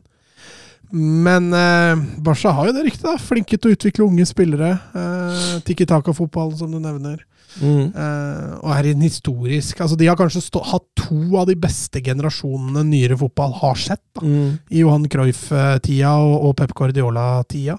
[0.91, 3.17] Men eh, Barca har jo det ryktet, da.
[3.19, 4.69] Flinke til å utvikle unge spillere.
[4.95, 7.25] Eh, Tikki Taka-fotballen, som du nevner.
[7.61, 7.85] Mm.
[7.97, 12.01] Eh, og er en historisk Altså, de har kanskje stå, hatt to av de beste
[12.03, 14.03] generasjonene nyere fotball har sett.
[14.15, 14.59] da Mm.
[14.69, 17.77] i Johan Cruyff-tida og, og Pep Guardiola-tida.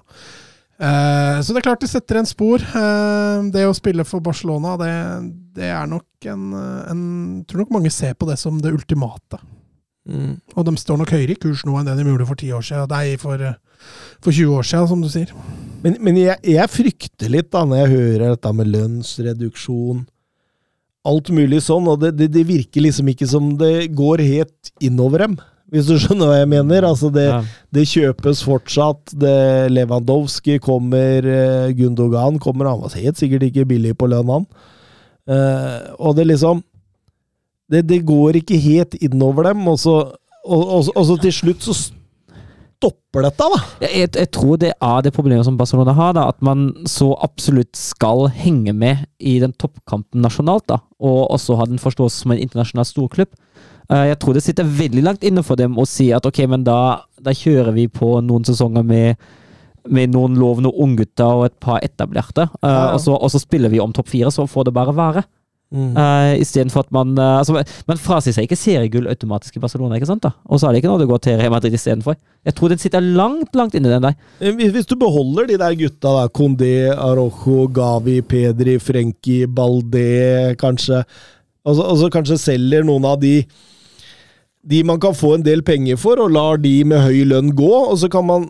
[0.79, 2.63] Uh, så det er klart det setter en spor.
[2.71, 4.91] Uh, det å spille for Barcelona, det,
[5.59, 7.01] det er nok en, en
[7.47, 9.41] Tror nok mange ser på det som det ultimate.
[10.07, 10.37] Mm.
[10.55, 12.65] Og de står nok høyere i kurs nå enn det de gjorde for 10 år
[12.65, 12.93] siden.
[12.95, 13.43] Nei, for,
[14.23, 15.35] for 20 år siden, som du sier.
[15.83, 20.01] Men, men jeg, jeg frykter litt da, når jeg hører dette med lønnsreduksjon.
[21.09, 25.23] Alt mulig sånn, og det, det, det virker liksom ikke som det går helt innover
[25.25, 25.37] dem.
[25.69, 26.87] Hvis du skjønner hva jeg mener?
[26.87, 27.39] Altså det, ja.
[27.75, 29.13] det kjøpes fortsatt.
[29.21, 32.71] Det Lewandowski kommer, eh, Gundogan kommer.
[32.71, 34.49] Han var helt sikkert ikke billig på lønn, han.
[35.29, 36.63] Uh, og det liksom
[37.69, 39.95] det, det går ikke helt innover dem, og så,
[40.41, 41.75] og, og, og så til slutt så
[42.79, 43.59] stopper dette, da.
[43.83, 47.75] Jeg, jeg, tror det er det problemet som Barcelona har, da, at man så absolutt
[47.77, 52.41] skal henge med i den toppkampen nasjonalt, da, og også ha den forståelse som en
[52.41, 53.33] internasjonal storklubb.
[53.89, 56.63] Eh, jeg tror det sitter veldig langt inne for dem å si at ok, men
[56.67, 59.19] da, da kjører vi på noen sesonger med,
[59.89, 62.93] med noen lovende unggutter og et par etablerte, eh, Ja, ja.
[62.93, 65.27] og, så, og så spiller vi om topp fire, så får det bare være.
[65.69, 65.93] Mm.
[65.93, 70.07] Uh, Istedenfor at man uh, altså, Man frasier seg ikke seriegull automatisk i Barcelona, ikke
[70.09, 70.23] sant?
[70.25, 70.31] da?
[70.49, 72.17] Og så er det ikke noe det går til Real Madrid istedenfor.
[72.47, 74.15] Jeg tror den sitter langt, langt inni den der.
[74.41, 81.03] Eh, Hvis, du beholder de der gutta, da, Condé, Arojo, Gavi, Pedri, Frenkie, Balde, kanskje,
[81.67, 83.43] og så, og så kanskje selger noen av de
[84.69, 87.69] de man kan få en del penger for, og lar de med høy lønn gå,
[87.69, 88.49] og så kan man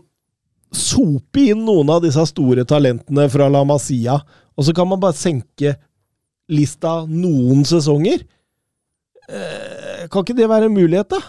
[0.74, 4.18] sope inn noen av disse store talentene fra La Masia,
[4.56, 5.76] og så kan man bare senke
[6.50, 8.22] lista noen sesonger.
[9.30, 11.20] Eh, kan ikke det være en mulighet, da?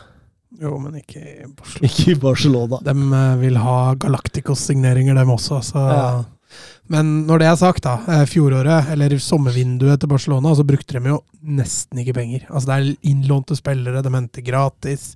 [0.62, 1.88] Jo, men ikke i Barcelona.
[1.88, 2.80] Ikke i Barcelona.
[2.86, 5.62] De eh, vil ha Galacticos-signeringer, dem også.
[5.70, 5.86] Så.
[5.88, 6.60] Ja.
[6.92, 7.98] Men når det er sagt, da.
[8.12, 12.48] eh, Fjoråret, eller sommervinduet til Barcelona, så brukte de jo nesten ikke penger.
[12.50, 15.12] Altså Det er innlånte spillere, de henter gratis.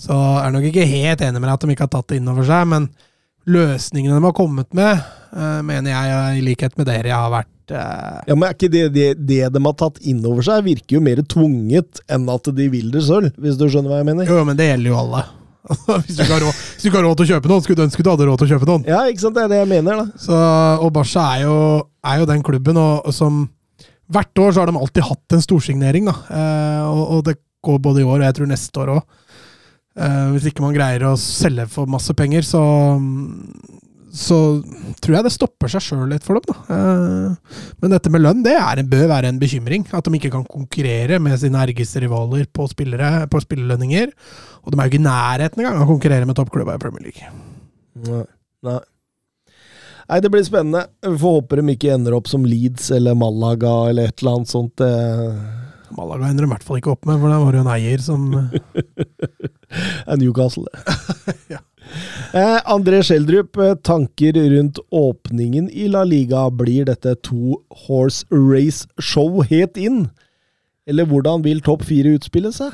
[0.00, 2.20] Så jeg er nok ikke helt enig med deg at de ikke har tatt det
[2.20, 2.86] inn over seg, men
[3.50, 5.02] løsningene de har kommet med,
[5.66, 9.08] mener jeg, i likhet med dere, jeg har vært Ja, men er ikke det, det,
[9.28, 12.90] det de har tatt inn over seg, virker jo mer tvunget enn at de vil
[12.94, 14.30] det selv, hvis du skjønner hva jeg mener?
[14.30, 15.22] Jo, men det gjelder jo alle.
[16.06, 18.04] hvis, du råd, hvis du ikke har råd til å kjøpe noen, skulle du ønske
[18.04, 18.86] du hadde råd til å kjøpe noen.
[18.88, 19.36] Ja, ikke sant?
[19.36, 20.22] Det er det jeg mener, da.
[20.24, 20.36] Så,
[20.80, 21.56] og Barca er jo,
[22.06, 23.46] er jo den klubben og, og som
[24.10, 26.16] Hvert år så har de alltid hatt en storsignering, da.
[26.34, 29.20] Eh, og, og det går både i år og jeg tror neste år òg.
[30.00, 32.62] Eh, hvis ikke man greier å selge for masse penger, så,
[34.10, 34.36] så
[34.98, 36.50] tror jeg det stopper seg sjøl litt for dem.
[36.50, 36.76] Da.
[36.76, 39.86] Eh, men dette med lønn det er, bør være en bekymring.
[39.94, 44.10] At de ikke kan konkurrere med sine ergeste rivaler på, spillere, på spillelønninger.
[44.64, 47.06] Og de er jo ikke i nærheten engang av å konkurrere med toppklubba i Premier
[47.06, 47.30] League.
[48.08, 48.24] Nei.
[48.66, 48.80] Nei.
[50.10, 50.88] Nei, det blir spennende.
[51.06, 54.50] Vi får håpe de ikke ender opp som Leeds eller Malaga eller et eller annet
[54.50, 54.74] sånt.
[54.82, 54.90] Det
[55.94, 57.72] Malaga ender de i hvert fall ikke opp med, for der var det jo en
[57.76, 58.26] eier som
[60.10, 60.66] er Newcastle.
[61.50, 61.62] Ja.
[62.36, 66.48] Eh, André Schjelderup, eh, tanker rundt åpningen i La Liga.
[66.50, 70.04] Blir dette to horse race-show helt inn?
[70.88, 72.72] Eller hvordan vil topp fire utspille seg?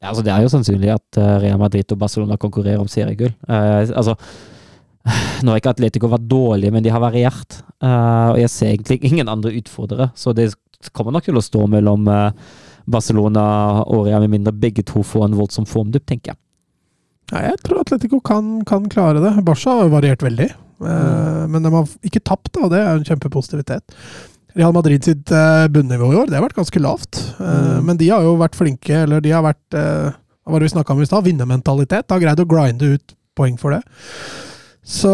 [0.00, 3.34] Ja, altså Det er jo sannsynlig at eh, Real Madrid og Barcelona konkurrerer om seriegull.
[3.48, 4.16] Eh, altså,
[5.44, 7.60] nå har ikke Atletico vært dårlige, men de har variert.
[7.84, 10.52] Eh, og jeg ser egentlig ingen andre utfordrere, så det
[10.96, 12.56] kommer nok til å stå mellom eh,
[12.90, 13.44] Barcelona
[13.84, 16.40] og Real, med mindre begge to får en voldsom formdupp, tenker jeg.
[17.30, 19.36] Ja, jeg tror Atletico kan, kan klare det.
[19.46, 20.48] Barca har jo variert veldig.
[20.80, 21.50] Mm.
[21.52, 23.96] Men de har ikke tapt, da, og det er en kjempepositivitet.
[24.58, 27.20] Real Madrid sitt eh, bunnivå i år det har vært ganske lavt.
[27.38, 27.86] Eh, Mm.
[27.86, 30.10] Men de har jo vært flinke, eller de har vært eh,
[30.44, 31.24] Hva var det vi snakka om i stad?
[31.24, 32.10] Vinnermentalitet.
[32.10, 33.82] Har greid å grinde ut poeng for det.
[34.90, 35.12] Så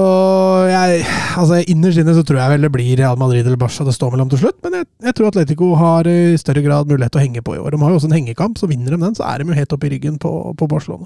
[0.71, 1.03] jeg
[1.37, 4.15] altså Innerst inne så tror jeg vel det blir Real Madrid eller Barca det står
[4.15, 7.25] mellom til slutt, men jeg, jeg tror Atletico har i større grad mulighet til å
[7.27, 7.75] henge på i år.
[7.75, 9.75] De har jo også en hengekamp, så vinner de den, så er de jo helt
[9.77, 11.05] oppe i ryggen på, på Barcelona.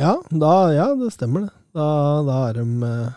[0.00, 1.52] Ja, da, ja, det stemmer det.
[1.76, 1.88] Da,
[2.26, 3.10] da er de eh,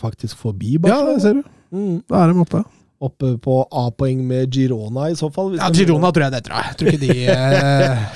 [0.00, 1.42] faktisk forbi Ja, det ser du.
[1.72, 1.98] Mm.
[2.08, 2.62] Da er de oppe.
[3.02, 5.54] Oppe på A-poeng med Girona, i så fall.
[5.58, 6.76] Ja, Girona tror jeg det, tror jeg.
[6.78, 8.08] Tror ikke de eh,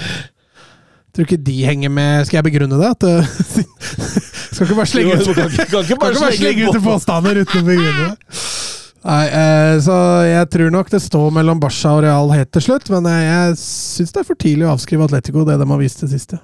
[1.16, 2.90] Tror ikke de henger med Skal jeg begrunne det?
[2.92, 3.30] At, eh,
[4.52, 7.62] skal ikke bare slenge ut kan ikke- kan ikke bare slenge slenge ut påstander uten
[7.62, 8.42] å begrunne det.
[9.06, 9.96] Nei, eh, så
[10.26, 13.58] jeg tror nok det står mellom Barca og Real helt til slutt, men jeg, jeg
[13.62, 16.40] syns det er for tidlig å avskrive Atletico, det de har vist det siste.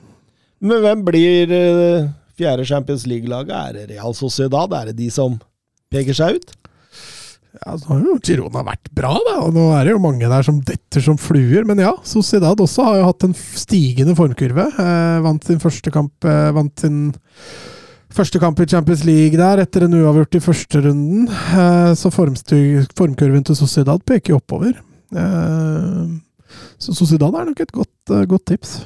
[0.63, 3.53] Men hvem blir eh, fjerde Champions League-laget?
[3.53, 4.73] Er det Real Sociedad?
[4.79, 5.41] Er det de som
[5.93, 6.55] peker seg ut?
[7.53, 10.47] Ja, så har jo Girona vært bra, da, og nå er det jo mange der
[10.47, 11.67] som detter som fluer.
[11.69, 14.71] Men ja, Sociedad også har jo hatt en stigende formkurve.
[14.71, 17.05] Eh, vant sin første kamp eh, Vant sin
[18.13, 21.29] første kamp i Champions League der, etter en uavgjort i første runden.
[21.29, 24.79] Eh, så formkurven til Sociedad peker jo oppover.
[25.13, 26.03] Eh,
[26.81, 28.77] så Sociedad er nok et godt, eh, godt tips.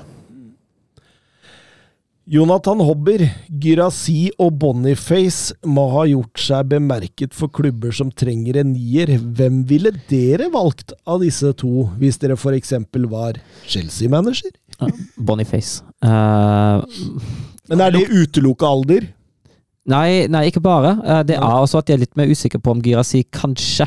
[2.26, 3.22] Jonathan Hobber,
[3.62, 9.12] Gyrasi og Boniface må ha gjort seg bemerket for klubber som trenger en nier.
[9.14, 12.72] Hvem ville dere valgt av disse to, hvis dere f.eks.
[13.12, 13.38] var
[13.70, 14.50] Chelsea-manager?
[15.28, 15.84] Boniface.
[16.02, 16.82] Uh,
[17.70, 19.12] Men er det utelukka alder?
[19.86, 20.96] nei, nei, ikke bare.
[21.06, 23.86] Eh, det er også at jeg er litt mer usikker på om Girasi kanskje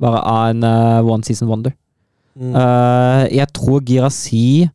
[0.00, 1.72] bare er en uh, one season wonder.
[2.36, 2.52] Mm.
[2.52, 4.68] Eh, jeg tror Girasi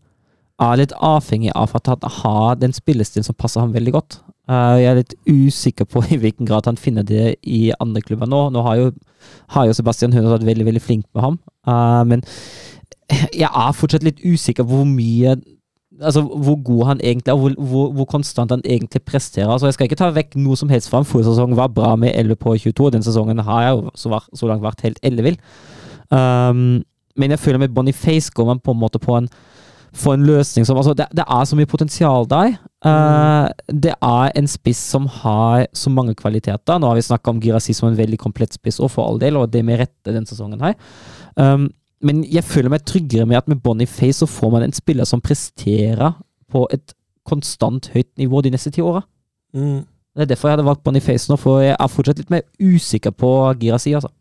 [0.61, 4.19] er litt avhengig av at han har den spillestilen som passer ham veldig godt.
[4.49, 8.29] Eh, jeg er litt usikker på i hvilken grad han finner det i andre klubber
[8.29, 8.47] nå.
[8.53, 8.93] Nå har jo,
[9.55, 12.21] har jo Sebastian Hønes vært veldig veldig flink med ham, Eh, men
[13.33, 15.35] jeg er fortsatt litt usikker hvor mye
[16.03, 19.47] Altså hvor god han egentlig er, hvor, hvor, hvor konstant han egentlig presterer.
[19.47, 21.05] Altså Jeg skal ikke ta vekk noe som helst fra ham.
[21.07, 22.89] Forrige sesong var bra med 11 på 22.
[22.91, 25.37] Den sesongen har jeg jo så, var, så langt vært helt ellevill.
[26.11, 26.83] Um,
[27.15, 29.29] men jeg føler med Boniface går man på en måte på en
[29.95, 32.57] få en løsning som altså det, det er så mye potensial der.
[32.85, 36.79] Uh, det er en spiss som har så mange kvaliteter.
[36.79, 39.39] Nå har vi snakka om Girasi som en veldig komplett spiss, og for all del,
[39.39, 40.75] og det med rette denne sesongen her.
[41.39, 41.69] Um,
[42.05, 45.23] men jeg føler meg tryggere med at med Boniface så får man en spiller som
[45.23, 46.13] presterer
[46.51, 46.93] på et
[47.25, 49.01] konstant høyt nivå de neste ti åra.
[49.55, 49.85] Mm.
[50.15, 53.15] Det er derfor jeg hadde valgt Boniface nå, for jeg er fortsatt litt mer usikker
[53.15, 53.31] på
[53.63, 54.11] Girasi, altså.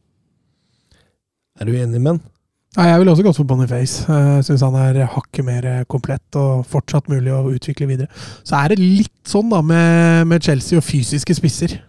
[1.61, 2.23] Er du enig med han?
[2.75, 4.03] Nei, Jeg ville også gått for Boniface.
[4.11, 8.09] Jeg syns han er hakket mer komplett og fortsatt mulig å utvikle videre.
[8.43, 11.79] Så er det litt sånn da med, med Chelsea og fysiske spisser.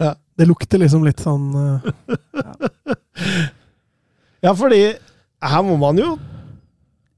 [0.00, 0.14] Ja.
[0.40, 1.74] Det lukter liksom litt sånn ja.
[4.40, 4.78] Ja, fordi
[5.44, 6.14] her må man jo,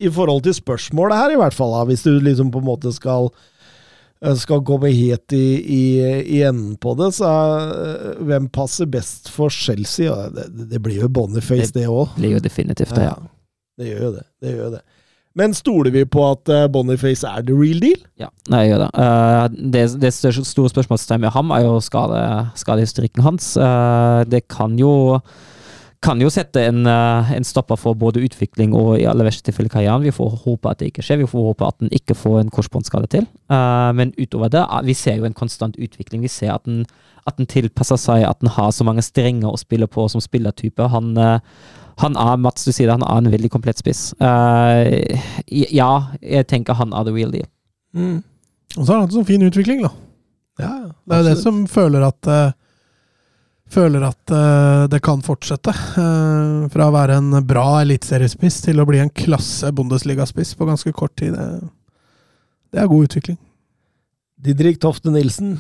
[0.03, 2.91] i forhold til spørsmålet her i hvert fall, da, hvis du liksom på en måte
[2.97, 3.31] skal
[4.23, 5.85] eh, skal komme helt i, i,
[6.39, 10.15] i enden på det, så er, hvem passer best for Chelsea?
[10.35, 12.17] Det, det blir jo Boniface, det òg.
[12.19, 13.17] Blir jo definitivt det, ja.
[13.79, 14.27] det gjør jo det.
[14.43, 14.83] det gjør det.
[15.39, 18.01] Men stoler vi på at eh, Boniface er the real deal?
[18.21, 18.91] Ja, jeg gjør det.
[19.01, 22.21] Eh, det, det store spørsmålstegnet med ham er jo skade,
[22.61, 23.55] skadehistorikken hans.
[23.57, 24.93] Eh, det kan jo
[26.03, 29.71] kan jo sette en, eh, en stopper for både utvikling og i aller verste tilfelle
[29.71, 30.03] karrieren.
[30.03, 31.21] Vi får håpe at det ikke skjer.
[31.23, 33.29] Vi får håpe at den ikke får en korsbåndskade til.
[33.51, 36.25] Uh, men utover det, eh, vi ser jo en konstant utvikling.
[36.27, 36.85] Vi ser at den,
[37.27, 40.89] at den tilpasser seg, at den har så mange strenger å spille på som spillertype.
[40.91, 41.39] Han, uh,
[42.03, 44.11] han er Mats, du sier det, han er en veldig komplett spiss.
[44.19, 44.83] Uh,
[45.47, 47.47] ja, jeg tenker han er the real deal.
[47.95, 49.93] Og så har han hatt en sånn fin utvikling, da.
[50.59, 50.75] Ja,
[51.07, 52.27] Det er jo det som føler at
[53.73, 55.73] føler at eh, det kan fortsette.
[55.73, 60.93] eh, fra å være en bra eliteseriespiss til å bli en klasse Bundesliga-spiss på ganske
[60.97, 61.37] kort tid.
[61.37, 61.73] Det,
[62.73, 63.41] det er god utvikling.
[64.43, 65.53] Didrik Tofte Nilsen.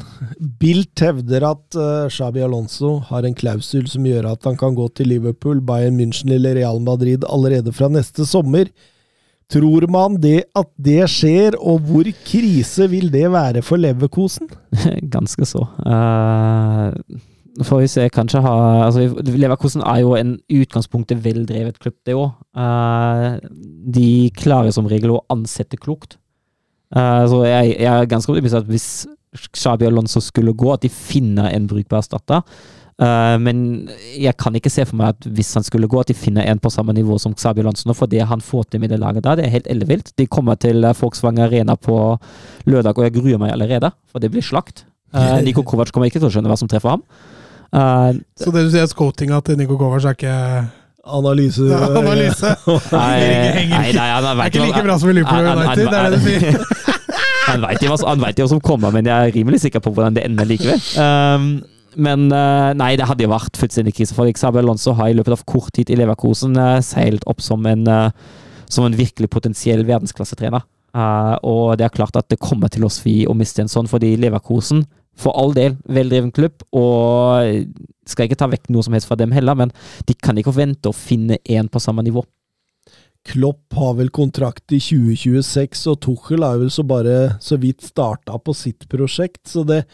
[0.58, 4.88] Bilt hevder at uh, Xabi Alonso har en klausul som gjør at han kan gå
[4.96, 8.72] til Liverpool, Bayern München eller Real Madrid allerede fra neste sommer.
[9.52, 14.50] Tror man det at det skjer, og hvor krise vil det være for Leverkosen?
[15.14, 15.62] Ganske så.
[15.86, 16.90] Uh,
[17.60, 18.56] får vi se, kanskje ha
[18.86, 22.30] altså, Leverkosen er jo en utgangspunktet veldrevet klubb, det òg.
[22.56, 23.38] Uh,
[23.92, 26.16] de klarer som regel å ansette klokt.
[26.92, 28.88] Uh, så jeg, jeg, er ganske optimistisk at hvis
[29.56, 32.44] Xabi Alonso skulle gå, at de finner en brukbar erstatter.
[33.00, 33.88] Uh, men
[34.20, 36.60] jeg kan ikke se for meg at hvis han skulle gå, at de finner en
[36.60, 37.96] på samme nivå som Xabi Alonso.
[37.96, 40.12] For det han får til med det laget der, det er helt ellevilt.
[40.20, 41.98] De kommer til Volkswagen Arena på
[42.68, 44.86] lørdag, og jeg gruer meg allerede, for det blir slakt.
[45.12, 47.06] Uh, Niko Kovac kommer ikke til å skjønne hva som treffer ham.
[47.72, 50.36] Så det du sier, scoutinga til Niko Kovac er ikke
[51.02, 51.64] Analyse.
[51.66, 52.54] Ja, analyse.
[52.92, 56.18] Nei, nei, nei, han er ikke like bra som i Liverpool United, det er det
[56.20, 56.98] du sier.
[57.48, 57.90] Han veit jo
[58.46, 60.78] hva som kommer, men jeg er rimelig sikker på hvordan det ender likevel.
[60.94, 61.48] Um,
[61.98, 64.14] men uh, nei, det hadde jo vært fullstendig krise.
[64.14, 67.66] For eksempel Lonzo har i løpet av kort tid i Leverkosen uh, seilt opp som
[67.66, 70.62] en, uh, som en virkelig potensiell verdensklassetrener.
[71.42, 74.14] og det er klart at det kommer til å svi å miste en sånn, fordi
[74.22, 74.84] Leverkosen
[75.18, 77.66] for all del, veldreven klubb, og
[78.08, 79.72] skal ikke ta vekk noe som helst fra dem heller, men
[80.08, 82.24] de kan ikke vente å finne én på samme nivå.
[83.28, 88.38] Klopp har vel kontrakt i 2026, og Tuchel er vel så bare så vidt starta
[88.42, 89.84] på sitt prosjekt, så det,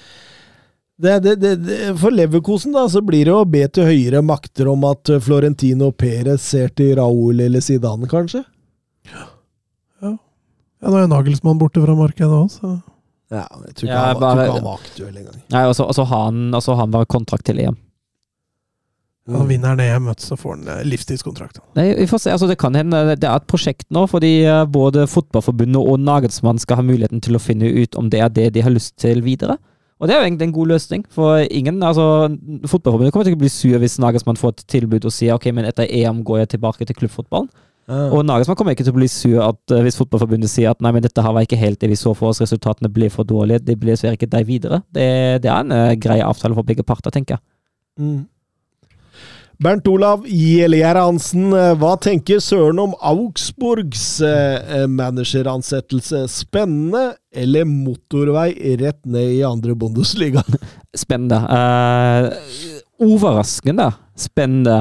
[0.97, 4.87] det, det, det For Leverkosen da, så blir det å be til høyere makter om
[4.89, 8.47] at Florentino Perez ser til Raúl eller Zidane, kanskje?
[9.13, 9.29] Ja.
[10.07, 10.15] ja.
[10.17, 12.79] ja nå er Nagelsmann borte fra markedet òg, så
[13.29, 15.43] ja, jeg tror ikke, ja, han, bare, han, var aktuell engang.
[15.53, 17.77] Nei, og så har han, han bare kontrakt til EM.
[19.29, 19.37] Mm.
[19.37, 21.61] Og vinner han EM, så får han eh, livstidskontrakt.
[21.77, 22.33] Nei, vi får se.
[22.33, 26.61] Altså, det kan hende det er et prosjekt nå, fordi eh, både Fotballforbundet og Nagelsmann
[26.63, 29.21] skal ha muligheten til å finne ut om det er det de har lyst til
[29.27, 29.59] videre.
[29.99, 32.31] Og det er jo egentlig en god løsning, for ingen altså,
[32.71, 35.69] Fotballforbundet kommer til å bli sur hvis Nagelsmann får et tilbud og sier ok, men
[35.69, 37.51] etter EM går jeg tilbake til klubbfotballen.
[37.89, 38.09] Ja.
[38.13, 40.93] Og Nagelsmann kommer ikke til å bli sur at, uh, hvis Fotballforbundet sier at nei,
[40.93, 43.65] men dette her var ikke helt det vi så for oss, resultatene ble for dårlige,
[43.65, 44.83] det blir dessverre ikke deg videre.
[44.93, 45.07] Det,
[45.45, 47.45] det er en uh, grei avtale for begge parter, tenker jeg.
[47.99, 48.27] Mm.
[49.59, 56.21] Bernt Olav Gjellier Hansen, eh, hva tenker Søren om Augsburgs eh, manageransettelse?
[56.31, 60.45] Spennende eller motorvei rett ned i andre Bundesliga?
[61.03, 61.41] Spennende.
[61.51, 62.31] Uh,
[63.03, 64.79] overraskende spennende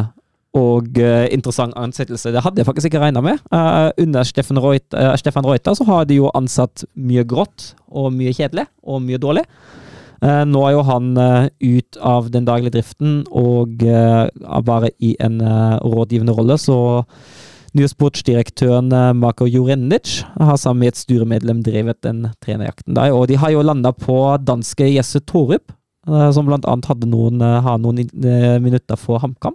[0.55, 2.31] og uh, interessant ansettelse.
[2.31, 3.41] Det hadde jeg faktisk ikke regna med.
[3.51, 8.13] Uh, under Stefan Reuter, uh, Stefan Reuter, så har de jo ansatt mye grått og
[8.15, 9.45] mye kjedelig og mye dårlig.
[10.21, 11.11] nå er jo han
[11.61, 17.05] ut av den daglige driften og er bare i en rådgivende rolle, så
[17.77, 23.13] nye sportsdirektøren Marko Jorenic har sammen med et styremedlem drevet den trenerjakten der.
[23.13, 25.69] Og de har jo landa på danske Jesse Torup,
[26.07, 28.01] som blant annet hadde noen, har noen
[28.65, 29.53] minutter for HamKam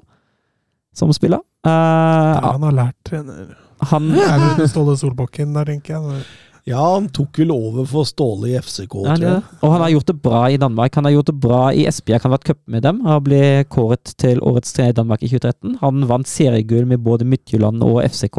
[0.97, 1.43] som spiller.
[1.66, 3.52] Uh, ja, han har lært trener.
[3.90, 6.24] Han er Ståle Solbakken der, tenker jeg.
[6.62, 9.40] Ja, han tok vel over for Ståle i FCK, ja, tror jeg.
[9.66, 10.94] Og han har gjort det bra i Danmark.
[10.94, 12.23] Han har gjort det bra i Esbjerg.
[12.23, 13.01] Han har vært cup med dem.
[13.02, 13.40] Han ble
[13.73, 15.81] kåret til årets trener i Danmark i 2013.
[15.81, 18.39] Han vant seriegull med både Midtjylland og FCK.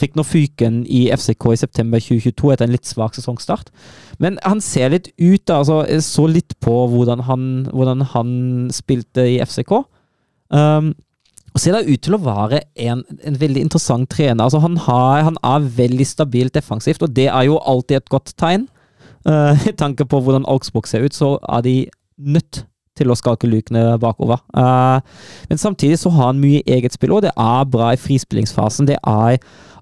[0.00, 3.68] Fikk nå fyken i FCK i september 2022 etter en litt svak sesongstart.
[4.16, 5.82] Men han ser litt ut, altså.
[6.00, 8.32] Så litt på hvordan han, hvordan han
[8.72, 9.76] spilte i FCK.
[10.48, 10.94] Um,
[11.58, 14.44] og ser da ut til å være en, en veldig interessant trener.
[14.44, 18.30] Altså han, har, han, er veldig stabilt defensivt, og det er jo alltid et godt
[18.38, 18.68] tegn.
[19.26, 21.74] Uh, I tanke på hvordan Augsburg ser ut, så er de
[22.14, 22.62] nødt
[22.98, 24.42] til å skalke lukene bakover.
[24.52, 25.00] Uh,
[25.50, 28.90] men samtidig så har han mye eget spill, og det er bra i frispillingsfasen.
[28.90, 29.38] Det er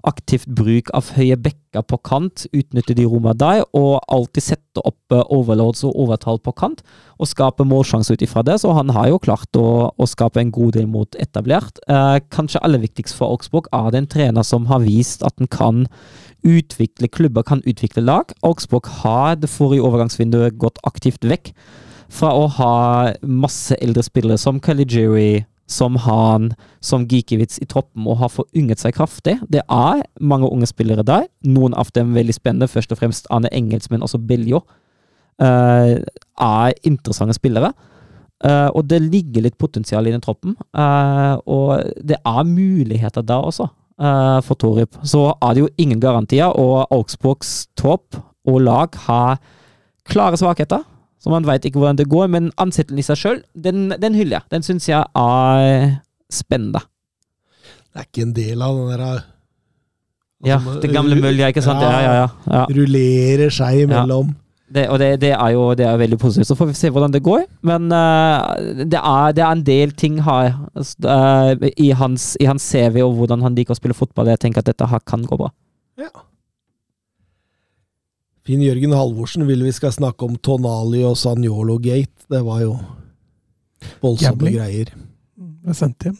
[0.07, 5.15] aktivt bruk av høye bekker på kant, utnytte de rommene der, og alltid sette opp
[5.15, 6.83] eh, overloads og overtall på kant,
[7.17, 8.59] og skape målsjanse ut ifra det.
[8.61, 11.81] Så han har jo klart å, å skape en god del mot etablert.
[11.89, 15.51] Eh, kanskje aller viktigst for Augsburg er det en trener som har vist at han
[15.51, 15.85] kan
[16.47, 18.31] utvikle klubber, kan utvikle lag.
[18.45, 21.51] Augsburg har det forrige overgangsvinduet gått aktivt vekk
[22.09, 22.73] fra å ha
[23.21, 28.95] masse eldre spillere som Kalijiri, som Han, som Gikiewicz i troppen og har forynget seg
[28.95, 29.35] kraftig.
[29.51, 31.27] Det er mange unge spillere der.
[31.43, 34.63] Noen av dem veldig spennende, først og fremst Arne Engels, men også Biljo.
[35.37, 35.99] Uh,
[36.41, 37.73] er interessante spillere.
[38.37, 40.55] Uh, og det ligger litt potensial i den troppen.
[40.71, 43.67] Uh, og det er muligheter der også,
[43.97, 44.93] for Torip.
[45.01, 49.39] Så er det jo ingen garantier, og Augsburgs topp og lag har
[50.05, 50.85] klare svakheter.
[51.17, 54.39] Så man veit ikke hvordan det går, men ansettelsen i seg sjøl, den, den hyller
[54.39, 54.49] jeg.
[54.53, 55.97] Den syns jeg er
[56.33, 56.83] spennende.
[57.87, 59.23] Det er ikke en del av den der
[60.45, 61.81] Ja, Altså, det gamle mølja, ikke sant?
[61.81, 62.27] Ja, ja, ja.
[62.45, 62.65] ja.
[62.69, 64.35] Rullerer seg imellom.
[64.67, 66.47] Det, og det, det, er jo det er veldig positivt.
[66.49, 67.45] Så får vi se hvordan det går.
[67.65, 68.53] Men uh,
[68.83, 73.15] det, er, det, er, en del ting her uh, i, hans, i, hans, CV og
[73.15, 74.27] hvordan han liker å spille fotball.
[74.33, 75.49] Jeg tenker at dette her kan gå bra.
[75.97, 76.11] Ja.
[78.47, 82.13] Finn Jørgen Halvorsen vil vi skal snakke om Tonali og Sanjolo Gate.
[82.31, 82.77] Det var jo
[83.99, 84.55] voldsomme Gambling.
[84.55, 84.91] greier.
[85.65, 86.15] Ble sendt hjem.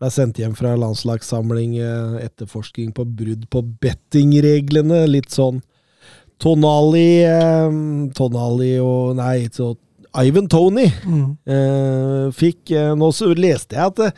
[0.00, 5.02] Ble sendt hjem fra landslagssamling, eh, etterforsking på brudd på bettingreglene.
[5.10, 5.58] Litt sånn
[6.40, 7.74] Tonali eh,
[8.16, 9.74] Tonali og Nei, så
[10.22, 11.36] Ivan Tony Mm.
[11.46, 14.14] eh, fikk Nå så leste jeg at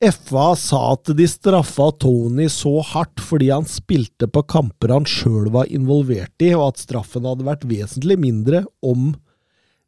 [0.00, 5.50] FA sa at de straffa Tony så hardt fordi han spilte på kamper han sjøl
[5.52, 9.12] var involvert i, og at straffen hadde vært vesentlig mindre om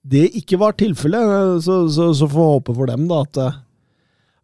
[0.03, 1.63] det ikke var tilfellet.
[1.65, 3.41] Så, så, så får vi håpe for dem da at,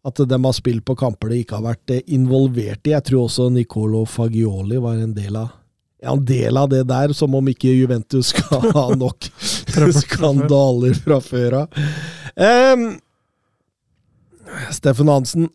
[0.09, 2.95] at de har spilt på kamper de ikke har vært involvert i.
[2.95, 5.51] Jeg tror også Nicolo Fagioli var en del av
[5.99, 9.27] ja, en del av det der, som om ikke Juventus skal ha nok
[9.99, 11.79] skandaler fra før av.
[12.39, 12.85] Um,
[14.71, 15.49] Steffen Hansen,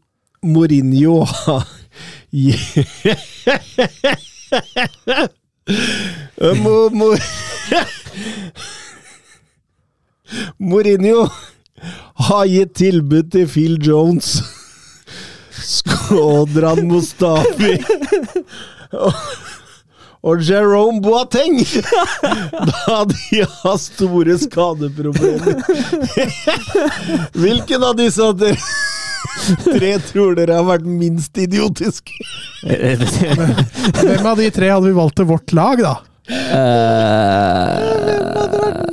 [0.44, 1.64] Mourinho har
[6.90, 6.90] mo,
[10.58, 11.28] Mourinho
[12.14, 14.38] har gitt tilbud til Phil Jones.
[15.64, 17.84] Skodran Mustafi
[20.24, 21.60] og, Jerome Boateng,
[22.20, 25.62] da de har store skadeproblemer.
[27.38, 28.52] Hvilken av disse tre,
[29.64, 32.12] tre tror dere har vært minst idiotisk?
[32.64, 35.94] Hvem av de tre hadde vi valgt til vårt lag, da?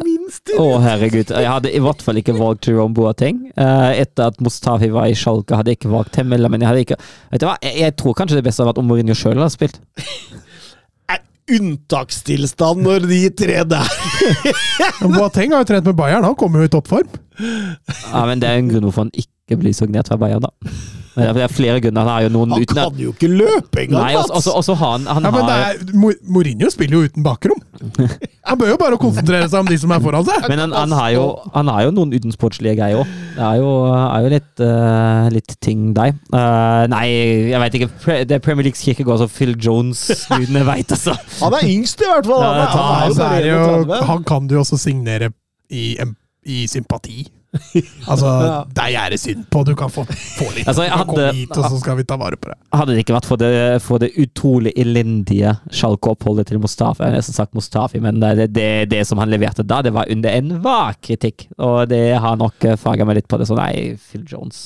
[0.04, 1.32] Minst Å, herregud.
[1.32, 3.46] Jeg hadde i hvert fall ikke valgt Jerome Boateng.
[3.56, 6.86] Eh, etter at Mustafi var i Schalke, hadde jeg ikke valgt Temmela, men jeg hadde
[6.86, 7.00] ikke
[7.32, 9.56] Vet du hva, jeg, jeg tror kanskje det beste hadde vært om Mourinho sjøl hadde
[9.56, 9.80] spilt.
[11.52, 13.88] unntakstilstand når de tre der
[15.02, 17.10] Boateng har jo trent med Bayern, han kommer jo i toppform.
[17.42, 19.30] Ja, men det er en grunn hvorfor han ikke
[19.60, 20.52] blir signert fra Bayern, da.
[21.12, 22.06] Men det er- er flere grunner.
[22.06, 24.00] Han har jo noen Han uten kan jo ikke løpe engang!
[24.00, 27.60] Nei, altså, også, også han, han Ja, men har, er, Mourinho spiller jo uten bakrom.
[28.48, 30.48] Han bør jo bare konsentrere seg om de som er foran seg.
[30.48, 33.12] Men han, han, har jo, han har jo noen utensportslige greier òg.
[33.36, 36.16] Det er jo, er jo litt, uh, litt ting der.
[36.32, 37.04] Uh, nei,
[37.52, 37.92] jeg veit ikke.
[38.32, 41.18] Det er Premier Leagues kirkegård, så Phil Jones Gudene veit, altså.
[41.42, 42.48] Han er yngst, i hvert fall!
[42.48, 44.08] Han er, han er jo så er bare det jo, 31.
[44.14, 45.32] han kan du jo også signere
[45.70, 45.98] i,
[46.48, 47.28] i sympati.
[48.12, 48.58] Altså, Ja.
[48.78, 49.64] deg er det synd på.
[49.68, 50.68] Du kan få, få litt.
[50.72, 52.58] Altså, du kan komme hit, og så skal vi ta vare på deg.
[52.80, 53.52] Hadde det ikke vært for det,
[53.84, 58.70] for det utrolig elendige Schalke-oppholdet til Mustafi, jeg har nesten sagt Mustafi, men det, det,
[58.92, 61.50] det som han leverte da, det var under enhver kritikk.
[61.60, 63.50] Og det har nok faga meg litt på det.
[63.52, 64.64] Så nei, Phil Jones.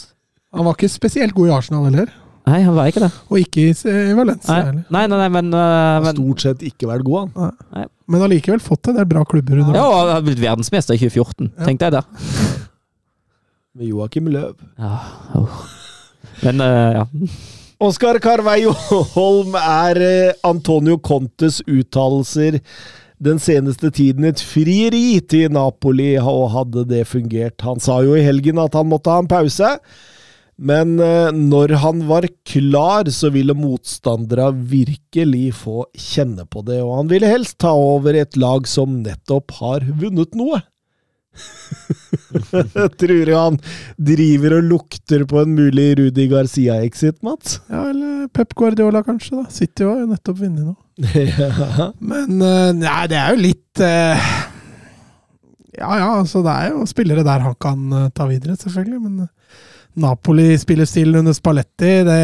[0.56, 2.14] Han var ikke spesielt god i Arsenal heller.
[2.46, 3.10] Nei, han var ikke det.
[3.34, 4.84] Og ikke i, i Valencia Nei, heller.
[4.94, 7.88] nei, nei, nei men, uh, men stort sett ikke vært god, han.
[8.06, 11.02] Men allikevel fått en del bra klubber under Ja, og han har blitt verdensmester i
[11.02, 11.50] 2014.
[11.58, 11.66] Ja.
[11.66, 12.04] Tenk deg det.
[13.76, 14.56] Med Joakim Løv.
[14.80, 14.98] Ja,
[15.36, 15.64] oh.
[16.46, 17.08] Men uh, ja.
[17.84, 18.72] Oskar Carveio
[19.12, 22.62] Holm er eh, Antonio Contes uttalelser
[23.26, 27.64] den seneste tiden et frieri til Napoli, og hadde det fungert.
[27.68, 29.74] Han sa jo i helgen at han måtte ha en pause,
[30.56, 37.02] men eh, når han var klar, så ville motstandere virkelig få kjenne på det, og
[37.02, 40.64] han ville helst ta over et lag som nettopp har vunnet noe.
[43.00, 43.60] Tror du han
[43.98, 47.60] driver og lukter på en mulig Rudi Garcia-exit, Mats?
[47.70, 49.42] Ja, eller Pep Guardiola, kanskje.
[49.42, 49.46] da.
[49.54, 50.76] City har jo nettopp vunnet nå.
[51.06, 51.90] ja.
[52.00, 54.28] Men eh, nei, det er jo litt eh,
[55.76, 59.02] Ja ja, altså det er jo spillere der han kan eh, ta videre, selvfølgelig.
[59.04, 59.28] Men
[59.96, 62.22] Napoli spiller still under Spalletti, det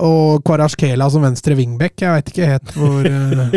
[0.00, 1.98] Og Kvarasjkela som venstre wingback.
[2.00, 3.56] Jeg veit ikke helt hvor uh...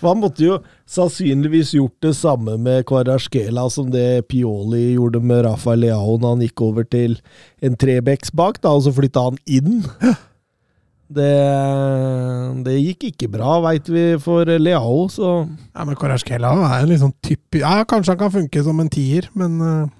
[0.00, 0.56] For Han måtte jo
[0.90, 6.42] sannsynligvis gjort det samme med Kvarasjkela som det Pioli gjorde med Rafael Leao når han
[6.46, 7.20] gikk over til
[7.62, 9.84] en trebecks bak, da, og så flytta han inn.
[11.10, 11.26] Det,
[12.62, 17.02] det gikk ikke bra, veit vi, for Leao, så Ja, men Kvarasjkela er en litt
[17.02, 19.90] sånn typisk Ja, kanskje han kan funke som en tier, men uh...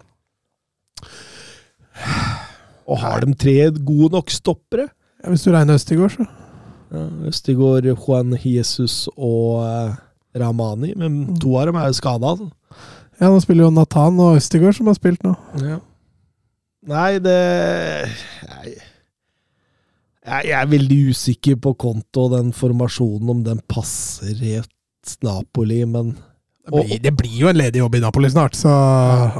[2.86, 4.86] Og har de tre gode nok stoppere?
[5.20, 6.26] Ja, hvis du regner Østigård, så
[6.90, 9.92] Ja, Østigård, Juan Jesus og eh,
[10.40, 12.32] Ramani, men to av dem er jo skada.
[12.32, 12.48] Altså.
[13.20, 15.36] Ja, nå spiller jo Nathan og Østigård som har spilt nå.
[15.62, 15.78] Ja.
[16.90, 17.36] Nei, det
[18.48, 18.72] Nei.
[20.24, 25.84] jeg jeg er veldig usikker på konto og den formasjonen, om den passer helt Napoli,
[25.84, 26.14] men
[26.60, 28.70] Det blir, det blir jo en ledig jobb i Napoli snart, så,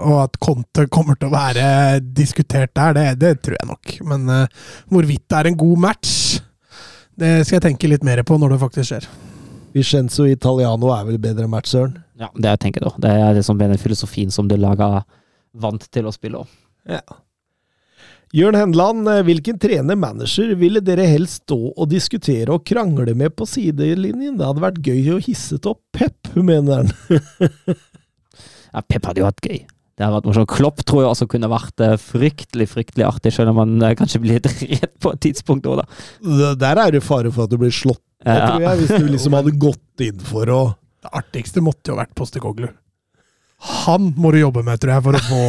[0.01, 1.65] og at Conte kommer til å være
[2.17, 3.93] diskutert der, det, det tror jeg nok.
[4.09, 6.15] Men uh, hvorvidt det er en god match,
[7.21, 9.09] det skal jeg tenke litt mer på når det faktisk skjer.
[9.77, 11.99] Vicenzo Italiano er vel bedre match, Søren?
[12.19, 13.03] Ja, det jeg tenker jeg da.
[13.05, 15.05] Det er liksom den filosofien som du laget
[15.61, 16.43] vant til å spille.
[16.89, 17.05] Ja.
[18.31, 23.47] Jørn Henland, eh, hvilken trener-manager ville dere helst stå og diskutere og krangle med på
[23.49, 24.37] sidelinjen?
[24.39, 26.93] Det hadde vært gøy å hisset opp Pep, mener han.
[28.75, 29.65] ja, Pep hadde jo hatt gøy.
[29.99, 30.49] Det har vært morsomt.
[30.49, 34.23] Klopp tror jeg også kunne vært eh, fryktelig fryktelig artig, selv om han eh, kanskje
[34.23, 34.47] blir litt
[34.77, 36.55] redd på et tidspunkt òg, da.
[36.63, 38.53] Der er det fare for at du blir slått Ja.
[38.53, 40.61] tror jeg, hvis du liksom hadde gått inn for å
[41.01, 42.69] Det artigste måtte jo vært Postekoglu.
[43.61, 45.41] Han må du jobbe med, tror jeg, for å få,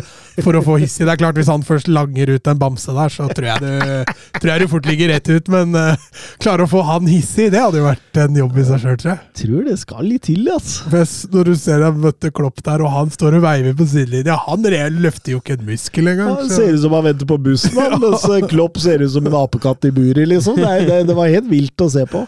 [0.46, 1.04] for å få hiss i.
[1.04, 4.14] Det er klart, hvis han først langer ut en bamse der, så tror jeg du,
[4.38, 5.50] tror jeg du fort ligger rett ut.
[5.52, 6.06] Men uh,
[6.40, 9.12] klare å få han hissig, det hadde jo vært en jobb i seg sjøl, tror
[9.12, 9.20] jeg.
[9.42, 10.88] Tror det skal litt til, altså.
[10.94, 14.38] Hvis, Når du ser deg møtte Klopp der, og han står og veiver på sidelinja
[14.46, 14.64] Han
[15.04, 16.32] løfter jo ikke en muskel engang.
[16.40, 19.28] Han ser ut som han venter på bussen, han, mens eh, Klopp ser ut som
[19.28, 20.56] en apekatt i buret, liksom.
[20.56, 22.24] Det, det, det var helt vilt å se på.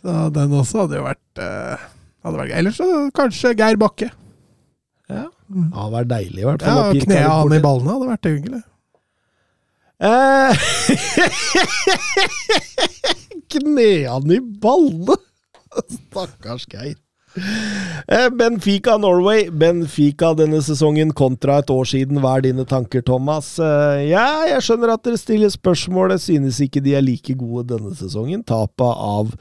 [0.00, 1.88] Så den også hadde jo vært uh,
[2.24, 2.58] hadde vært gøy.
[2.62, 4.10] Ellers så kanskje Geir Bakke.
[5.44, 5.64] Ja.
[5.68, 6.78] Det hadde vært deilig, i hvert fall.
[6.78, 8.62] Ja, og Knea han i ballene hadde vært hyggelig.
[10.04, 10.52] Eh,
[13.54, 15.16] Kneene i ballene!
[15.90, 16.94] Stakkars Geir.
[18.06, 19.48] Eh, Benfica Norway.
[19.50, 22.20] Benfica denne sesongen kontra et år siden.
[22.22, 23.54] Hva er dine tanker, Thomas?
[23.58, 26.14] Eh, Ja, jeg skjønner at dere stiller spørsmål.
[26.14, 28.44] Jeg synes ikke de er like gode denne sesongen.
[28.46, 29.34] Tapet av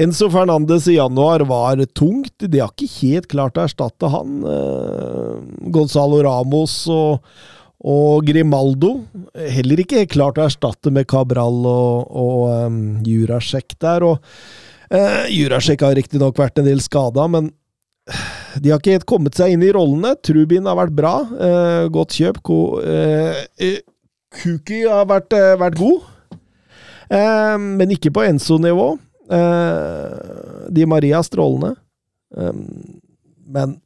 [0.00, 2.38] Enzo Fernandes i januar var tungt.
[2.40, 4.38] De har ikke helt klart å erstatte han.
[4.48, 7.32] Eh, Gonzalo Ramos og
[7.80, 12.74] og Grimaldo, heller ikke helt klart å erstatte med Cabral og, og um,
[13.08, 14.04] Jurasjek der.
[14.04, 14.18] og
[14.92, 17.48] uh, Jurasjek har riktignok vært en del skada, men
[18.60, 20.12] de har ikke helt kommet seg inn i rollene.
[20.20, 21.14] Trubin har vært bra.
[21.40, 22.42] eh, godt kjøp.
[22.44, 23.80] Ko, eh, eh,
[24.42, 26.02] Kuki har vært, eh, vært god,
[27.10, 28.92] Eh, men ikke på Enzo-nivå.
[29.30, 31.76] Eh, Di Maria strålende.
[32.36, 32.58] Eh,
[33.50, 33.78] men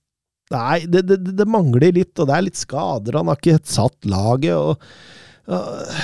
[0.53, 3.17] Nei, det, det, det mangler litt, og det er litt skader.
[3.17, 4.53] Han har ikke satt laget.
[4.55, 4.77] og
[5.49, 6.03] uh,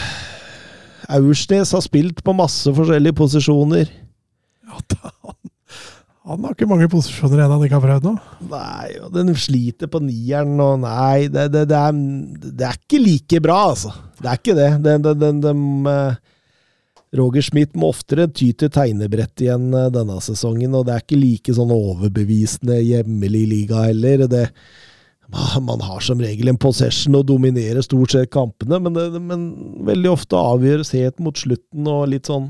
[1.13, 3.93] Aursnes har spilt på masse forskjellige posisjoner.
[4.65, 5.39] Ja, da, han,
[6.31, 8.15] han har ikke mange posisjoner igjen han ikke har prøvd nå.
[8.51, 13.05] Nei, og den sliter på nieren, og nei det, det, det, er, det er ikke
[13.05, 13.93] like bra, altså.
[14.21, 14.71] Det er ikke det.
[14.85, 16.30] Den, den, den, den, eh,
[17.17, 21.19] Roger Schmidt må oftere ty til tegnebrett igjen eh, denne sesongen, og det er ikke
[21.19, 24.27] like sånn overbevisende hjemmelig liga heller.
[24.31, 24.45] Det,
[25.67, 29.41] man har som regel en possession og dominerer stort sett kampene, men, det, men
[29.89, 32.47] veldig ofte avgjøres helt mot slutten og litt sånn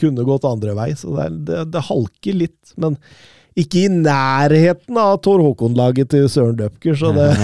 [0.00, 2.62] kunne gått andre vei, så det, det, det halker litt.
[2.80, 2.92] Men
[3.58, 7.30] ikke i nærheten av Tor Håkon-laget til Søren Døpker, så det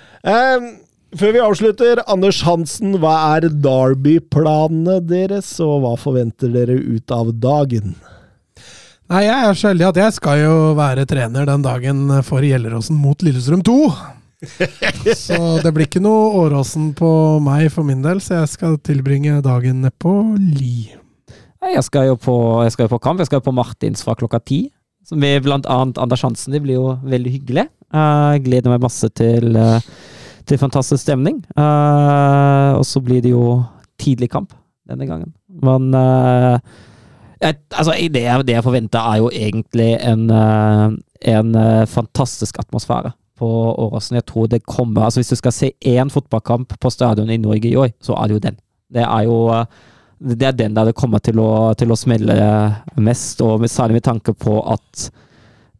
[0.20, 0.79] Em,
[1.18, 7.32] Før vi avslutter, Anders Hansen, hva er Derby-planene deres, og hva forventer dere ut av
[7.42, 7.96] dagen?
[9.10, 12.94] Nei, jeg er så heldig at jeg skal jo være trener den dagen for Gjelleråsen
[13.02, 13.76] mot Lillestrøm 2.
[15.18, 17.10] Så det blir ikke noe Åråsen på
[17.44, 20.94] meg for min del, så jeg skal tilbringe dagen nedpå Li.
[21.60, 23.20] Jeg skal jo på, jeg skal jo på kamp.
[23.20, 24.62] Jeg skal jo på Martins fra klokka ti.
[25.12, 26.54] Med blant annet Anders Hansen.
[26.54, 27.66] Det blir jo veldig hyggelig.
[27.92, 29.84] Eh, Jeg gleder meg masse til, eh,
[30.48, 31.42] til fantastisk stemning.
[31.56, 33.60] Uh, og så blir det jo
[34.00, 34.54] tidlig kamp
[34.88, 35.32] denne gangen.
[35.62, 36.58] Men uh,
[37.40, 40.96] jeg, altså, det, jeg, det jeg forventer, er jo egentlig en, eh,
[41.32, 41.54] en
[41.88, 43.48] fantastisk atmosfære på
[43.80, 44.18] Åråsen.
[44.18, 47.70] Jeg tror det kommer altså Hvis du skal se én fotballkamp på stadion i Norge
[47.70, 48.58] i år, så er det jo den.
[48.92, 49.38] Det er jo
[50.20, 52.36] det er den der det kommer til å, til å smelle
[53.00, 55.06] mest, og særlig med tanke på at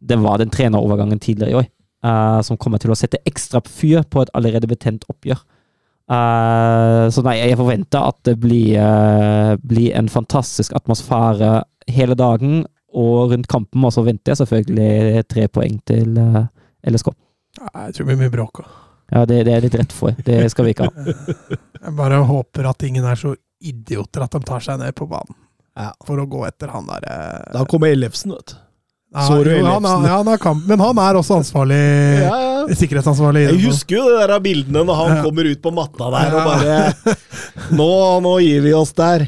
[0.01, 1.67] det var den trenerovergangen tidligere i år,
[2.03, 5.41] eh, som kommer til å sette ekstra fyr på et allerede betent oppgjør.
[6.11, 11.51] Uh, så nei, jeg forventer at det blir, uh, blir en fantastisk atmosfære
[11.93, 16.41] hele dagen, og rundt kampen, og så venter jeg selvfølgelig tre poeng til uh,
[16.91, 17.13] LSK.
[17.61, 18.59] Nei, Jeg tror det blir mye bråk.
[18.65, 18.73] òg.
[19.11, 20.15] Ja, det, det er litt rett for.
[20.27, 21.15] Det skal vi ikke ha.
[21.85, 23.31] Jeg bare håper at ingen er så
[23.63, 25.37] idioter at de tar seg ned på banen
[25.77, 25.93] Ja.
[26.03, 27.07] for å gå etter han der
[27.53, 28.59] Da kommer Ellefsen, vet du.
[29.11, 30.05] Ja, Så han, Ellefsen?
[30.07, 31.77] ja, han er kamp, men han er også ansvarlig
[32.21, 32.75] Ja, ja.
[32.79, 33.41] sikkerhetsansvarlig.
[33.49, 35.23] Jeg husker jo det der av bildene når han Ja.
[35.25, 36.77] kommer ut på matta der og bare
[37.75, 37.89] nå,
[38.23, 39.27] nå gir vi oss der.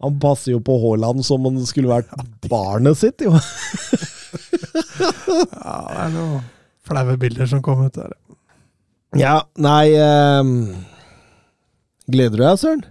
[0.00, 2.08] Han passer jo på Haaland som om det skulle vært
[2.48, 3.34] barnet sitt, jo.
[5.00, 6.42] Ja, det er noen
[6.86, 8.12] flaue bilder som kom ut der.
[9.18, 10.52] Ja, nei um,
[12.10, 12.84] Gleder du deg, Søren?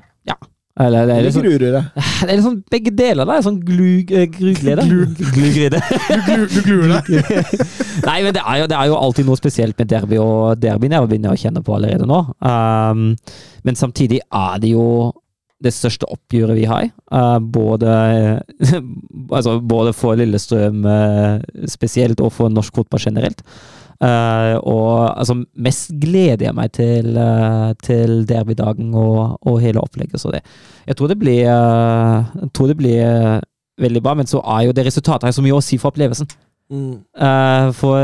[0.80, 3.28] Eller det er liksom, det er liksom begge deler.
[3.28, 4.86] da, Sånn glug, gluglede.
[4.88, 5.82] Glugryde.
[6.30, 7.10] Du, glu, gluer deg.
[8.08, 10.96] Nei, men det er, jo, det er jo alltid noe spesielt med derby, og derbyen
[10.96, 12.20] jeg begynner å kjenne på allerede nå.
[12.40, 13.10] Um,
[13.68, 14.86] men samtidig er det jo
[15.60, 16.88] det største oppgjøret vi har.
[17.12, 17.90] Uh, både,
[19.36, 23.44] altså, både for Lillestrøm uh, spesielt, og for norsk fotball generelt.
[24.00, 30.22] Uh, og altså, mest gleder jeg meg til, uh, til derbydagen og, og hele opplegget.
[30.22, 30.40] Så det,
[30.88, 33.42] jeg tror det blir, uh, jeg tror det blir
[33.80, 36.30] veldig bra, men så er jo det resultatet her så mye å si for opplevelsen.
[36.72, 36.96] Mm.
[37.18, 38.00] Uh, for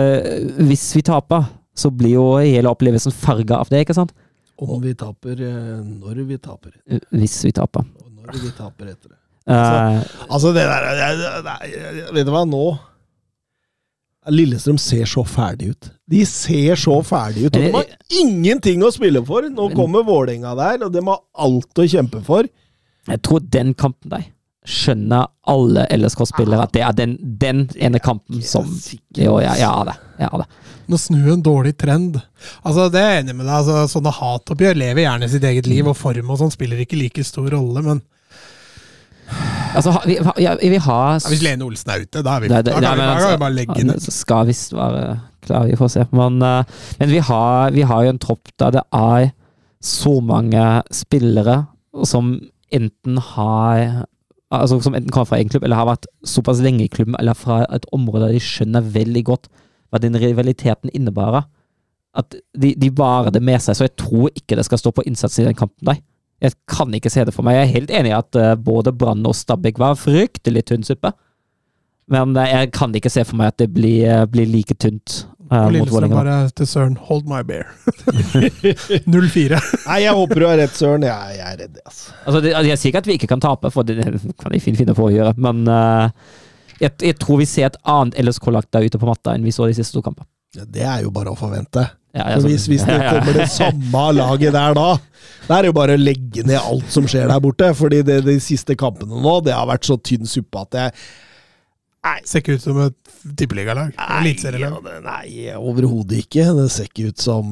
[0.68, 4.12] hvis vi taper, så blir jo hele opplevelsen farga av det, ikke sant?
[4.56, 6.72] Om vi taper, eh, når vi taper.
[6.88, 7.84] Uh, Hvis vi taper.
[8.00, 9.18] Og når vi taper etter det.
[9.46, 10.00] Uh,
[10.32, 12.64] Altså, det der jeg- jeg- jeg- Vet du hva, nå
[14.32, 15.90] Lillestrøm ser så ferdig ut.
[16.10, 17.56] De ser så ferdig ut.
[17.58, 19.46] Og de har ingenting å spille for.
[19.50, 22.50] Nå kommer Vålerenga der, og de har alt å kjempe for.
[23.08, 24.32] jeg tror den kampen der
[24.66, 28.66] skjønner alle LSK-spillere at det er den, den ene kampen som
[29.14, 29.94] Jo, ja, ja det.
[30.18, 30.48] Ja, det.
[30.90, 32.18] Nå snu en dårlig trend.
[32.64, 33.56] Altså, Det er jeg enig med deg.
[33.60, 37.26] Altså, sånne hatoppgjør lever gjerne sitt eget liv, og form og sånn spiller ikke like
[37.26, 38.02] stor rolle, men
[39.76, 42.62] Altså, vi, ja, vi har ja, hvis Lene Olsen er ute, da er vi Nei,
[42.62, 44.08] da det- kan, nei, vi, men da kan altså, vi bare legge ned.
[44.16, 45.04] Skal visst være
[45.46, 46.06] klar, vi får se.
[46.12, 46.64] Men, eh,
[47.00, 49.32] men vi, har, vi har jo en tropp der det er
[49.86, 51.60] så mange spillere
[52.04, 52.36] som
[52.74, 54.06] enten har
[54.56, 57.34] Altså som enten kommer fra egen klubb, eller har vært såpass lenge i klubben, eller
[57.36, 59.48] fra et område der de skjønner veldig godt
[59.92, 61.48] hva den rivaliteten innebærer.
[62.16, 65.04] At de, de barer det med seg, så jeg tror ikke det skal stå på
[65.10, 65.98] innsatsen i den kampen der.
[66.44, 67.60] Jeg kan ikke se det for meg.
[67.60, 71.14] Jeg er helt enig i at eh, både Brann og Stabæk var fryktelig tynn suppe.
[72.12, 75.24] Men eh, jeg kan ikke se for meg at det blir, eh, blir like tynt
[75.46, 77.68] Uh, Og mot Lillestrøm bare til Søren, hold my bear.
[79.06, 79.60] 0-4.
[79.90, 81.06] Nei, jeg håper du har rett, Søren.
[81.06, 82.16] Jeg, jeg er redd, altså.
[82.26, 84.08] Altså, det, altså, jeg sier ikke at vi ikke kan tape, for det
[84.42, 86.10] kan vi fint finne på å gjøre, men uh,
[86.82, 89.70] jeg, jeg tror vi ser et annet LSK-lag der ute på matta enn vi så
[89.70, 90.26] de siste to kampene.
[90.56, 91.86] Ja, Det er jo bare å forvente.
[92.16, 94.88] Ja, For hvis, hvis det kommer det samme laget der da,
[95.50, 97.74] da er det jo bare å legge ned alt som skjer der borte.
[97.76, 100.98] Fordi det, de siste kampene nå, det har vært så tynn suppe at jeg
[102.30, 102.94] Ser ikke ut som et
[103.34, 103.96] tippeligalag.
[103.98, 104.76] Nei, Eliteserielag.
[104.86, 106.44] Nei, nei overhodet ikke.
[106.54, 107.48] Det ser ikke ut som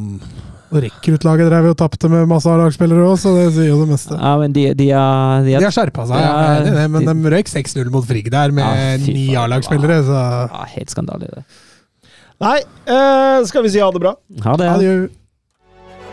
[0.70, 4.14] Og rekruttlaget drev og tapte med masse A-lagsspillere òg, så det sier jo det meste.
[4.14, 7.10] Ja, men de, de, er, de, De er, har skjerpa seg, ja, er det, men
[7.10, 9.26] de røyk 6-0 mot Frigg der med Ja, ni.
[9.42, 11.34] A-lagsspillere, ja, helt skandale.
[11.34, 11.46] det.
[12.42, 14.16] Nei, eh, skal vi si ha det bra?
[14.44, 14.70] Ha det.
[14.70, 14.96] adjø.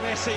[0.04, 0.34] Messi